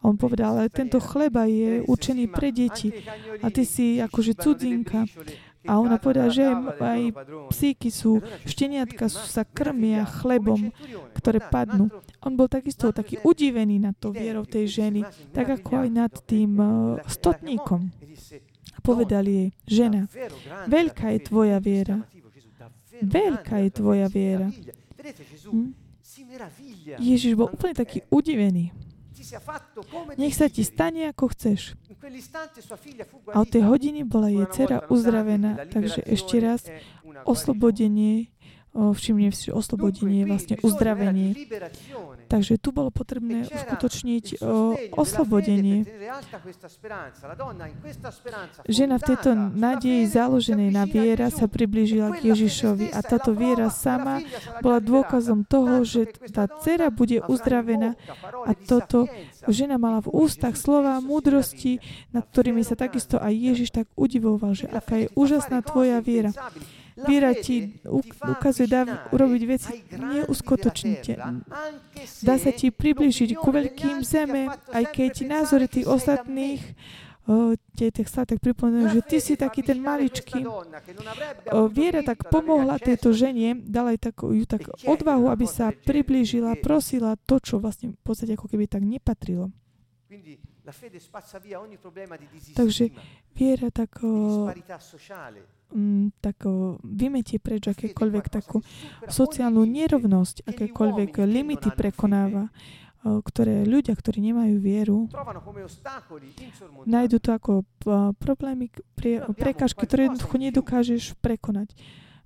A 0.04 0.12
on 0.12 0.20
povedal, 0.20 0.60
ale 0.60 0.68
tento 0.68 1.00
chleba 1.00 1.48
je 1.48 1.80
určený 1.88 2.28
pre 2.28 2.52
deti 2.52 2.92
a 3.40 3.48
ty 3.48 3.64
si 3.64 3.96
akože 4.04 4.36
cudzinka 4.36 5.08
a 5.64 5.80
ona 5.80 5.96
povedala, 5.96 6.28
že 6.28 6.44
aj 6.80 7.00
psíky 7.48 7.88
sú, 7.88 8.20
šteniatka 8.44 9.08
sú, 9.08 9.24
sa 9.24 9.48
krmia 9.48 10.04
chlebom, 10.04 10.70
ktoré 11.16 11.40
padnú. 11.40 11.88
On 12.20 12.32
bol 12.36 12.48
takisto 12.48 12.92
taký 12.92 13.20
udivený 13.24 13.80
nad 13.80 13.96
to 13.96 14.12
vierou 14.12 14.44
tej 14.44 14.68
ženy, 14.68 15.00
tak 15.32 15.48
ako 15.48 15.84
aj 15.84 15.90
nad 15.92 16.12
tým 16.24 16.52
uh, 16.60 17.00
stotníkom. 17.08 17.92
A 18.74 18.78
povedali 18.84 19.30
jej, 19.32 19.48
žena, 19.64 20.08
veľká 20.68 21.16
je 21.16 21.20
tvoja 21.24 21.58
viera. 21.60 22.04
Veľká 23.00 23.64
je 23.64 23.70
tvoja 23.72 24.06
viera. 24.08 24.48
Hm? 25.48 25.84
Ježiš 27.00 27.32
bol 27.34 27.50
úplne 27.50 27.74
taký 27.74 28.04
udivený. 28.12 28.72
Nech 30.20 30.36
sa 30.36 30.52
ti 30.52 30.60
stane, 30.60 31.08
ako 31.10 31.32
chceš. 31.32 31.78
A 33.32 33.40
od 33.40 33.48
tej 33.48 33.62
hodiny 33.64 34.04
bola 34.04 34.28
jej 34.28 34.44
dcera 34.52 34.84
uzdravená, 34.92 35.56
takže 35.72 36.04
ešte 36.04 36.36
raz 36.40 36.60
oslobodenie 37.24 38.28
všimne 38.74 39.30
oslobodenie 39.54 40.26
vlastne 40.26 40.58
uzdravenie. 40.60 41.38
Takže 42.26 42.58
tu 42.58 42.74
bolo 42.74 42.90
potrebné 42.90 43.46
uskutočniť 43.46 44.42
o, 44.42 44.74
oslobodenie. 44.98 45.86
Žena 48.66 48.96
v 48.98 49.04
tejto 49.06 49.30
nádeji 49.54 50.02
založenej 50.10 50.70
na 50.74 50.84
viera 50.90 51.30
sa 51.30 51.46
priblížila 51.46 52.18
k 52.18 52.34
Ježišovi. 52.34 52.90
a 52.90 52.98
táto 53.00 53.30
viera 53.32 53.70
sama 53.70 54.18
bola 54.58 54.82
dôkazom 54.82 55.46
toho, 55.46 55.86
že 55.86 56.10
tá 56.34 56.50
dcera 56.50 56.90
bude 56.90 57.22
uzdravená. 57.22 57.94
a 58.44 58.52
toto 58.58 59.06
žena 59.46 59.78
mala 59.78 60.02
v 60.02 60.10
ústach 60.10 60.58
slova 60.58 60.98
múdrosti, 60.98 61.78
nad 62.10 62.26
ktorými 62.26 62.66
sa 62.66 62.74
takisto 62.74 63.20
aj 63.22 63.32
Ježiš 63.32 63.70
tak 63.70 63.86
udivoval, 63.94 64.56
že 64.58 64.66
aká 64.66 65.06
je 65.06 65.08
úžasná 65.14 65.62
tvoja 65.62 66.02
viera. 66.02 66.34
Viera 66.94 67.34
ti 67.34 67.74
ukazuje, 68.22 68.70
dá 68.70 68.86
urobiť 69.10 69.42
veci 69.50 69.66
ai 69.74 69.82
grandi 69.82 70.14
neuskutočnite. 70.22 71.12
della 71.14 71.26
terra, 71.26 71.42
anche 71.50 72.06
se 72.06 72.22
Dá 72.22 72.34
sa 72.38 72.50
ti 72.54 72.70
približiť 72.70 73.34
ku 73.34 73.50
veľkým 73.50 74.06
zeme, 74.06 74.46
aj 74.70 74.84
keď 74.94 75.12
názory 75.26 75.66
tých 75.66 75.90
ostatných 75.90 76.62
tie 77.72 77.88
sa 78.04 78.28
tak 78.28 78.36
pripomínajú, 78.44 78.84
La 78.84 78.92
že 78.92 79.00
ty 79.08 79.16
si 79.16 79.32
taký 79.32 79.64
ten 79.64 79.80
maličký. 79.80 80.44
O, 80.44 81.72
Viera 81.72 82.04
tak 82.04 82.28
pomohla 82.28 82.76
tejto 82.76 83.16
žene, 83.16 83.56
dala 83.64 83.96
jej 83.96 84.12
takú, 84.12 84.36
ju 84.36 84.44
tak 84.44 84.68
chiedere 84.68 84.92
odvahu, 84.92 85.32
aby 85.32 85.48
sa 85.48 85.72
priblížila, 85.72 86.60
prosila 86.60 87.16
to, 87.24 87.40
čo 87.40 87.56
vlastne 87.56 87.96
v 87.96 88.00
podstate 88.04 88.36
ako 88.36 88.44
keby 88.52 88.68
tak 88.68 88.84
nepatrilo. 88.84 89.48
Takže 92.54 92.84
Viera 93.32 93.68
tak, 93.72 93.90
o, 94.04 94.44
sociale. 95.70 95.78
mm, 95.78 96.06
tak 96.20 96.36
vymetie 96.84 97.38
preč 97.40 97.68
akékoľvek 97.70 98.28
takú 98.28 98.60
sociálnu 99.08 99.64
nerovnosť, 99.64 100.44
akékoľvek 100.44 101.24
limity 101.24 101.72
prekonáva, 101.72 102.52
ktoré 103.04 103.68
ľudia, 103.68 103.92
ktorí 103.92 104.24
nemajú 104.32 104.56
vieru, 104.64 105.12
nájdu 106.88 107.20
to 107.20 107.30
ako 107.36 107.52
problémy, 108.16 108.72
prie, 108.96 109.20
prekážky, 109.36 109.84
ktoré 109.84 110.08
jednoducho 110.08 110.36
nedokážeš 110.40 111.04
prekonať. 111.20 111.76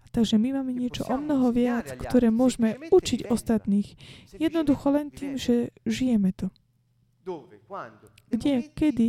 Takže 0.09 0.39
my 0.39 0.63
máme 0.63 0.73
niečo 0.73 1.05
o 1.05 1.17
mnoho 1.19 1.53
viac, 1.53 1.99
ktoré 1.99 2.31
môžeme 2.33 2.79
učiť 2.95 3.29
ostatných. 3.29 3.99
Jednoducho 4.39 4.95
len 4.95 5.11
tým, 5.11 5.37
že 5.37 5.75
žijeme 5.85 6.33
to. 6.33 6.49
Kde? 8.29 8.69
Kedy? 8.77 9.09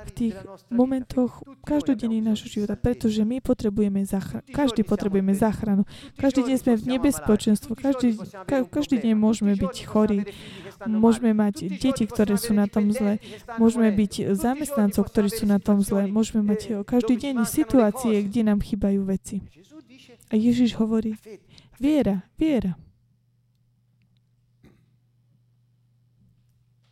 V 0.00 0.10
tých 0.16 0.36
momentoch 0.72 1.44
abbiamo 1.60 2.24
nášho 2.24 2.48
života, 2.48 2.72
pretože 2.72 3.20
my 3.20 3.44
potrebujeme 3.44 4.00
záchranu. 4.08 4.44
Každý 4.48 4.80
potrebujeme 4.80 5.36
záchranu. 5.36 5.84
Každý 6.16 6.48
deň 6.48 6.56
sme 6.56 6.72
v 6.80 6.82
ammalarci. 6.96 7.76
Každý, 7.76 8.08
ka, 8.48 8.64
každý 8.64 8.96
deň 8.96 9.12
môžeme 9.12 9.52
byť 9.60 9.74
chorí. 9.84 10.24
Môžeme 10.88 11.36
mať 11.36 11.68
deti, 11.76 12.08
ktoré 12.08 12.40
sú 12.40 12.56
na 12.56 12.64
tom 12.64 12.88
zle. 12.96 13.20
Môžeme 13.60 13.92
byť 13.92 14.32
zamestnancov, 14.32 15.04
ktorí 15.12 15.28
sú 15.28 15.44
na 15.44 15.60
tom 15.60 15.84
zle. 15.84 16.08
Môžeme 16.08 16.48
mať 16.48 16.80
každý 16.88 17.20
deň 17.20 17.44
situácie, 17.44 18.24
kde 18.24 18.40
nám 18.48 18.64
chýbajú 18.64 19.04
veci. 19.04 19.44
A 20.32 20.38
Ježiš 20.38 20.80
hovorí, 20.80 21.12
viera, 21.76 22.24
viera. 22.40 22.80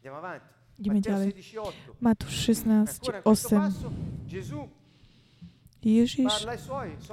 Andiamo. 0.08 0.57
Ideme 0.78 1.00
ďalej. 1.02 1.30
16:8. 1.34 1.98
Matúš 1.98 2.34
16, 2.54 3.02
Ancora 3.02 3.18
in 3.18 3.22
questo 3.26 3.54
8. 3.54 3.58
passo 3.58 3.88
Gesù 4.30 4.60
Ježiš 5.78 6.32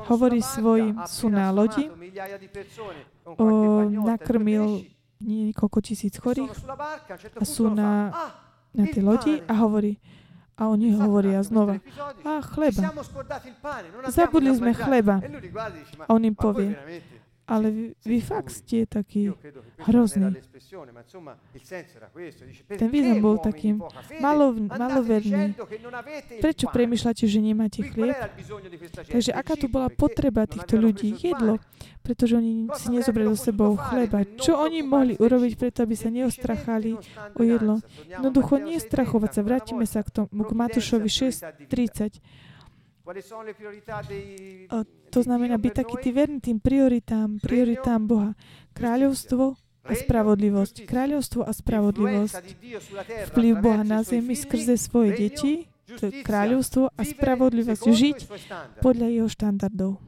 hovorí 0.10 0.42
svojim, 0.42 0.98
sú 1.06 1.30
na 1.30 1.54
lodi, 1.54 1.86
o, 3.38 3.46
nakrmil 3.86 4.90
niekoľko 5.22 5.80
tisíc 5.86 6.18
chorých 6.18 6.50
a 7.38 7.44
sú 7.46 7.70
na-. 7.70 8.10
Ah, 8.10 8.46
na 8.76 8.86
tej 8.92 9.04
lodi 9.04 9.34
a 9.48 9.54
hovorí, 9.64 9.98
a 10.60 10.68
oni 10.68 10.92
hovoria 11.00 11.40
znova, 11.44 11.80
a 12.28 12.44
Ci 12.44 12.48
chleba. 12.52 12.82
Zabudli 14.12 14.52
sme 14.56 14.72
chleba. 14.76 15.24
E 15.24 15.28
A 16.08 16.12
on 16.12 16.24
im 16.24 16.36
povie, 16.36 16.76
ale 17.46 17.68
vy, 17.70 17.86
vy 18.02 18.18
fakt 18.26 18.50
ste 18.50 18.90
non 18.90 19.38
hrozný. 19.86 20.34
Ten 22.74 22.90
význam 22.90 23.22
bol 23.22 23.38
taký 23.38 23.78
malov, 24.18 24.58
maloverný. 24.58 25.54
Prečo 26.42 26.66
pane? 26.68 26.74
premýšľate, 26.74 27.24
že 27.30 27.40
nemáte 27.40 27.86
chlieb? 27.86 28.18
Takže 29.06 29.32
aká 29.32 29.54
tu 29.54 29.70
bola 29.70 29.94
potreba 29.94 30.50
týchto 30.50 30.82
ľudí? 30.82 31.14
Jedlo, 31.22 31.62
pretože 32.02 32.38
oni 32.38 32.66
si 32.82 32.90
nezobrali 32.90 33.30
so 33.38 33.38
sebou 33.38 33.78
chleba. 33.78 34.26
Čo 34.26 34.58
oni 34.66 34.82
mohli 34.82 35.14
urobiť 35.14 35.54
preto, 35.58 35.86
aby 35.86 35.94
sa 35.94 36.10
neostrachali 36.10 36.98
o 37.38 37.42
jedlo? 37.46 37.78
Jednoducho 38.10 38.58
nestrachovať 38.58 39.32
sa. 39.38 39.42
Vrátime 39.46 39.86
sa 39.86 40.02
k 40.02 40.10
tomu, 40.10 40.42
k 40.42 40.52
Matúšovi 40.54 41.10
6.30. 41.10 42.45
To 45.14 45.20
znamená 45.22 45.62
byť 45.62 45.74
taký 45.78 45.96
tý 46.02 46.10
verný 46.10 46.42
tým 46.42 46.58
prioritám, 46.58 47.38
prioritám 47.38 48.02
Boha. 48.10 48.34
Kráľovstvo 48.74 49.54
a 49.86 49.94
spravodlivosť. 49.94 50.90
Kráľovstvo 50.90 51.46
a 51.46 51.52
spravodlivosť. 51.54 52.42
Vplyv 53.30 53.54
Boha 53.62 53.86
na 53.86 54.02
zemi 54.02 54.34
skrze 54.34 54.82
svoje 54.82 55.14
deti, 55.14 55.70
to 55.86 56.10
je 56.10 56.26
kráľovstvo 56.26 56.90
a 56.90 57.02
spravodlivosť. 57.06 57.84
Žiť 57.86 58.18
podľa 58.82 59.08
jeho 59.14 59.30
štandardov. 59.30 60.02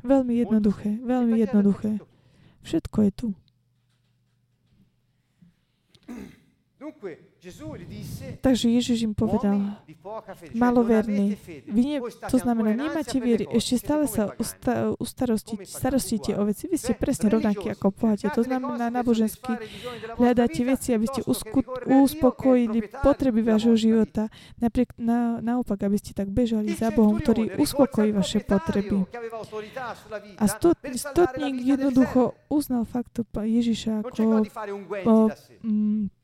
Veľmi 0.00 0.40
jednoduché, 0.40 0.96
veľmi 1.04 1.36
Dettagliato 1.36 1.44
jednoduché. 1.44 1.90
Všetko 2.64 2.98
je 3.04 3.10
tu. 3.12 3.28
Dunque 6.80 7.29
Takže 8.40 8.66
Ježiš 8.68 8.98
im 9.08 9.14
povedal, 9.16 9.80
fede. 11.40 11.64
Vy 11.72 11.82
ne, 11.88 11.98
to 12.04 12.36
znamená, 12.36 12.76
nemáte 12.76 13.16
viery, 13.16 13.48
ešte 13.48 13.80
stále 13.80 14.04
sa 14.04 14.36
usta, 14.36 14.92
pagani, 14.92 15.64
starostíte 15.64 16.36
o 16.36 16.44
veci. 16.44 16.68
Vy 16.68 16.76
ste 16.76 16.92
presne 16.92 17.32
rovnakí 17.32 17.72
ako 17.72 17.96
pohate. 17.96 18.28
To 18.28 18.44
znamená 18.44 18.92
nábožensky. 18.92 19.56
Hľadáte 20.20 20.60
veci, 20.68 20.92
aby 20.92 21.06
ste 21.08 21.24
usku, 21.24 21.64
uspokojili 21.88 22.92
potreby 23.00 23.40
vášho 23.40 23.74
života. 23.74 24.28
Napriek, 24.60 24.92
na, 25.00 25.40
naopak, 25.40 25.80
aby 25.80 25.96
ste 25.96 26.12
tak 26.12 26.28
bežali 26.28 26.76
za 26.76 26.92
Bohom, 26.92 27.16
ktorý 27.16 27.56
uspokojí 27.56 28.12
vaše 28.12 28.44
potreby. 28.44 29.08
A 30.36 30.44
stot, 30.44 30.76
stotník 30.92 31.56
jednoducho 31.64 32.36
uznal 32.52 32.84
fakt 32.84 33.24
pa- 33.32 33.48
Ježiša 33.48 34.04
ako 34.04 34.44
o, 35.04 35.16
mm, 35.64 35.70
mm, 35.70 36.19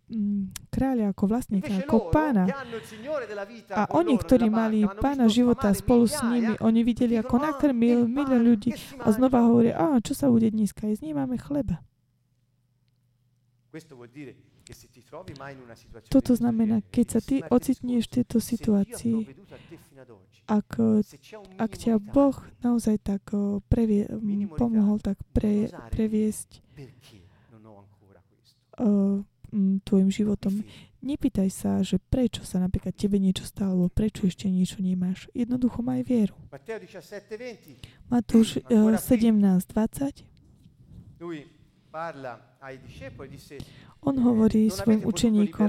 kráľa, 0.71 1.11
ako 1.11 1.25
vlastníka, 1.27 1.73
ako 1.83 2.15
pána. 2.15 2.47
A 3.75 3.91
oni, 3.91 4.15
ktorí 4.15 4.47
mali 4.47 4.87
pána 5.03 5.27
života 5.27 5.75
spolu 5.75 6.07
s 6.07 6.23
nimi, 6.23 6.55
oni 6.63 6.81
videli, 6.87 7.19
ako 7.19 7.43
"Ah, 7.43 7.51
nakrmil 7.51 8.07
il 8.07 8.11
milión 8.11 8.43
ľudí 8.47 8.71
a 9.03 9.11
znova 9.11 9.43
mangia?" 9.43 9.49
hovorí, 9.51 9.71
a 9.75 9.99
čo 9.99 10.15
sa 10.15 10.31
bude 10.31 10.47
dneska 10.51 10.87
jesť? 10.87 11.11
Nemáme 11.11 11.39
chleba. 11.43 11.83
Toto 16.11 16.33
znamená, 16.35 16.83
keď 16.91 17.07
sa 17.07 17.21
ty 17.23 17.43
ocitneš 17.47 18.11
v 18.11 18.15
tejto 18.23 18.39
situácii, 18.43 19.19
ak, 20.47 20.71
ak 21.59 21.73
ťa 21.75 21.99
Boh 22.03 22.35
naozaj 22.63 22.99
tak 23.03 23.31
previe, 23.71 24.11
pomohol 24.59 24.99
tak 24.99 25.19
pre, 25.31 25.71
previesť 25.95 26.63
uh, 28.83 29.23
tvojim 29.83 30.11
životom. 30.11 30.65
Nepýtaj 31.01 31.49
sa, 31.51 31.71
že 31.87 31.99
prečo 31.99 32.43
sa 32.43 32.59
napríklad 32.59 32.97
tebe 32.97 33.17
niečo 33.17 33.47
stalo, 33.47 33.87
prečo 33.87 34.27
ešte 34.27 34.51
niečo 34.51 34.83
nemáš. 34.83 35.31
Jednoducho 35.33 35.83
maj 35.83 36.03
vieru. 36.03 36.35
Matteo 36.51 36.79
17:20, 36.83 38.11
Matúš 38.11 38.59
uh, 38.59 38.91
Ancora 38.91 38.99
qui. 38.99 39.17
17.20 39.23 40.37
lui 41.19 41.47
parla 41.91 42.57
ai 42.61 42.79
discepoli, 42.79 43.29
disse 43.29 43.57
On 44.05 44.13
eh, 44.13 44.21
hovorí 44.21 44.69
svojim 44.69 45.01
učeníkom, 45.01 45.65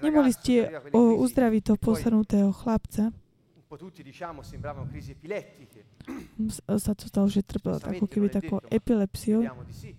nemohli 0.00 0.32
ste 0.32 0.80
uzdraviť 0.94 1.62
toho 1.62 1.76
poi 1.76 1.84
posadnutého 1.92 2.48
chlapca. 2.48 3.12
un 3.12 3.64
po' 3.68 3.76
tutti 3.76 4.00
diciamo 4.02 4.40
sembravano 4.40 4.88
crisi 4.88 5.12
epilettiche, 5.12 5.84
S- 6.48 6.64
Sa 6.64 6.96
to 6.96 7.04
stalo, 7.12 7.28
že 7.28 7.44
trpel 7.44 7.76
ako 7.76 8.08
keby 8.08 8.32
takou 8.32 8.64
epilepsiou. 8.72 9.44
vediamo 9.44 9.64
di 9.68 9.76
sì, 9.76 9.92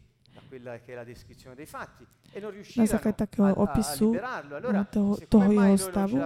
Na 2.77 2.85
základe 2.89 3.17
takého 3.17 3.53
opisu 3.53 4.17
toho, 4.89 5.11
toho 5.29 5.49
jeho 5.53 5.77
stavu. 5.77 6.17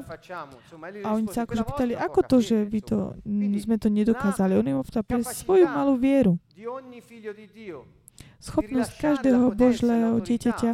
A 1.03 1.07
oni 1.11 1.27
sa 1.27 1.43
akože 1.43 1.63
"Quella 1.63 1.69
pýtali, 1.69 1.93
ako 1.99 2.19
to, 2.23 2.37
fede", 2.39 2.47
že 2.47 2.57
vy 2.63 2.79
to, 2.79 2.97
sme 3.59 3.75
to 3.75 3.87
nedokázali. 3.91 4.55
On 4.55 4.67
im 4.67 4.79
povedal 4.79 5.03
pre 5.03 5.19
svoju 5.27 5.67
malú 5.67 5.99
vieru, 5.99 6.39
schopnosť 8.43 8.91
každého 8.99 9.55
Božného 9.55 10.19
dieťaťa 10.19 10.71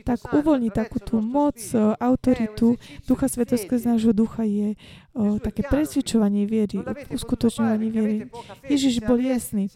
tak 0.00 0.18
uvoľniť 0.32 0.72
takú 0.72 0.98
tú 0.98 1.20
moc, 1.20 1.60
autoritu 2.00 2.80
Ducha 3.04 3.28
Svetého 3.28 3.60
skrz 3.60 3.84
nášho 3.84 4.16
ducha 4.16 4.48
je 4.48 4.74
o, 5.12 5.36
také 5.36 5.60
presvičovanie 5.60 6.48
viery, 6.48 6.80
uskutočňovanie 7.12 7.88
viery. 7.92 8.16
Ježiš 8.64 9.04
bol 9.04 9.20
jasný. 9.20 9.68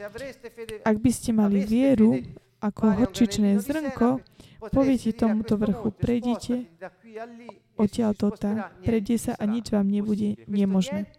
Ak 0.83 0.97
by 0.97 1.11
ste 1.13 1.37
mali 1.37 1.61
vieru 1.61 2.25
ako 2.65 2.83
horčičné 2.97 3.61
zrnko, 3.61 4.25
poviete 4.73 5.13
tomuto 5.13 5.61
vrchu, 5.61 5.93
prejdite 5.93 6.55
odtiaľto 7.77 8.33
tam, 8.33 8.65
prejde 8.81 9.17
sa 9.21 9.33
a 9.37 9.45
nič 9.45 9.69
vám 9.69 9.85
nebude 9.85 10.41
nemožné. 10.49 11.11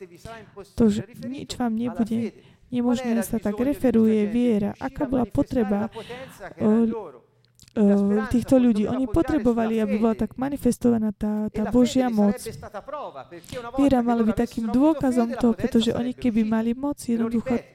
To, 0.73 0.89
že 0.89 1.05
nič 1.21 1.53
vám 1.59 1.77
nebude 1.77 2.33
nemožné, 2.73 3.21
sa 3.21 3.37
tak 3.37 3.59
referuje 3.61 4.25
viera. 4.25 4.73
Aká 4.81 5.05
bola 5.05 5.29
potreba 5.29 5.91
o, 6.57 6.65
o, 6.65 7.83
týchto 8.31 8.57
ľudí? 8.57 8.89
Oni 8.89 9.05
potrebovali, 9.05 9.77
aby 9.83 10.01
bola 10.01 10.15
tak 10.17 10.39
manifestovaná 10.39 11.13
tá, 11.13 11.51
tá 11.51 11.69
Božia 11.69 12.09
moc. 12.09 12.39
Viera 13.77 13.99
mala 14.01 14.25
byť 14.25 14.35
takým 14.35 14.65
dôkazom 14.71 15.37
toho, 15.37 15.53
pretože 15.53 15.93
oni 15.93 16.15
keby 16.15 16.41
mali 16.47 16.71
moc, 16.73 16.97
jednoducho 16.97 17.74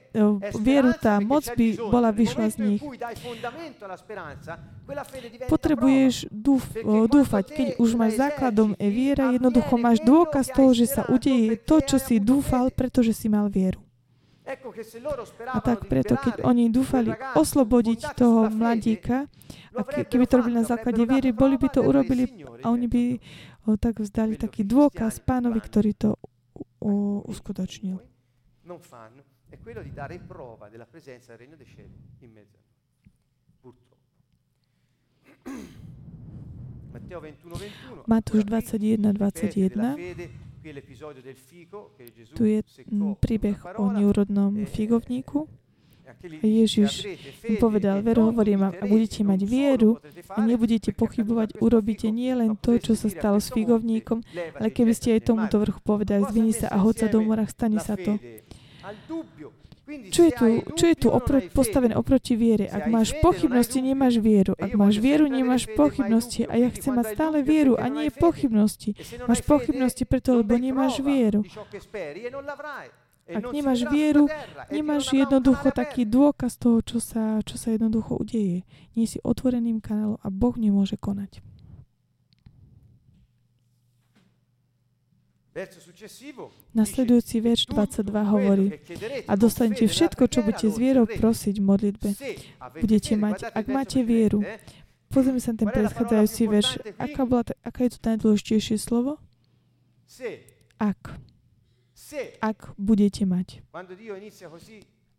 vieru, 0.59 0.91
tá 0.99 1.23
moc 1.23 1.47
by 1.55 1.67
bola 1.91 2.11
vyšla 2.11 2.47
z 2.51 2.57
nich. 2.59 2.83
Potrebuješ 5.47 6.15
dúf, 6.31 6.67
o, 6.83 7.07
dúfať. 7.07 7.45
Keď 7.51 7.69
už 7.79 7.91
máš 7.95 8.19
základom 8.19 8.75
e 8.75 8.89
viera, 8.91 9.31
jednoducho 9.31 9.75
máš 9.79 10.03
dôkaz 10.03 10.51
toho, 10.51 10.75
že 10.75 10.91
sa 10.91 11.07
udeje 11.07 11.55
to, 11.63 11.79
čo 11.79 11.97
si 12.03 12.19
dúfal, 12.19 12.75
pretože 12.75 13.15
si 13.15 13.31
mal 13.31 13.47
vieru. 13.47 13.79
A 15.47 15.59
tak 15.63 15.87
preto, 15.87 16.19
keď 16.19 16.43
oni 16.43 16.75
dúfali 16.75 17.15
oslobodiť 17.39 18.19
toho 18.19 18.51
mladíka, 18.51 19.31
a 19.71 19.87
ke, 19.87 20.03
keby 20.03 20.27
to 20.27 20.43
robili 20.43 20.59
na 20.59 20.67
základe 20.67 20.99
viery, 21.07 21.31
boli 21.31 21.55
by 21.55 21.71
to 21.71 21.87
urobili 21.87 22.27
a 22.59 22.75
oni 22.75 22.91
by 22.91 23.03
o, 23.71 23.79
tak 23.79 24.03
vzdali 24.03 24.35
taký 24.35 24.67
dôkaz 24.67 25.23
pánovi, 25.23 25.63
ktorý 25.63 25.95
to 25.95 26.19
uskutočnil. 27.31 28.03
Quello 29.71 29.87
di 29.87 29.93
dare 29.93 30.19
prova 30.19 30.69
della 30.69 30.85
presenza 30.85 31.29
del 31.29 31.39
regno 31.39 31.55
dei 31.55 31.67
cieli 31.67 31.95
in 32.19 32.33
mezzo 32.33 32.57
a 32.57 32.61
noi. 32.67 33.13
Purtroppo. 33.61 33.97
Matteo 36.91 37.21
21, 37.21 37.55
21. 37.55 38.03
Matúš 38.07 38.41
ancora 38.41 38.61
qui, 38.63 38.97
21, 38.97 39.13
ripete 39.13 39.69
della 39.69 39.95
21. 39.95 39.95
fede, 39.95 40.31
qui 40.61 40.69
è 40.71 40.73
l'episodio 40.73 41.23
del 41.23 41.37
fico 41.37 41.93
che 41.97 42.13
Gesù 42.13 42.35
Tu 42.35 42.45
je 42.47 42.65
príbeh 43.21 43.59
o 43.77 43.93
neúrodnom 43.93 44.59
e- 44.59 44.67
figovníku. 44.67 45.47
e 46.11 46.43
A 46.43 46.47
Ježiš 46.47 47.07
im 47.47 47.57
povedal, 47.63 47.99
e 47.99 48.03
veru 48.03 48.27
hovorím, 48.27 48.67
a 48.67 48.75
dubiterete, 48.75 48.91
budete 48.91 49.23
mať 49.23 49.41
vieru 49.47 49.95
potrete 49.95 50.19
a 50.19 50.23
fare, 50.27 50.47
nebudete 50.51 50.91
pochybovať, 50.91 51.55
a 51.55 51.59
urobíte 51.63 52.11
nie 52.11 52.35
len 52.35 52.59
to, 52.59 52.75
čo 52.83 52.99
sa 52.99 53.07
a 53.07 53.15
stalo 53.15 53.39
s 53.39 53.55
figovníkom, 53.55 54.19
ale 54.59 54.69
e 54.69 54.75
keby 54.75 54.91
ste 54.91 55.15
aj 55.15 55.31
tomuto 55.31 55.63
vrchu 55.63 55.79
povedali, 55.87 56.27
zvini 56.27 56.51
sa 56.51 56.67
a 56.67 56.83
hoď 56.83 57.07
sa 57.07 57.15
do 57.15 57.23
mora, 57.23 57.47
stane 57.47 57.79
sa 57.79 57.95
to. 57.95 58.19
Čo 60.11 60.21
je 60.23 60.33
tu, 60.33 60.45
čo 60.77 60.85
je 60.87 60.97
tu 60.97 61.09
opro- 61.11 61.43
postavené 61.51 61.95
oproti 61.95 62.39
viere? 62.39 62.67
Ak 62.67 62.87
máš 62.87 63.15
pochybnosti, 63.19 63.83
nemáš 63.83 64.19
vieru. 64.19 64.55
Ak 64.55 64.71
máš 64.75 64.99
vieru, 64.99 65.27
nemáš 65.27 65.67
pochybnosti. 65.73 66.47
A 66.47 66.55
ja 66.57 66.69
chcem 66.71 66.95
mať 66.95 67.07
stále 67.15 67.39
vieru 67.43 67.75
a 67.75 67.91
nie 67.91 68.11
pochybnosti. 68.11 68.95
E 68.95 69.27
Máš 69.27 69.43
pochybnosti 69.43 70.07
preto, 70.07 70.39
lebo 70.39 70.55
nemáš 70.55 71.03
vieru. 71.03 71.43
e. 71.43 71.51
E 73.31 73.39
Ak 73.39 73.45
nemáš 73.55 73.87
vieru, 73.87 74.27
nemáš 74.71 75.15
jednoducho 75.15 75.71
taký 75.71 76.03
dôkaz 76.03 76.59
toho, 76.59 76.83
čo 76.83 76.99
sa, 76.99 77.39
čo 77.47 77.55
sa 77.55 77.71
jednoducho 77.71 78.19
udeje. 78.19 78.67
Nie 78.99 79.07
si 79.07 79.23
otvoreným 79.23 79.79
kanálom 79.79 80.19
a 80.19 80.29
Boh 80.35 80.59
nemôže 80.59 80.99
konať. 80.99 81.39
Nasledujúci 86.75 87.43
verš 87.43 87.67
"Tutto 87.67 87.83
22 87.83 88.07
quello 88.07 88.31
hovorí, 88.31 88.67
a 89.27 89.33
dostanete 89.35 89.85
všetko, 89.91 90.23
čo 90.31 90.47
budete 90.47 90.71
s 90.71 90.77
vierou 90.79 91.03
lo 91.03 91.11
otterrete." 91.11 91.21
prosiť 91.21 91.55
v 91.59 91.65
modlitbe. 91.67 92.09
Budete 92.81 93.13
mať- 93.19 93.51
ak 93.51 93.67
máte 93.67 94.01
vieru. 94.07 94.47
Pozrieme 95.11 95.43
sa 95.43 95.51
na 95.51 95.59
ten 95.59 95.69
predchádzajúci 95.75 96.43
verš. 96.47 96.69
Aká, 96.95 97.27
bola, 97.27 97.43
aká 97.67 97.83
je 97.83 97.91
tu 97.91 97.99
najdôležitejšie 98.07 98.79
slovo? 98.79 99.19
Ak. 100.79 101.19
Ak 102.41 102.75
budete 102.79 103.27
mať. 103.27 103.63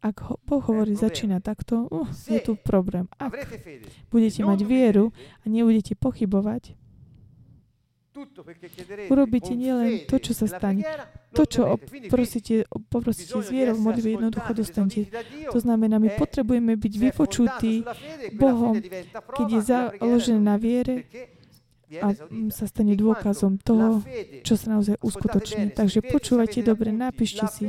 Ak 0.01 0.17
ho, 0.25 0.41
Boh 0.49 0.63
hovorí, 0.65 0.97
začína 0.97 1.45
takto, 1.45 1.85
uh, 1.91 2.09
je 2.25 2.41
tu 2.41 2.57
problém. 2.57 3.05
Ak 3.21 3.35
budete 4.09 4.41
mať 4.41 4.59
vieru 4.65 5.13
a 5.13 5.45
nebudete 5.45 5.93
pochybovať, 5.93 6.73
urobíte 9.09 9.57
nielen 9.57 10.05
to, 10.05 10.21
čo 10.21 10.37
sa 10.37 10.45
stane, 10.45 10.85
to, 11.33 11.49
čo 11.49 11.81
poprosíte 12.91 13.33
v 13.73 13.79
essere 13.79 13.81
modlitbe, 13.81 14.09
jednoducho 14.21 14.51
dostanete. 14.53 15.09
To 15.49 15.57
znamená, 15.57 15.97
my 15.97 16.11
Eh, 16.11 16.19
potrebujeme 16.19 16.73
byť 16.75 16.93
vypočutí, 16.99 17.73
quella 17.87 18.35
Bohom, 18.35 18.75
keď 19.37 19.47
je 19.47 19.61
e 19.61 19.65
založené 19.65 20.41
na 20.43 20.55
viere 20.59 21.07
a 21.99 22.15
sa 22.55 22.65
stane 22.71 22.95
quanto 22.95 23.03
dôkazom 23.03 23.59
toho, 23.59 23.99
čo 24.47 24.55
sa 24.55 24.79
naozaj 24.79 24.95
uskutoční. 25.03 25.75
Takže 25.75 25.99
počúvajte 26.07 26.63
dobre, 26.63 26.95
napíšte 26.95 27.43
si. 27.51 27.67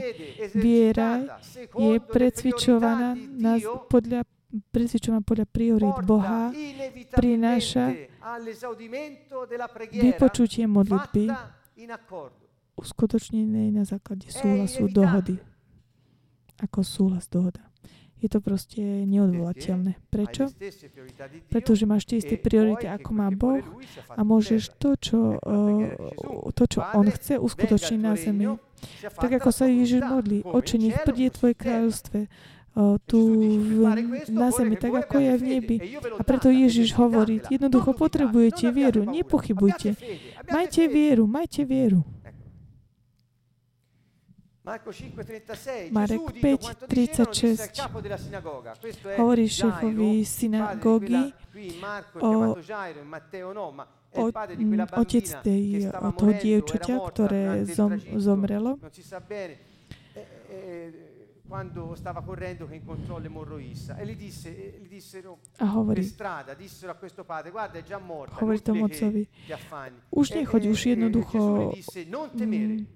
Viera 0.54 1.42
je 1.74 1.98
precvičovaná 1.98 3.18
na, 3.18 3.58
podľa, 3.90 4.22
precvičovaná 4.70 5.26
podľa 5.26 5.46
priorít 5.50 5.98
Boha, 6.06 6.54
prináša 7.10 8.11
vypočutie 9.92 10.64
modlitby 10.66 11.28
uskutočnenej 12.78 13.68
na 13.74 13.84
základe 13.84 14.30
súhlasu 14.32 14.88
dohody. 14.88 15.36
Ako 16.62 16.86
súhlas 16.86 17.26
dohoda. 17.26 17.60
Je 18.22 18.30
to 18.30 18.38
proste 18.38 18.78
neodvolateľné. 18.78 19.98
Prečo? 20.06 20.46
Pretože 21.50 21.90
máš 21.90 22.06
tie 22.06 22.22
isté 22.22 22.38
e 22.38 22.42
priority, 22.42 22.86
ako 22.86 23.10
má 23.10 23.26
Boh 23.34 23.66
a 24.14 24.22
môžeš 24.22 24.78
to, 24.78 24.94
čo, 24.94 25.42
to, 26.54 26.64
čo 26.70 26.78
On 26.94 27.02
chce, 27.10 27.42
uskutočniť 27.42 27.98
na 27.98 28.14
zemi. 28.14 28.46
Tak 29.18 29.42
ako 29.42 29.50
sa 29.50 29.66
Ježiš 29.66 30.06
modlí, 30.06 30.46
oče, 30.46 30.78
nech 30.78 31.02
príde 31.02 31.34
Tvoje 31.34 31.58
kráľovstve 31.58 32.30
tu 33.06 33.20
na 34.32 34.48
zemi, 34.50 34.76
tak 34.80 34.94
ako 35.04 35.18
je 35.20 35.32
v 35.36 35.42
nebi. 35.42 35.76
e 35.76 36.00
A 36.18 36.22
preto 36.24 36.48
Ježiš 36.48 36.96
hovorí, 36.96 37.40
jednoducho 37.52 37.92
potrebujete 37.92 38.64
non 38.64 38.72
abbiate 38.72 39.00
vieru, 39.00 39.00
nepochybujte. 39.12 39.88
Majte 40.48 40.88
vieru, 40.88 41.26
majte 41.26 41.64
vieru. 41.64 42.00
Ecco. 42.24 42.42
Marco 44.62 44.92
5:36 44.92 45.90
Marek 45.90 46.22
Gesù 46.22 46.32
dice 46.32 46.56
quanto 46.56 46.86
dicevano 46.86 47.30
disse 47.30 47.62
al 47.62 47.68
5:36. 47.68 47.70
capo 47.74 48.00
della 48.00 48.16
sinagoga 48.16 48.76
questo 48.78 49.08
è 49.08 49.18
Hovorí 49.18 49.46
Gairo, 49.46 49.52
šéfovi 49.52 50.24
synagógy, 50.24 51.34
o- 52.20 52.30
no 52.30 52.56
è 54.08 54.20
o, 54.20 54.30
mm, 54.30 54.80
otec 54.92 55.40
tej, 55.40 55.88
toho 55.90 56.32
dievčaťa, 56.36 56.96
ktoré 57.00 57.64
zom, 57.64 57.96
zomrelo. 58.20 58.76
Quando 61.52 61.94
stava 61.96 62.22
correndo 62.22 62.66
che 62.66 62.76
incontrò 62.76 63.18
l'emorroissa 63.18 63.98
e 63.98 64.06
gli, 64.06 64.16
disse, 64.16 64.48
e 64.48 64.80
gli 64.80 64.88
dissero 64.88 65.38
A 65.58 65.66
per 65.66 65.76
hovorí, 65.76 66.02
strada 66.02 66.54
dissero 66.54 66.92
a 66.92 66.94
questo 66.94 67.24
padre 67.24 67.50
guarda 67.50 67.78
è 67.78 67.82
già 67.82 67.98
morta 67.98 68.40
hovorí 68.40 68.62
tomu 68.62 68.84
otcovi, 68.88 69.28
už 70.08 70.32
nechoď, 70.32 70.62
už 70.72 70.80
jednoducho, 70.96 71.72
disse 71.76 72.08
mm, 72.08 72.88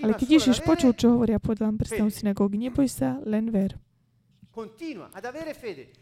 ale 0.00 0.12
keď 0.16 0.28
Ježiš 0.32 0.64
počul, 0.64 0.96
čo 0.96 1.12
hovoria 1.12 1.36
podľa 1.36 1.76
prstov 1.76 2.08
fede. 2.08 2.16
synagógy, 2.16 2.56
neboj 2.56 2.88
sa, 2.88 3.20
len 3.28 3.52
ver. 3.52 3.76
Continua 3.76 3.76
ad 3.76 3.84
avere 3.84 3.84
fede. 4.28 4.39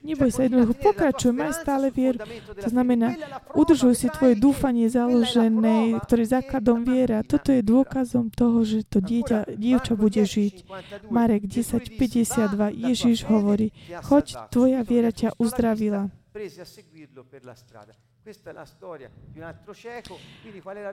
Neboj 0.00 0.30
sa, 0.32 0.40
jednoducho 0.48 0.74
pokračuj, 0.80 1.32
maj 1.36 1.52
stále 1.52 1.92
vieru. 1.92 2.16
To 2.56 2.68
znamená, 2.72 3.12
Udržuj 3.52 3.92
si 3.92 4.08
tvoje 4.08 4.40
dúfanie 4.40 4.88
založené, 4.88 6.00
ktorý 6.00 6.24
che 6.24 6.32
základom 6.32 6.80
la 6.80 6.86
viera. 6.88 7.18
Toto 7.28 7.52
je 7.52 7.60
dôkazom 7.60 8.32
toho, 8.32 8.64
že 8.64 8.88
to 8.88 9.04
dieťa, 9.04 9.52
dievča 9.52 9.94
bude 10.00 10.24
10, 10.24 10.32
žiť. 10.32 10.54
52, 10.64 11.12
Marek 11.12 11.44
Gesù 11.44 11.76
gli 11.76 12.08
disse, 12.08 12.40
10.52, 12.40 12.56
"Va, 12.56 12.68
la 12.68 12.72
tua 12.72 12.88
Ježiš 12.88 13.18
fede 13.20 13.28
hovorí, 13.28 13.68
choď, 14.08 14.26
salvato." 14.32 14.50
tvoja 14.52 14.80
viera 14.80 15.10
ťa 15.12 15.28
uzdravila. 15.36 16.08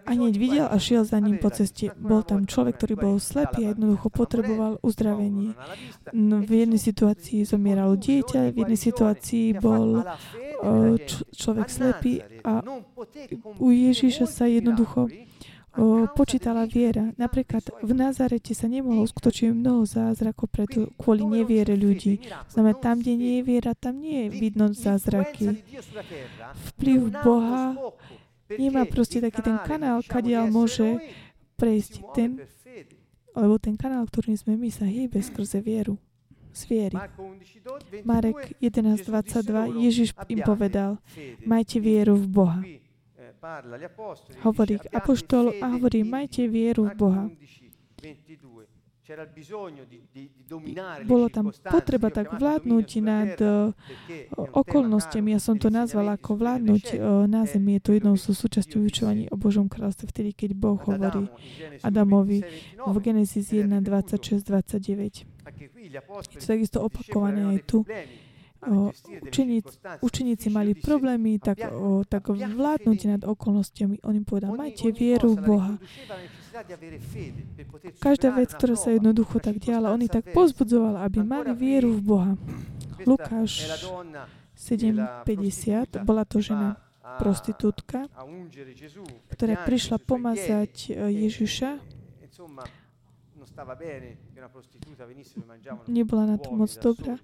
A 0.06 0.12
hneď 0.12 0.34
videl 0.38 0.68
a 0.72 0.78
šiel 0.80 1.04
za 1.04 1.20
ním 1.20 1.38
po 1.38 1.50
ceste. 1.50 1.92
Bol 1.96 2.24
tam 2.24 2.48
človek, 2.48 2.80
ktorý 2.80 2.96
bol 2.96 3.16
slepý 3.20 3.68
a 3.68 3.76
jednoducho 3.76 4.08
potreboval 4.10 4.80
uzdravenie. 4.82 5.52
No, 6.14 6.40
E 6.42 6.46
v 6.46 6.52
jednej 6.66 6.80
situácii 6.80 7.44
si 7.44 7.48
zomieralo 7.48 8.00
dieťa, 8.00 8.52
v 8.52 8.58
jednej 8.64 8.80
situácii 8.80 9.46
bol 9.58 10.04
č- 11.04 11.22
gente. 11.22 11.36
človek 11.36 11.68
slepý 11.68 12.14
a 12.44 12.64
u 13.60 13.68
molti 13.72 14.26
sa 14.26 14.46
jednoducho 14.48 15.12
počítala 16.16 16.64
viera. 16.64 17.12
Napríklad 17.20 17.68
v 17.84 17.92
Nazarete 17.92 18.56
sa 18.56 18.72
nemohlo 18.72 19.04
uskutočniť 19.04 19.52
mnoho 19.52 19.84
zázrakov 19.84 20.48
preto, 20.48 20.88
kvôli 20.96 21.28
neviere 21.28 21.76
ľudí. 21.76 22.24
Znamená, 22.48 22.80
tam, 22.80 23.04
kde 23.04 23.14
nie 23.20 23.34
je 23.40 23.44
viera, 23.44 23.72
tam 23.76 24.00
nie 24.00 24.26
je 24.26 24.30
vidno 24.32 24.72
zázraky. 24.72 25.60
Vplyv 26.76 27.00
Boha 27.24 27.76
nemá 28.56 28.88
proste 28.88 29.20
taký 29.20 29.44
ten 29.44 29.58
kanál, 29.68 30.00
kadiaľ 30.06 30.48
môže 30.54 31.00
prejsť 31.60 31.94
ten, 32.16 32.40
lebo 33.36 33.60
ten 33.60 33.76
kanál, 33.76 34.08
ktorým 34.08 34.40
sme 34.40 34.56
my, 34.56 34.70
sa 34.72 34.88
hýbe 34.88 35.20
skrze 35.20 35.60
vieru. 35.60 36.00
Z 36.56 36.72
viery. 36.72 36.96
Marco 36.96 37.36
11, 37.36 37.68
22, 38.00 38.08
Marek 38.08 38.56
11.22 38.64 39.76
Ježiš 39.84 40.16
im 40.32 40.40
povedal, 40.40 41.04
majte 41.44 41.84
vieru 41.84 42.16
v 42.16 42.28
Boha. 42.32 42.64
Hovorí 44.44 44.78
fede 44.78 44.90
a 45.62 45.68
hovorí, 45.68 46.04
majte 46.04 46.42
Dio. 46.42 46.52
vieru 46.52 46.84
v 46.90 46.96
Boha. 46.96 47.24
11, 47.30 47.72
22. 48.02 48.66
C'era 49.06 49.22
il 49.22 49.30
bisogno 49.30 49.84
di, 49.84 50.02
di, 50.12 50.32
di 50.34 50.44
dominare 50.48 51.02
le 51.02 51.06
Bolo 51.06 51.30
tam 51.30 51.54
potreba 51.54 52.10
tak 52.10 52.42
vládnuť 52.42 52.90
nad 53.06 53.38
eh, 53.38 53.70
okolnostiami. 54.34 55.30
Ja 55.30 55.38
som 55.38 55.62
to 55.62 55.70
nazval 55.70 56.10
ako 56.10 56.34
vládnuť 56.34 56.84
eh, 56.90 57.00
na 57.30 57.46
dei 57.46 57.54
zemi. 57.54 57.78
Je 57.78 57.86
to 57.86 57.92
jednou 57.94 58.18
che 58.18 58.34
súčasťou 58.34 58.82
vyučovaní 58.82 59.30
o 59.30 59.38
Božom 59.38 59.70
kráľstve, 59.70 60.10
vtedy, 60.10 60.34
keď 60.34 60.58
Boh 60.58 60.82
hovorí 60.82 61.30
Adamovi 61.86 62.42
26, 62.82 62.82
v 62.82 62.98
29, 62.98 63.06
Genesis 63.06 63.46
era 63.54 63.70
1, 63.70 63.86
creduto 63.86 64.18
26, 64.26 64.42
29. 64.42 65.46
Anche 65.46 65.70
qui 65.70 65.82
gli 65.86 65.98
apostoli, 66.02 66.42
Je 66.42 66.42
to 66.42 66.48
takisto 66.50 66.78
opakované 66.82 67.42
aj 67.46 67.58
tu. 67.70 67.86
Učeníci, 70.02 70.48
mali 70.50 70.74
problémy 70.74 71.40
tak, 71.40 71.62
o, 71.72 72.04
tak 72.04 72.30
in 72.30 73.10
nad 73.10 73.24
okolnostiami. 73.24 74.02
On 74.04 74.16
im 74.16 74.26
povedal, 74.26 74.56
majte 74.56 74.92
vieru 74.92 75.36
v 75.36 75.42
Boha. 75.42 75.74
Každá 78.00 78.32
vec, 78.34 78.56
ktorá 78.56 78.76
sa 78.80 78.90
jednoducho 78.94 79.44
tak 79.44 79.60
diala, 79.60 79.92
oni 79.92 80.08
tak 80.08 80.32
pozbudzovala, 80.32 81.04
aby 81.06 81.22
mali 81.22 81.52
vieru 81.54 81.94
v 81.98 82.02
Boha. 82.02 82.32
Lukáš 83.06 83.68
Questa 83.68 83.76
è 83.76 83.76
la 83.76 83.82
donna 83.84 84.24
7.50 84.56 86.04
bola 86.08 86.24
to 86.24 86.40
žena 86.40 86.80
prostitútka, 87.20 88.08
ktorá 89.30 89.68
prišla 89.68 90.00
pomazať 90.00 90.90
e, 90.90 91.12
Ježiša. 91.28 91.70
E, 91.76 92.32
e 93.84 94.18
Nebola 95.92 96.24
na 96.26 96.38
to 96.40 96.50
moc 96.56 96.72
dobrá. 96.80 97.20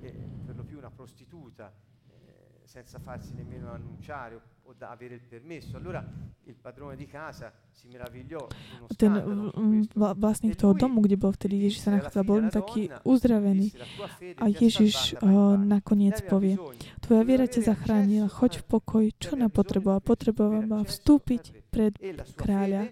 Soli, 0.00 0.08
non 0.08 0.08
con 0.08 0.08
le 0.08 0.08
donne, 0.08 0.08
e 0.08 0.12
per 0.46 0.56
lo 0.56 0.64
più 0.64 0.78
una 0.78 0.90
prostituta 0.90 1.72
eh, 2.08 2.60
senza 2.64 2.98
farsi 2.98 3.34
nemmeno 3.34 3.72
annunciare 3.72 4.34
o, 4.34 4.40
o 4.62 4.72
da 4.72 4.90
avere 4.90 5.14
il 5.14 5.20
permesso. 5.20 5.76
Allora 5.76 6.04
il 6.44 6.54
padrone 6.54 6.96
di 6.96 7.06
casa 7.06 7.52
si 7.70 7.86
meravigliò 7.88 8.48
Ten 8.96 9.50
vlastník 9.94 10.56
toho 10.56 10.74
domu, 10.74 11.00
kde 11.00 11.16
bol 11.16 11.30
vtedy 11.30 11.62
Ježiš 11.62 11.86
sa 11.86 11.90
nachádzal, 11.94 12.24
bol 12.26 12.40
taký 12.50 12.90
uzdravený. 13.04 13.70
Disse, 13.70 13.78
"La 13.78 13.88
tua 13.96 14.08
fede 14.08 14.38
A 14.42 14.46
Ježiš 14.50 14.94
o, 15.20 15.26
vai 15.26 15.30
in 15.30 15.60
pace." 15.60 15.68
nakoniec 15.68 16.16
povie, 16.26 16.54
tvoja 17.00 17.22
viera 17.22 17.46
ťa 17.46 17.60
zachránila, 17.62 18.26
choď 18.26 18.52
v 18.60 18.64
pokoj. 18.66 19.04
Čo 19.14 19.38
ona 19.38 19.48
potrebovala? 19.48 20.02
Potrebovala 20.02 20.82
vstúpiť 20.82 21.70
pred 21.70 21.94
kráľa 22.34 22.90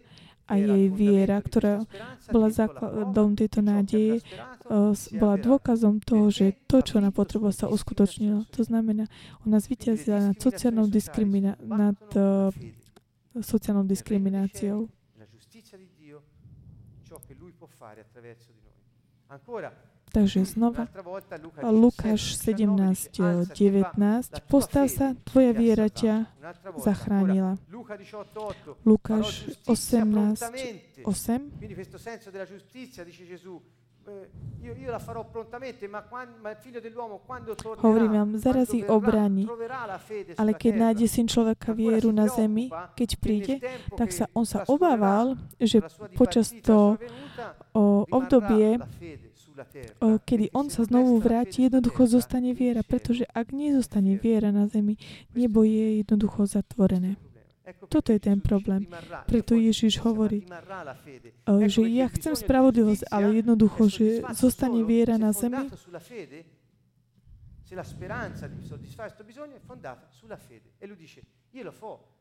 a 0.49 0.57
jej 0.57 0.89
viera, 0.89 1.37
ktorá 1.45 1.85
bola 2.33 2.49
základom 2.49 3.37
tejto 3.37 3.61
nádeje, 3.61 4.25
si 4.97 5.16
bola 5.20 5.37
dôkazom 5.37 6.01
toho, 6.01 6.33
že 6.33 6.57
to, 6.65 6.81
čo 6.81 7.01
ona 7.01 7.12
potrebovala, 7.12 7.53
sa 7.53 7.69
uskutočnilo. 7.69 8.49
To 8.57 8.62
znamená, 8.65 9.09
ona 9.45 9.61
zvíťazila 9.61 10.33
nad 10.33 10.37
sociálnou, 10.41 10.89
diskrimina- 10.89 11.61
nad 11.61 12.01
uh, 12.16 12.49
sociálnou 13.41 13.85
diskrimináciou. 13.85 14.89
Ancora, 19.29 19.69
Takže 20.09 20.44
znova 20.44 20.89
Lukáš 21.62 22.35
17, 22.40 23.12
19, 23.52 24.40
postav 24.48 24.89
sa, 24.89 25.12
tvoja 25.24 25.52
viera 25.52 25.89
ťa 25.89 26.24
zachránila. 26.80 27.60
Luca 27.68 27.94
18, 27.94 28.24
8, 28.35 28.89
Lukáš 28.89 29.28
18, 29.68 31.05
8, 31.05 31.60
Quindi 31.60 31.74
questo 31.74 31.98
senso 31.98 32.30
della 32.30 32.47
giustizia, 32.47 33.05
dice 33.05 33.24
Gesù, 33.26 33.60
eh, 34.09 34.28
io, 34.64 34.72
io 34.74 34.90
la 34.90 34.98
farò 34.98 35.24
prontamente, 35.28 35.86
ma, 35.86 36.02
quan- 36.02 36.40
ma 36.40 36.51
il 36.51 36.56
figlio 36.60 36.80
dell'uomo 36.80 37.20
quando 37.26 37.55
tornerà, 37.55 37.85
Hovorím 37.85 38.12
vám, 38.12 38.30
zaraz 38.39 38.72
ich 38.72 38.89
obráni. 38.89 39.44
ale 40.36 40.52
keď 40.56 40.72
nájde 40.74 41.06
syn 41.09 41.28
človeka 41.28 41.72
vieru 41.76 42.10
na 42.12 42.26
zemi, 42.26 42.72
keď 42.97 43.10
príde, 43.20 43.55
tak 43.97 44.09
sa 44.12 44.24
on 44.32 44.44
sa 44.48 44.64
obával, 44.66 45.36
že 45.60 45.85
počas 46.16 46.48
dipartita, 46.51 46.64
to 46.64 46.78
la 46.80 46.97
sua 46.97 46.97
venuta, 46.97 47.44
o, 47.76 47.82
obdobie, 48.10 48.68
kedy 50.22 50.52
on 50.52 50.70
sa 50.70 50.85
znovu 50.85 51.18
vráti, 51.22 51.66
jednoducho 51.66 52.06
zostane 52.06 52.52
viera, 52.52 52.85
pretože 52.85 53.24
ak 53.30 53.51
nezostane 53.55 54.18
viera 54.18 54.52
na 54.52 54.68
zemi, 54.68 55.01
nebo 55.35 55.64
je 55.64 56.02
jednoducho 56.05 56.47
zatvorené. 56.47 57.16
Toto 57.93 58.16
je 58.16 58.20
ten 58.20 58.40
problém. 58.40 58.89
Preto 59.28 59.52
Ježiš 59.52 60.01
hovorí, 60.01 60.44
že 61.68 61.82
ja 61.85 62.09
chcem 62.09 62.32
spravodlivosť, 62.32 63.12
ale 63.12 63.44
jednoducho, 63.44 63.93
že 63.93 64.24
zostane 64.32 64.80
viera 64.89 65.20
na 65.20 65.36
zemi, 65.36 65.68
se 67.68 67.74
la 67.74 67.85
speranza 67.85 68.47
di 68.48 68.64
soddisfare 68.64 69.12
questo 69.12 69.24
bisogno 69.24 69.55
è 69.55 69.60
fondata 69.60 70.09
sulla 70.09 70.39
fede. 70.39 70.72
E 70.78 70.86
lui 70.86 70.97
dice, 70.97 71.22
io 71.51 71.64
lo 71.64 71.70
fo. 71.70 72.16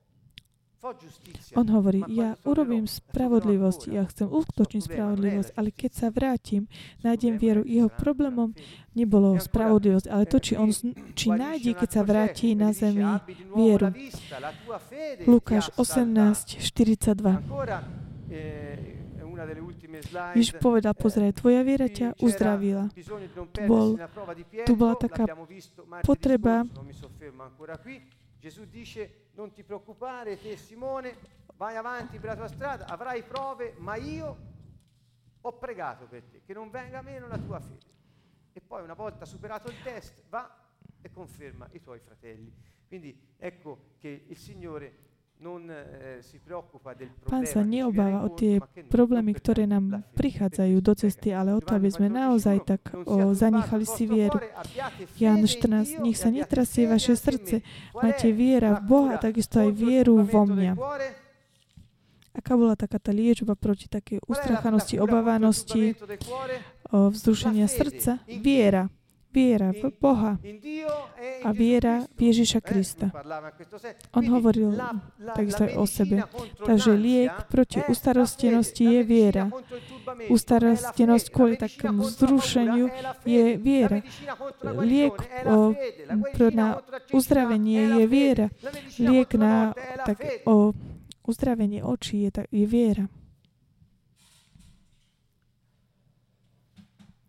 On 1.58 1.66
hovorí, 1.74 2.06
ja 2.14 2.38
urobím 2.45 2.86
spravodlivosť, 2.86 3.82
ja 3.90 4.06
chcem 4.06 4.30
uskutočniť 4.30 4.82
spravodlivosť, 4.86 5.49
ale 5.58 5.70
keď 5.74 5.91
sa 5.91 6.08
vrátim, 6.14 6.70
nájdem 7.02 7.41
vieru. 7.41 7.66
Jeho 7.66 7.90
problémom 7.90 8.54
nebolo 8.94 9.41
spravodlivosť, 9.41 10.08
ale 10.08 10.24
to, 10.30 10.38
či 10.38 10.54
on, 10.54 10.70
či 11.18 11.28
nájde, 11.34 11.72
keď 11.74 11.90
sa 11.90 12.02
vráti 12.06 12.54
na 12.54 12.70
zemi 12.74 13.02
"Abbi 13.02 13.34
di 13.34 13.44
nuovo 13.49 13.58
vieru. 13.58 13.88
Lukáš 15.26 15.74
ti 15.74 15.74
ha 15.74 15.84
salvato." 15.84 16.62
18, 16.62 16.62
42. 16.62 17.41
Ancora, 17.41 17.82
eh. 18.30 18.94
Ježiš 20.34 20.58
povedal, 20.58 20.94
eh, 20.94 20.98
pozeraj, 20.98 21.32
tvoja 21.38 21.62
viera 21.62 21.86
ťa 21.90 22.18
uzdravila. 22.22 22.90
Tu 22.94 23.62
bol- 23.66 23.98
tu 24.66 24.74
bola 24.76 24.95
taká 24.98 25.26
potreba- 26.02 26.66
non 29.38 29.51
ti 29.51 29.64
preoccupare 29.64 30.39
te 30.39 30.57
Simone, 30.57 31.15
vai 31.57 31.76
avanti 31.76 32.18
per 32.18 32.30
la 32.30 32.35
tua 32.35 32.47
strada, 32.47 32.88
avrai 32.88 33.23
prove, 33.23 33.76
ma 33.77 33.95
io 33.95 34.38
ho 35.39 35.57
pregato 35.59 36.07
per 36.07 36.23
te, 36.23 36.41
che 36.43 36.53
non 36.53 36.72
venga 36.72 37.03
meno 37.03 37.27
la 37.27 37.38
tua 37.38 37.59
fede. 37.59 37.95
E 38.51 38.61
poi 38.61 38.81
una 38.81 38.95
volta 38.95 39.26
superato 39.26 39.69
il 39.69 39.80
test, 39.84 40.23
va 40.30 40.65
e 40.99 41.11
conferma 41.11 41.68
i 41.73 41.81
tuoi 41.81 41.99
fratelli. 41.99 42.51
Quindi 42.88 43.35
ecco 43.38 43.93
che 43.99 44.26
il 44.27 44.38
Signore 44.38 45.05
eh, 45.38 46.18
Pán 47.30 47.45
sa 47.45 47.61
neobáva 47.61 48.26
o 48.26 48.34
tie 48.34 48.57
problémy, 48.89 49.38
ktoré 49.38 49.69
nám 49.69 50.01
prichádzajú 50.18 50.81
do 50.81 50.93
cesty, 50.97 51.30
ale 51.30 51.53
o 51.53 51.61
to, 51.61 51.77
aby 51.77 51.93
sme 51.93 52.09
14:1, 52.09 52.18
naozaj 52.18 52.57
tak 52.65 52.81
o, 53.05 53.38
zanechali 53.38 53.85
si 53.85 54.09
vieru. 54.09 54.41
Jan 55.22 55.45
in 55.45 55.45
14, 55.45 56.01
Dio 56.01 56.01
nech 56.01 56.18
e 56.18 56.22
sa 56.26 56.30
netrasie 56.34 56.89
vaše 56.89 57.14
srdce, 57.14 57.61
máte 57.93 58.34
viera 58.34 58.81
v 58.81 58.89
Boha, 58.89 59.22
takisto 59.22 59.61
aj 59.61 59.69
vieru 59.77 60.26
vo 60.26 60.49
mňa. 60.49 60.73
Aká 62.34 62.53
bola 62.53 62.73
taká 62.73 62.97
tá 62.97 63.14
liečba 63.14 63.53
proti 63.57 63.89
takej 63.89 64.22
ustrachanosti, 64.26 65.01
obávanosti, 65.01 65.97
o 66.89 67.14
vzrušenia 67.14 67.69
srdca? 67.69 68.22
Viera. 68.26 68.89
Viera 69.38 69.69
v 69.69 69.93
Boha 69.93 70.34
a 71.45 71.49
viera 71.53 72.09
v 72.18 72.34
Ježiša 72.34 72.57
Krista. 72.65 73.14
On 74.18 74.26
hovoril 74.26 74.73
takisto 75.38 75.69
aj 75.69 75.73
o 75.77 75.85
sebe. 75.85 76.26
Takže 76.57 76.97
liek 76.97 77.45
proti 77.45 77.85
ustarostenosti 77.85 78.81
je 78.81 79.01
viera. 79.05 79.45
Ustarostenosť 80.34 81.27
kvôli 81.30 81.53
takému 81.53 82.01
la 82.01 83.14
je 83.30 83.61
viera. 83.61 84.01
Liek 84.81 85.22
o, 85.45 85.77
pro 86.34 86.49
na 86.49 86.81
uzdravenie 87.14 88.01
je 88.01 88.05
viera. 88.09 88.49
Liek 88.97 89.38
na 89.38 89.77
tak, 90.01 90.49
o 90.49 90.73
uzdravenie 91.30 91.85
očí 91.85 92.26
je, 92.26 92.41
je 92.49 92.65
viera. 92.65 93.05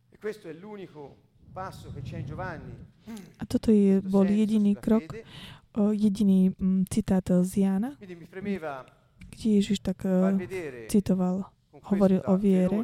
E 0.08 0.16
questo 0.16 0.48
è 0.48 0.54
l'unico 0.56 1.27
A 3.38 3.42
toto 3.48 3.72
je, 3.74 3.98
bol 4.04 4.28
jediný 4.28 4.76
krok, 4.76 5.16
jediný 5.74 6.52
citát 6.90 7.24
z 7.42 7.66
premeva 8.30 8.84
kde 9.28 9.48
Ježiš 9.62 9.78
tak 9.84 10.02
vedere 10.34 10.88
citoval. 10.90 11.46
hovoril 11.86 12.24
o 12.26 12.34
viere. 12.34 12.82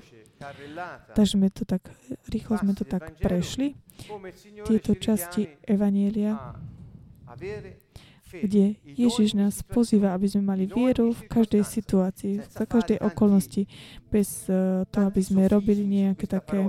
Takže 1.16 1.40
sme 1.40 1.48
to 1.48 1.64
tak, 1.64 1.88
rýchlo 2.28 2.60
sme 2.60 2.76
to 2.76 2.84
tak 2.84 3.16
prešli, 3.18 3.74
tieto 4.68 4.92
časti 4.94 5.48
Evanielia, 5.64 6.54
kde 8.34 8.76
Ježiš 8.84 9.34
nás 9.38 9.62
pozýva, 9.64 10.12
aby 10.12 10.26
sme 10.28 10.42
mali 10.44 10.64
vieru 10.68 11.14
v 11.14 11.22
každej 11.30 11.62
situácii, 11.64 12.34
v 12.42 12.66
každej 12.66 12.98
okolnosti, 12.98 13.66
bez 14.10 14.50
uh, 14.50 14.82
toho, 14.90 15.06
aby 15.06 15.22
sme 15.22 15.46
robili 15.46 15.86
nejaké 15.86 16.26
také 16.26 16.66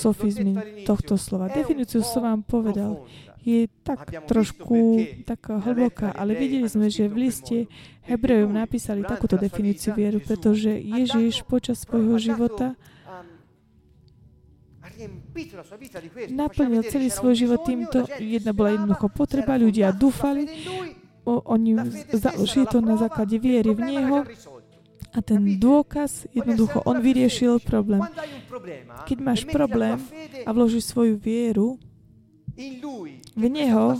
sofizmy 0.00 0.84
tohto 0.84 1.16
slova. 1.16 1.48
Definíciu 1.48 2.04
som 2.04 2.22
vám 2.24 2.42
povedal. 2.44 3.04
Je 3.46 3.70
tak 3.86 4.10
trošku 4.26 5.06
nella 5.22 5.56
hlboká, 5.62 6.10
ale 6.10 6.34
videli 6.34 6.66
sme, 6.66 6.90
že 6.90 7.06
v 7.06 7.30
liste 7.30 7.70
Hebrejom 8.10 8.50
napísali 8.50 9.06
takúto 9.06 9.38
definíciu 9.38 9.94
vieru, 9.94 10.18
pretože 10.18 10.74
Ježiš 10.74 11.46
počas 11.46 11.86
svojho 11.86 12.18
života 12.18 12.74
questo. 12.74 12.94
naplnil 16.32 16.82
celý 16.88 17.12
svoj 17.12 17.34
život 17.36 17.60
týmto. 17.62 18.08
Jedna 18.16 18.56
bola 18.56 18.74
jednoducho 18.74 19.12
potreba, 19.12 19.60
ľudia 19.60 19.92
dúfali, 19.92 20.48
o, 21.26 21.42
oni 21.44 21.76
založili 22.14 22.64
to 22.66 22.80
na 22.80 22.96
základe 22.96 23.36
viery 23.36 23.76
v 23.76 23.80
Neho. 23.84 24.16
A 25.16 25.24
ten 25.24 25.40
dôkaz, 25.56 26.28
jednoducho, 26.36 26.84
on 26.84 27.00
vyriešil 27.00 27.64
problém. 27.64 28.04
Keď 29.08 29.18
máš 29.24 29.48
e 29.48 29.50
problém 29.50 29.96
a 30.44 30.50
vložíš 30.52 30.92
svoju 30.92 31.16
vieru 31.16 31.80
v 33.36 33.44
Neho 33.48 33.96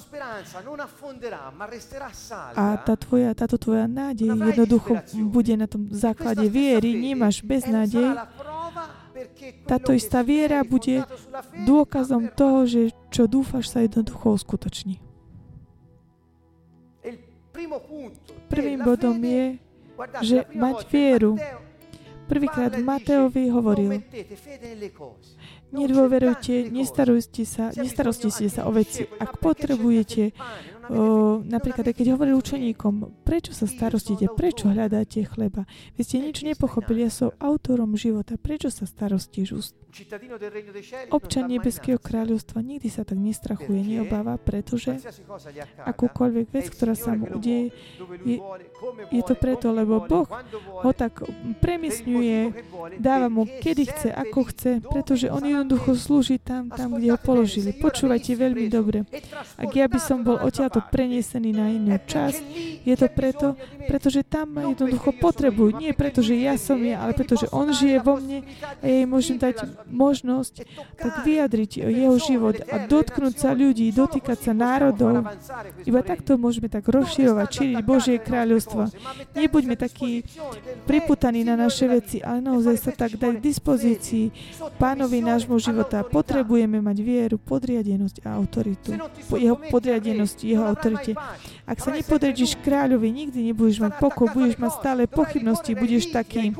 a 2.57 2.65
tá 2.81 2.95
tvoja, 2.97 3.37
táto 3.37 3.57
tvoja 3.61 3.85
nádej 3.85 4.33
jednoducho 4.33 5.01
bude 5.29 5.57
na 5.57 5.69
tom 5.69 5.89
Questa 5.89 6.13
základe 6.13 6.49
viery, 6.49 6.97
nemáš 6.97 7.45
beznádej 7.45 8.17
táto 9.65 9.97
istá 9.97 10.21
viera 10.21 10.61
bude 10.65 11.05
dôkazom 11.65 12.33
toho, 12.33 12.69
že 12.69 12.93
čo 13.09 13.25
dúfaš 13.25 13.73
sa 13.73 13.81
jednoducho 13.85 14.37
uskutoční. 14.37 15.01
Prvým 18.53 18.81
bodom 18.85 19.17
je, 19.17 19.57
že 20.23 20.45
mať 20.53 20.77
vieru. 20.89 21.35
Prvýkrát 22.27 22.75
Mateovi 22.83 23.55
hovoril, 23.55 24.03
nedôverujte, 25.71 26.75
nestarostite 26.75 27.47
sa, 27.47 27.71
nestarostite 27.71 28.51
sa 28.51 28.67
o 28.67 28.75
veci. 28.75 29.07
Ak 29.23 29.39
potrebujete 29.39 30.35
O, 30.87 31.43
napríklad, 31.43 31.91
keď 31.91 32.15
hovoril 32.15 32.39
učeníkom, 32.39 33.25
prečo 33.27 33.51
sa 33.51 33.67
starostíte, 33.67 34.31
prečo 34.31 34.71
hľadáte 34.71 35.27
chleba? 35.27 35.67
Vy 35.99 36.03
ste 36.07 36.23
nič 36.23 36.47
nepochopili, 36.47 37.07
ja 37.07 37.11
som 37.11 37.35
autorom 37.43 37.99
života, 37.99 38.39
prečo 38.39 38.71
sa 38.71 38.87
starostíš? 38.87 39.75
Občan 41.09 41.49
Nebeského 41.49 41.97
kráľovstva 41.97 42.61
nikdy 42.61 42.93
sa 42.93 43.03
tak 43.03 43.17
nestrachuje, 43.17 43.81
neobáva, 43.81 44.37
pretože 44.37 45.01
akúkoľvek 45.89 46.47
vec, 46.53 46.69
ktorá 46.69 46.93
sa 46.93 47.17
mu 47.17 47.33
udeje, 47.33 47.73
je, 48.29 48.37
je 49.09 49.23
to 49.25 49.33
preto, 49.33 49.73
lebo 49.73 50.05
Boh 50.05 50.29
ho 50.85 50.91
tak 50.93 51.25
premiesňuje, 51.65 52.53
dáva 53.01 53.33
mu 53.33 53.49
kedy 53.49 53.85
chce, 53.89 54.09
ako 54.13 54.41
chce, 54.53 54.73
pretože 54.85 55.33
on 55.33 55.41
jednoducho 55.41 55.97
slúži 55.97 56.37
tam, 56.37 56.69
tam, 56.69 57.01
kde 57.01 57.17
ho 57.17 57.19
položili. 57.19 57.73
Počúvajte 57.73 58.37
veľmi 58.37 58.69
dobre. 58.69 59.09
Ak 59.57 59.73
ja 59.73 59.89
by 59.89 59.97
som 59.97 60.21
bol 60.21 60.37
odtiaľ 60.37 60.76
to 60.77 60.85
prenesený 60.93 61.57
na 61.57 61.73
inú 61.73 61.97
časť. 61.97 62.45
Je 62.85 62.93
to 62.93 63.09
preto, 63.09 63.57
pretože 63.89 64.21
tam 64.29 64.53
ma 64.53 64.69
jednoducho 64.69 65.17
potrebujú. 65.17 65.81
Nie 65.81 65.97
preto, 65.97 66.21
že 66.21 66.37
ja 66.37 66.61
som 66.61 66.77
ja, 66.85 67.01
ale 67.01 67.17
preto, 67.17 67.33
že 67.33 67.49
on 67.49 67.73
žije 67.73 67.97
vo 68.05 68.21
mne 68.21 68.45
a 68.45 68.85
ja 68.85 68.95
jej 69.01 69.09
môžem 69.09 69.41
dať 69.41 69.65
možnosť 69.89 70.69
tak 71.01 71.25
vyjadriť 71.25 71.81
jeho 71.81 72.17
život 72.21 72.61
a 72.69 72.85
dotknúť 72.85 73.35
sa 73.41 73.57
ľudí, 73.57 73.89
dotýkať 73.89 74.37
sa 74.37 74.53
národov. 74.53 75.25
Iba 75.89 76.05
takto 76.05 76.37
môžeme 76.37 76.69
tak 76.69 76.85
rozširovať, 76.93 77.49
šíriť 77.49 77.81
Božie 77.81 78.21
kráľovstvo. 78.21 78.93
Nebuďme 79.33 79.81
takí 79.81 80.29
priputaní 80.85 81.41
na 81.41 81.57
naše 81.57 81.89
veci, 81.89 82.21
ale 82.21 82.45
naozaj 82.45 82.77
sa 82.77 82.91
tak 82.93 83.17
dať 83.17 83.41
k 83.41 83.45
dispozícii 83.49 84.25
pánovi 84.77 85.25
nášmu 85.25 85.57
života. 85.57 86.05
Potrebujeme 86.05 86.85
mať 86.85 86.99
vieru, 87.01 87.41
podriadenosť 87.41 88.29
a 88.29 88.37
autoritu. 88.37 88.93
Jeho 89.33 89.57
podriadenosť, 89.57 90.39
jeho 90.43 90.66
autorite. 90.67 91.13
Ak 91.65 91.79
sa 91.79 91.95
nepodredíš 91.95 92.59
kráľovi, 92.61 93.09
nikdy 93.09 93.53
nebudeš 93.53 93.79
mať 93.79 93.93
pokoj, 94.03 94.31
budeš 94.35 94.59
mať 94.59 94.73
stále 94.77 95.03
pochybnosti, 95.07 95.73
budeš 95.79 96.11
taký, 96.11 96.53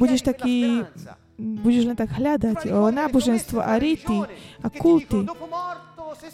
budeš 0.00 0.20
taký, 0.24 0.82
budeš 1.38 1.82
len 1.90 1.96
tak 1.98 2.10
hľadať 2.14 2.70
o 2.72 2.88
náboženstvo 2.88 3.58
a 3.60 3.76
rity 3.76 4.24
a 4.62 4.68
kulty 4.70 5.26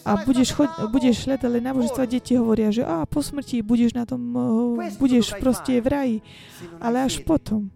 a 0.05 0.13
budeš, 0.23 0.53
chod, 0.53 0.71
budeš 0.93 1.25
hľadať 1.25 1.49
len 1.49 1.63
náboženstvo 1.65 2.01
a 2.05 2.09
deti 2.09 2.33
hovoria, 2.37 2.69
že 2.71 2.85
a 2.85 3.09
po 3.09 3.25
smrti 3.25 3.65
budeš 3.65 3.97
na 3.97 4.05
tom, 4.05 4.21
budeš 5.01 5.35
proste 5.41 5.81
v 5.81 5.87
raji, 5.89 6.17
ale 6.79 7.05
až 7.05 7.25
potom. 7.25 7.73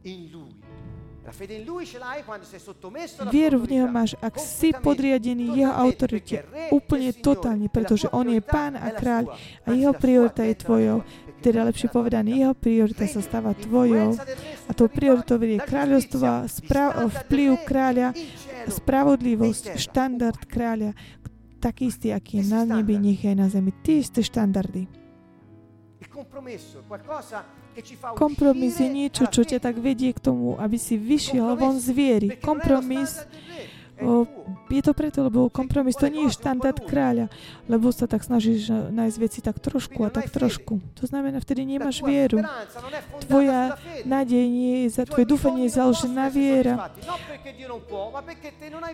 Vieru 3.35 3.59
v 3.59 3.67
Neho 3.67 3.89
máš, 3.91 4.15
ak 4.23 4.39
si 4.39 4.71
podriadený 4.71 5.59
Jeho 5.59 5.75
autorite, 5.75 6.47
úplne 6.71 7.11
totálne, 7.11 7.67
pretože 7.67 8.07
On 8.15 8.23
je 8.23 8.39
Pán 8.39 8.79
a 8.79 8.95
Kráľ 8.95 9.35
a 9.67 9.69
Jeho 9.75 9.95
priorita 9.95 10.47
je 10.47 10.55
tvojou. 10.55 10.99
Teda 11.43 11.67
lepšie 11.67 11.91
povedané, 11.91 12.41
Jeho 12.41 12.55
priorita 12.55 13.05
sa 13.11 13.21
stáva 13.21 13.53
tvojou 13.53 14.17
a 14.65 14.71
tou 14.73 14.89
prioritou 14.89 15.37
je 15.37 15.61
kráľovstvo, 15.61 16.49
spra- 16.49 16.95
vplyv 17.05 17.51
kráľa, 17.69 18.17
spravodlivosť, 18.71 19.77
štandard 19.77 20.41
kráľa, 20.49 20.97
taký 21.61 21.93
istý, 21.93 22.17
aký 22.17 22.41
je 22.41 22.49
na 22.49 22.65
nebi, 22.65 22.97
nech 22.97 23.21
je 23.21 23.35
na 23.37 23.51
zemi. 23.51 23.73
Tie 23.85 24.01
isté 24.01 24.25
štandardy. 24.25 25.04
Kompromis 28.15 28.75
je 28.79 28.89
niečo, 28.89 29.25
čo 29.27 29.43
ťa 29.43 29.59
tak 29.59 29.79
vedie 29.83 30.15
k 30.15 30.21
tomu, 30.23 30.55
aby 30.59 30.79
si 30.79 30.95
vyšiel 30.95 31.59
von 31.59 31.77
z 31.81 31.89
viery. 31.91 32.29
Kompromis 32.39 33.27
o, 33.99 34.27
je 34.71 34.83
to 34.83 34.91
preto, 34.91 35.23
lebo 35.23 35.47
kompromis 35.51 35.95
to 35.95 36.11
nie 36.11 36.27
je 36.27 36.35
štandard 36.35 36.79
kráľa, 36.83 37.31
lebo 37.71 37.91
sa 37.95 38.11
tak 38.11 38.27
snažíš 38.27 38.71
nájsť 38.91 39.17
veci 39.23 39.39
tak 39.39 39.59
trošku 39.63 40.03
a 40.03 40.11
tak 40.11 40.31
trošku. 40.31 40.83
To 40.99 41.05
znamená, 41.07 41.39
vtedy 41.39 41.63
nemáš 41.63 42.03
vieru. 42.03 42.43
Tvoja 43.27 43.79
nádej 44.03 44.45
nie 44.51 44.91
je, 44.91 45.07
tvoje 45.07 45.27
dúfanie 45.27 45.71
je 45.71 45.79
založené 45.79 46.15
na 46.15 46.27
viera. 46.27 46.91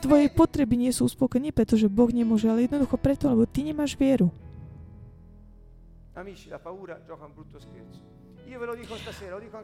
Tvoje 0.05 0.27
potreby 0.33 0.77
nie 0.77 0.93
sú 0.93 1.09
uspokojené, 1.09 1.53
pretože 1.53 1.89
Boh 1.89 2.13
nemôže, 2.13 2.49
ale 2.49 2.69
jednoducho 2.69 2.97
preto, 3.01 3.29
lebo 3.29 3.49
ty 3.49 3.65
nemáš 3.65 3.97
vieru. 3.97 4.29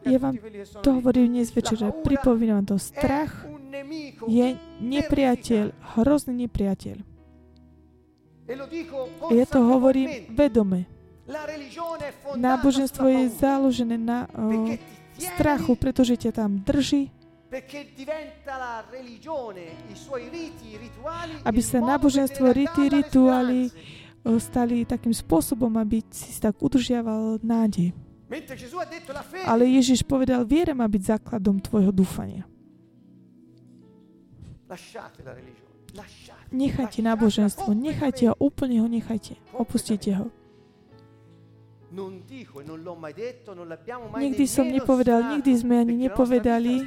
Ja 0.07 0.19
vám 0.23 0.35
to 0.79 0.91
hovorím 0.95 1.35
dnes 1.35 1.51
večer, 1.51 1.91
pripomínam 2.07 2.63
to. 2.63 2.79
Strach 2.79 3.35
je 4.31 4.55
nepriateľ, 4.79 5.75
hrozný 5.99 6.47
nepriateľ. 6.47 6.97
Ja 9.35 9.45
to 9.51 9.59
hovorím 9.59 10.31
vedome. 10.31 10.87
Náboženstvo 12.39 13.11
je 13.11 13.23
založené 13.35 13.99
na 13.99 14.31
uh, 14.31 14.79
strachu, 15.19 15.75
pretože 15.75 16.15
ťa 16.15 16.31
tam 16.31 16.63
drží, 16.63 17.11
aby 21.43 21.63
sa 21.63 21.79
náboženstvo, 21.83 22.45
rity, 22.55 22.83
rituály 22.87 23.75
stali 24.43 24.83
takým 24.83 25.15
spôsobom, 25.15 25.71
aby 25.79 26.03
si 26.11 26.35
tak 26.43 26.59
udržiaval 26.59 27.39
nádej. 27.47 27.95
Ale 29.47 29.63
Ježiš 29.71 30.03
povedal, 30.03 30.43
viera 30.43 30.75
má 30.75 30.91
byť 30.91 31.03
základom 31.15 31.63
tvojho 31.63 31.95
dúfania. 31.95 32.43
Nechajte 36.51 36.99
náboženstvo, 37.07 37.71
nechajte 37.71 38.27
ho, 38.31 38.35
úplne 38.43 38.83
ho 38.83 38.89
nechajte, 38.91 39.39
opustite 39.55 40.11
ho. 40.11 40.27
Nikdy 44.19 44.45
som 44.51 44.67
nepovedal, 44.67 45.39
nikdy 45.39 45.53
sme 45.55 45.75
ani 45.87 45.95
nepovedali, 46.11 46.83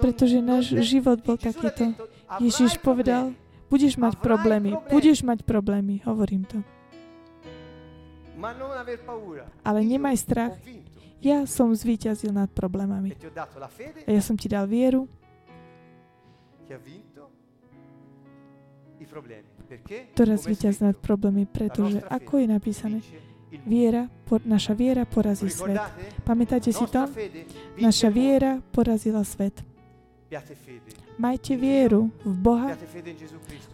pretože 0.00 0.40
náš 0.40 0.74
život 0.82 1.20
bol 1.20 1.36
takýto. 1.36 1.94
Ježiš 2.40 2.80
povedal, 2.80 3.36
budeš 3.70 3.94
mať 3.96 4.18
problémy, 4.18 4.74
budeš 4.90 5.22
mať 5.22 5.46
problémy, 5.46 6.02
hovorím 6.04 6.44
to. 6.44 6.58
Ale 9.64 9.80
nemaj 9.86 10.16
strach. 10.18 10.54
Ja 11.20 11.44
som 11.44 11.76
zvíťazil 11.76 12.32
nad 12.32 12.48
problémami. 12.48 13.12
A 14.04 14.08
ja 14.08 14.22
som 14.24 14.34
ti 14.40 14.48
dal 14.48 14.64
vieru, 14.64 15.04
ktorá 20.16 20.34
zvíťaz 20.36 20.80
nad 20.80 20.96
problémy, 20.96 21.44
pretože 21.44 22.00
ako 22.08 22.40
je 22.40 22.46
napísané, 22.48 22.98
viera, 23.68 24.08
por, 24.24 24.40
naša 24.46 24.72
viera 24.72 25.04
porazí 25.04 25.50
svet. 25.52 25.80
Pamätáte 26.24 26.72
si 26.72 26.84
to? 26.88 27.04
Naša 27.80 28.08
viera 28.08 28.62
porazila 28.72 29.24
svet. 29.26 29.60
Majte 31.20 31.52
vieru 31.52 32.08
v 32.24 32.32
Boha, 32.32 32.72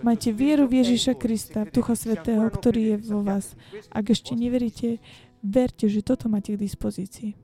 majte 0.03 0.35
vieru 0.35 0.67
v 0.67 0.83
Ježiša 0.83 1.15
Krista, 1.15 1.63
v 1.63 1.79
Ducha 1.79 1.95
Svetého, 1.95 2.43
ktorý 2.43 2.83
je 2.91 2.97
vo 3.07 3.23
vás. 3.23 3.55
Ak 3.95 4.11
ešte 4.11 4.35
neveríte, 4.35 4.99
verte, 5.47 5.87
že 5.87 6.03
toto 6.03 6.27
máte 6.27 6.59
k 6.59 6.59
dispozícii. 6.59 7.39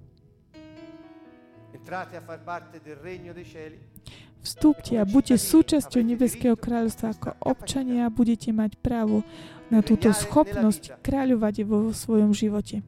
Vstúpte 4.42 4.98
a 4.98 5.06
buďte 5.06 5.38
súčasťou 5.38 6.02
Nebeského 6.02 6.58
kráľovstva 6.58 7.14
ako 7.14 7.38
občania 7.46 8.10
a 8.10 8.14
budete 8.14 8.50
mať 8.50 8.82
právo 8.82 9.22
na 9.70 9.86
túto 9.86 10.10
schopnosť 10.10 10.98
kráľovať 10.98 11.62
vo 11.62 11.94
svojom 11.94 12.34
živote. 12.34 12.82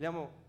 Vogliamo 0.00 0.41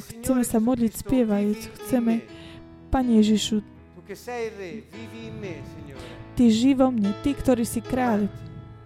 chceme 0.00 0.42
sa 0.46 0.56
modliť 0.56 0.92
spievajúc. 0.96 1.60
Chceme, 1.84 2.24
Pane 2.88 3.20
Ježišu, 3.20 3.60
Ty 6.32 6.44
ži 6.48 6.72
vo 6.72 6.88
mne, 6.88 7.12
Ty, 7.20 7.30
ktorý 7.36 7.68
si 7.68 7.84
kráľ, 7.84 8.24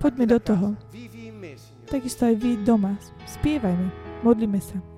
poďme 0.03 0.27
do 0.27 0.39
toho. 0.43 0.75
Takisto 1.87 2.27
aj 2.27 2.35
vy 2.35 2.59
doma. 2.59 2.99
Spievajme, 3.31 3.87
modlíme 4.27 4.59
sa. 4.59 4.92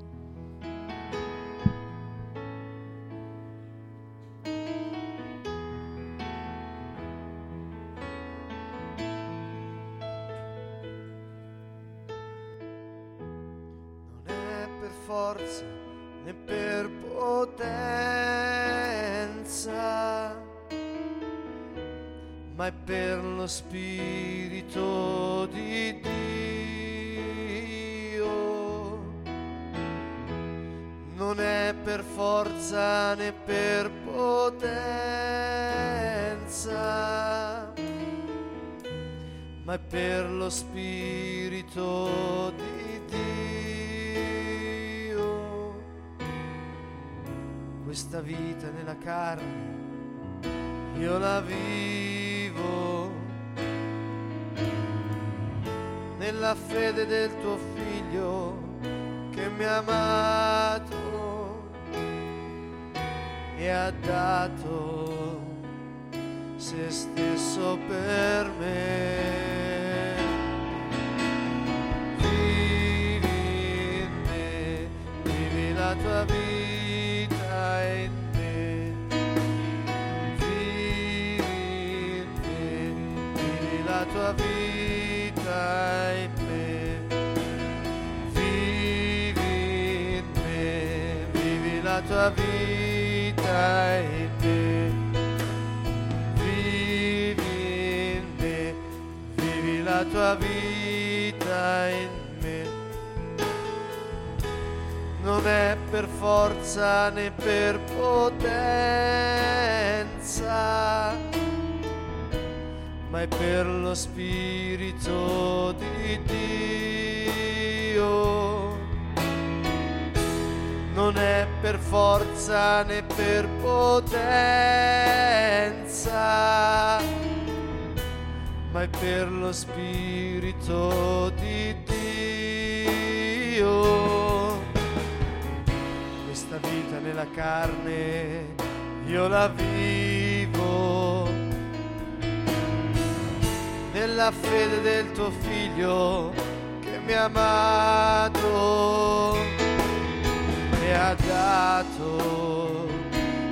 Ha 151.14 151.82
dato 151.84 152.88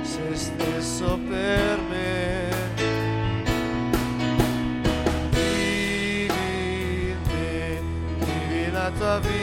se 0.01 0.35
stesso 0.35 1.17
per 1.29 1.79
me. 1.89 2.49
Vivi 5.29 6.31
in 7.09 7.17
me, 7.27 7.81
vivi 8.19 8.71
la 8.71 8.91
tua 8.97 9.19
vita 9.19 9.42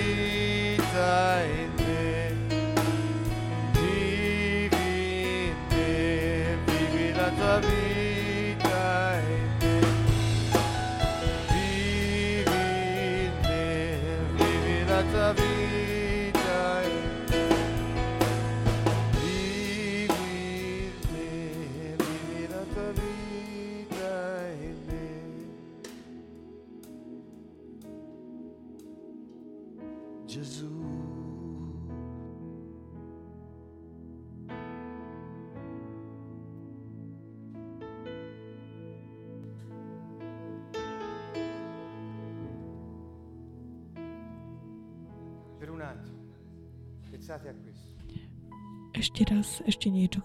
Ešte 49.11 49.23
raz, 49.27 49.59
ešte 49.67 49.91
niečo. 49.91 50.23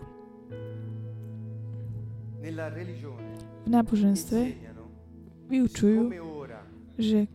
V 3.66 3.70
náboženstve 3.74 4.42
vyučujú, 5.50 6.14
že 7.02 7.26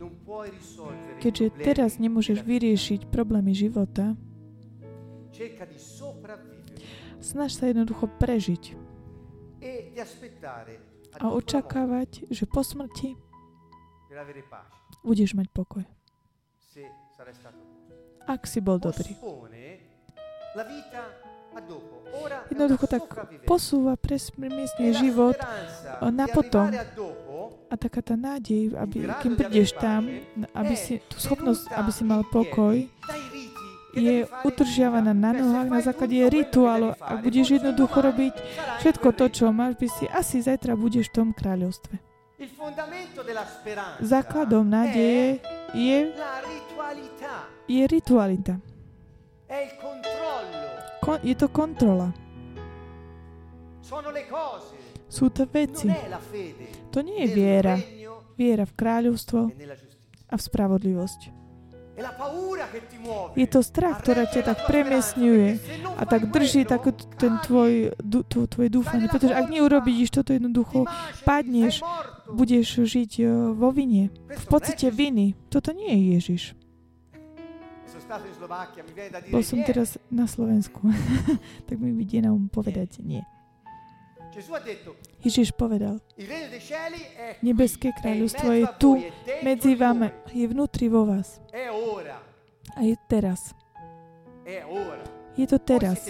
keďže 1.19 1.47
teraz 1.67 1.99
nemôžeš 1.99 2.47
vyriešiť 2.47 3.11
problémy 3.11 3.51
života, 3.51 4.15
snaž 7.19 7.59
sa 7.59 7.67
jednoducho 7.67 8.07
prežiť 8.07 8.79
e 9.61 9.91
a 11.19 11.27
očakávať, 11.35 12.31
že 12.31 12.47
po 12.47 12.63
smrti 12.63 13.19
budeš 15.03 15.35
mať 15.35 15.51
pokoj. 15.51 15.83
Ak 18.31 18.47
si 18.47 18.63
bol 18.63 18.79
dobrý. 18.79 19.19
La 20.51 20.67
vita 20.67 21.20
Jednoducho 22.51 22.87
tak 22.91 23.07
posúva, 23.47 23.95
E 23.95 24.03
presmiestňuje 24.03 24.93
la 24.93 24.99
život 24.99 25.37
na 26.11 26.27
potom. 26.27 26.69
a 27.71 27.75
taká 27.79 28.03
tá 28.03 28.19
nádej, 28.19 28.75
aby, 28.75 29.07
kým 29.23 29.39
prídeš 29.39 29.71
tam, 29.79 30.11
aby 30.59 30.75
si 30.75 30.99
tú 31.07 31.23
schopnosť, 31.23 31.71
aby 31.71 31.91
si 31.95 32.03
mal 32.03 32.27
pokoj, 32.27 32.83
je 33.95 34.27
udržiavaná 34.47 35.15
na 35.15 35.31
nohách 35.35 35.69
na 35.71 35.81
základe 35.83 36.19
rituálu. 36.31 36.95
Ak 36.99 37.23
budeš 37.23 37.63
jednoducho 37.63 37.99
robiť 38.03 38.35
všetko 38.83 39.09
to, 39.15 39.25
čo 39.31 39.45
máš, 39.55 39.79
by 39.79 39.87
si 39.87 40.05
asi 40.11 40.43
zajtra 40.43 40.75
budeš 40.75 41.11
v 41.11 41.15
tom 41.23 41.29
kráľovstve. 41.31 41.95
Základom 44.03 44.67
nádeje 44.67 45.43
je, 45.75 45.99
je 47.71 47.83
ritualita. 47.87 48.59
Kon, 51.01 51.19
je 51.25 51.35
to 51.35 51.49
kontrola. 51.49 52.13
Sú 55.11 55.27
to 55.35 55.43
veci. 55.51 55.89
To 56.95 56.99
nie 57.03 57.27
je 57.27 57.29
viera. 57.35 57.75
Viera 58.39 58.65
v 58.65 58.73
kráľovstvo 58.73 59.53
e 59.53 59.67
a 60.31 60.35
v 60.39 60.43
spravodlivosť. 60.43 61.21
Je 63.37 63.47
to 63.51 63.61
strach, 63.61 64.01
ktorá 64.01 64.25
ťa 64.25 64.41
tak 64.47 64.59
premiesňuje 64.65 65.49
a 66.01 66.03
tak 66.09 66.33
drží 66.33 66.65
takú 66.65 66.97
ten 67.21 67.37
tvoj, 67.45 67.93
du, 68.01 68.25
tvoje 68.25 68.73
dúfanie. 68.73 69.11
Pretože 69.11 69.37
ak 69.37 69.53
neurobíš 69.53 70.09
toto 70.09 70.33
jednoducho, 70.33 70.89
padneš, 71.29 71.85
budeš 72.33 72.89
žiť 72.89 73.13
eh, 73.21 73.29
vo 73.53 73.69
vine. 73.69 74.09
V 74.33 74.45
pocite 74.49 74.89
viny. 74.89 75.37
Toto 75.53 75.77
nie 75.77 75.93
je 75.93 76.01
Ježiš. 76.17 76.43
Bol 79.31 79.45
som 79.47 79.63
teraz 79.63 79.95
na 80.11 80.27
Slovensku. 80.27 80.83
tak 81.71 81.77
mi 81.79 81.95
vidie 81.95 82.19
na 82.19 82.35
um 82.35 82.51
povedať 82.51 82.99
nie. 83.07 83.23
Ježiš 85.21 85.51
povedal, 85.53 85.99
qui, 86.15 86.25
nebeské 87.43 87.91
kráľovstvo 87.99 88.49
je 88.55 88.65
tu, 88.79 88.91
dentro 89.03 89.43
medzi 89.43 89.75
vami, 89.75 90.09
je 90.31 90.47
vnútri 90.47 90.87
vo 90.87 91.03
vás. 91.03 91.43
Ora, 91.51 92.23
A 92.79 92.81
je 92.87 92.95
teraz. 93.11 93.53
Je 95.41 95.47
to 95.49 95.57
teraz. 95.57 96.05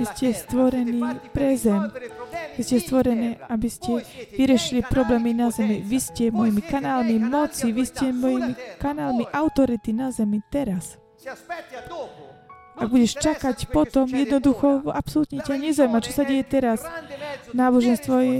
Vy 0.00 0.04
ste 0.16 0.32
stvorení 0.32 0.96
pre 1.36 1.60
zem. 1.60 1.92
Vy 2.56 2.62
ste 2.64 2.80
terra. 2.80 3.36
aby 3.52 3.68
ste 3.68 3.92
vyriešili 4.32 4.80
problémy 4.88 5.36
na 5.36 5.52
zemi. 5.52 5.84
Vy 5.84 5.98
ste 6.00 6.24
mojimi 6.32 6.64
kanálmi 6.64 7.20
moci, 7.20 7.68
vy 7.68 7.84
ste 7.84 8.16
mojimi 8.16 8.56
kanálmi 8.80 9.28
autority 9.28 9.92
na 9.92 10.08
zemi 10.08 10.40
teraz. 10.48 10.96
Ak 12.80 12.88
budeš 12.88 13.20
čakať 13.20 13.68
potom, 13.68 14.08
jednoducho 14.08 14.88
absolútne 14.88 15.44
ťa 15.44 15.60
nezaujíma, 15.60 16.00
čo 16.00 16.16
sa 16.16 16.24
deje 16.24 16.44
teraz. 16.48 16.80
Náboženstvo 17.52 18.14
je 18.24 18.36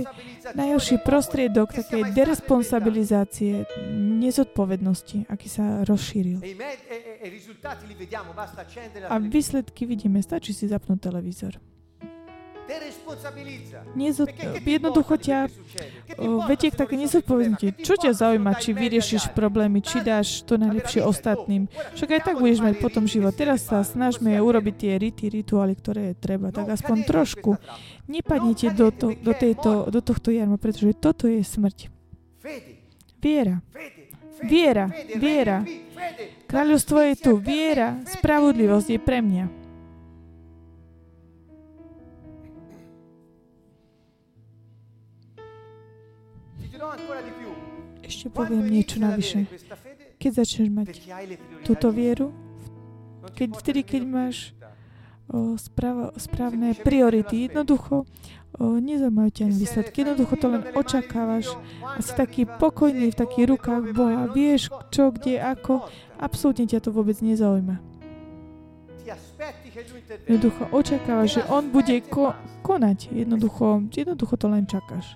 najhorší 0.55 0.97
prostriedok 1.05 1.73
takej 1.73 2.13
deresponsabilizácie, 2.13 3.65
nezodpovednosti, 4.21 5.29
aký 5.29 5.47
sa 5.49 5.85
rozšíril. 5.85 6.41
E 6.41 6.53
e- 6.53 6.57
e- 6.89 7.29
A 9.09 9.15
výsledky 9.17 9.85
vidíme, 9.85 10.21
stačí 10.23 10.53
si 10.53 10.67
zapnúť 10.67 10.99
televízor. 11.11 11.59
Nezod... 13.95 14.27
Jednoducho 14.63 15.15
ťa 15.19 15.51
vedie 16.47 16.69
k 16.71 16.75
také 16.79 16.95
nezodpovednosti. 16.95 17.83
Čo 17.83 17.93
ťa 17.99 18.11
zaujíma, 18.15 18.55
či 18.59 18.71
vyriešiš 18.71 19.35
problémy, 19.35 19.83
či 19.83 19.99
dáš 19.99 20.43
to 20.47 20.55
najlepšie 20.55 21.03
ostatným. 21.03 21.67
Však 21.95 22.09
aj 22.09 22.21
tak 22.31 22.35
budeš 22.39 22.63
mať 22.63 22.75
potom 22.79 23.05
život. 23.05 23.35
Teraz 23.35 23.67
sa 23.67 23.83
snažme 23.83 24.31
urobiť 24.39 24.75
tie 24.75 24.93
rity, 24.95 25.27
rituály, 25.27 25.75
ktoré 25.75 26.13
je 26.13 26.15
treba. 26.19 26.55
Tak 26.55 26.71
non 26.71 26.75
aspoň 26.75 26.97
trošku. 27.03 27.59
Nepadnite 28.07 28.71
do, 28.71 28.91
to, 28.91 29.13
do, 29.15 29.33
tejto, 29.35 29.91
do 29.91 29.99
tohto 29.99 30.31
jarma, 30.31 30.55
pretože 30.55 30.95
toto 30.95 31.27
je 31.27 31.43
smrť. 31.43 31.91
Viera. 33.21 33.61
Viera, 34.41 34.89
viera. 35.19 35.61
Kráľovstvo 36.49 36.97
je 37.05 37.13
tu. 37.19 37.31
Viera, 37.37 38.01
spravodlivosť 38.09 38.87
je 38.97 38.99
pre 38.99 39.21
mňa. 39.21 39.60
Ešte 48.11 48.27
poviem 48.27 48.67
niečo 48.67 48.99
navyše. 48.99 49.47
Keď 50.19 50.31
začneš 50.35 50.67
mať 50.67 50.87
túto 51.63 51.89
vieru, 51.89 52.35
keď- 53.31 53.55
vtedy, 53.55 53.81
keď 53.81 54.01
máš 54.03 54.51
o, 55.31 55.55
spravo, 55.55 56.11
správne 56.19 56.75
priority, 56.75 57.47
jednoducho 57.47 58.03
o, 58.03 58.75
nezaujímajú 58.77 59.31
ťa 59.31 59.45
výsledky. 59.47 60.03
Jednoducho 60.03 60.35
to 60.35 60.47
len 60.51 60.63
očakávaš. 60.75 61.55
A 61.81 62.03
si 62.03 62.11
taký 62.11 62.43
pokojný 62.43 63.15
v 63.15 63.17
takých 63.17 63.55
rukách 63.55 63.95
Boha. 63.95 64.27
Vieš, 64.27 64.67
čo, 64.91 65.15
kde, 65.15 65.39
ako. 65.39 65.87
Absolútne 66.19 66.67
ťa 66.67 66.83
to 66.83 66.91
vôbec 66.91 67.15
nezaujíma. 67.23 67.79
Jednoducho 70.27 70.67
očakávaš, 70.69 71.39
že 71.39 71.41
On 71.47 71.63
bude 71.65 71.95
ko- 72.05 72.35
konať. 72.61 73.09
Jednoducho, 73.09 73.87
jednoducho 73.89 74.35
to 74.35 74.51
len 74.51 74.67
čakáš. 74.67 75.15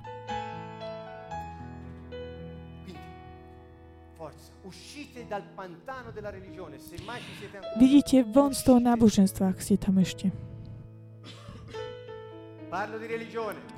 Vidíte 7.80 8.24
von 8.24 8.54
z 8.54 8.62
toho 8.64 8.80
náboženstva, 8.80 9.50
ak 9.52 9.60
ste 9.62 9.76
tam 9.78 9.98
ešte. 9.98 10.30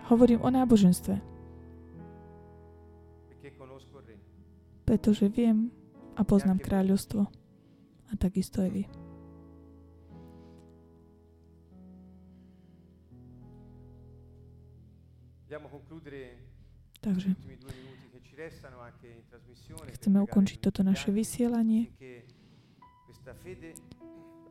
Hovorím 0.09 0.41
o 0.41 0.49
náboženstve, 0.49 1.15
pretože 4.87 5.27
viem 5.29 5.69
a 6.17 6.25
poznám 6.25 6.59
kráľovstvo. 6.63 7.29
A 8.07 8.13
takisto 8.15 8.63
aj 8.63 8.71
vy. 8.71 8.83
Takže 16.97 17.29
chceme 19.97 20.23
ukončiť 20.23 20.57
toto 20.63 20.81
naše 20.83 21.11
vysielanie, 21.11 21.91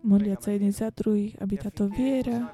modliať 0.06 0.38
sa 0.38 0.51
jedni 0.55 0.70
za 0.70 0.88
druhých, 0.94 1.34
aby 1.43 1.55
táto 1.59 1.90
viera, 1.90 2.52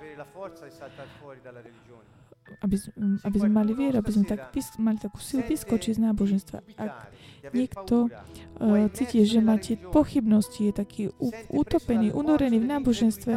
aby, 2.62 2.76
aby 3.24 3.36
sme 3.36 3.52
mali 3.52 3.72
vieru, 3.76 4.00
aby 4.00 4.10
sme 4.12 4.24
tak 4.24 4.52
mali 4.80 4.98
takú 5.00 5.18
silu 5.20 5.44
vyskočiť 5.44 5.92
z 5.96 6.00
náboženstva. 6.00 6.58
Ak 6.80 7.12
niekto 7.50 8.06
uh, 8.06 8.86
cíti, 8.94 9.26
že 9.26 9.42
máte 9.42 9.74
pochybnosti, 9.74 10.70
je 10.70 10.72
taký 10.72 11.02
utopený, 11.50 12.14
unorený 12.14 12.62
v 12.62 12.70
náboženstve, 12.70 13.32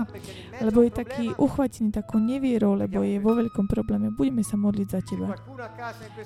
alebo 0.61 0.85
je 0.85 0.91
taký 0.93 1.25
uchvatený 1.33 1.89
takou 1.89 2.21
nevierou, 2.21 2.77
lebo 2.77 3.01
je 3.01 3.17
vo 3.17 3.33
veľkom 3.33 3.65
probléme, 3.65 4.13
budeme 4.13 4.45
sa 4.45 4.53
modliť 4.61 4.87
za 4.87 5.01
teba. 5.01 5.33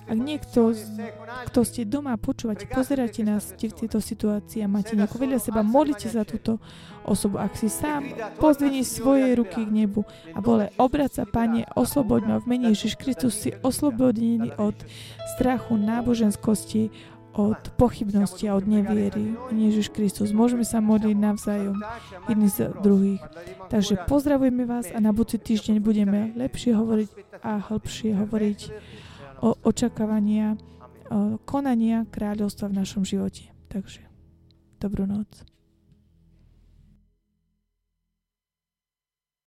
Ak 0.10 0.18
niekto, 0.20 0.76
kto 1.48 1.60
ste 1.64 1.88
doma, 1.88 2.20
počúvate, 2.20 2.68
pozeráte 2.68 3.24
nás 3.24 3.56
ste 3.56 3.72
v 3.72 3.86
tejto 3.86 4.04
situácii 4.04 4.66
a 4.66 4.68
máte 4.68 5.00
niekoho 5.00 5.24
vedľa 5.24 5.40
seba, 5.40 5.64
modlite 5.64 6.12
za 6.12 6.28
túto 6.28 6.60
osobu. 7.08 7.40
Ak 7.40 7.56
si 7.56 7.72
sám, 7.72 8.06
pozdvini 8.38 8.84
svoje 8.84 9.34
ruky 9.38 9.64
k 9.64 9.72
nebu 9.72 10.04
a 10.36 10.40
vole, 10.44 10.74
obrať 10.76 11.22
sa, 11.22 11.24
Pane, 11.30 11.70
osloboď 11.78 12.22
ma 12.26 12.38
v 12.42 12.46
mene 12.50 12.66
Ježiš 12.74 12.98
Kristus, 12.98 13.38
si 13.40 13.54
oslobodený 13.62 14.54
od 14.58 14.76
strachu, 15.38 15.78
náboženskosti, 15.78 16.90
od 17.34 17.62
pochybnosti 17.78 18.50
a 18.50 18.58
od 18.58 18.66
neviery. 18.66 19.38
Ježiš 19.54 19.94
Kristus, 19.94 20.34
môžeme 20.34 20.66
sa 20.66 20.82
modliť 20.82 21.16
navzájom 21.18 21.78
jedni 22.26 22.50
za 22.50 22.74
druhých. 22.74 23.22
Takže 23.70 24.02
pozdravujeme 24.10 24.66
vás 24.66 24.90
a 24.90 24.98
na 24.98 25.14
budúci 25.14 25.38
týždeň 25.38 25.78
budeme 25.80 26.34
lepšie 26.34 26.74
hovoriť 26.74 27.10
a 27.46 27.62
hĺbšie 27.62 28.18
hovoriť 28.18 28.60
o 29.46 29.56
očakávania, 29.62 30.58
o 31.14 31.38
konania 31.46 32.04
kráľovstva 32.10 32.68
v 32.74 32.78
našom 32.82 33.04
živote. 33.06 33.54
Takže 33.70 34.04
dobrú 34.82 35.06
noc. 35.06 35.30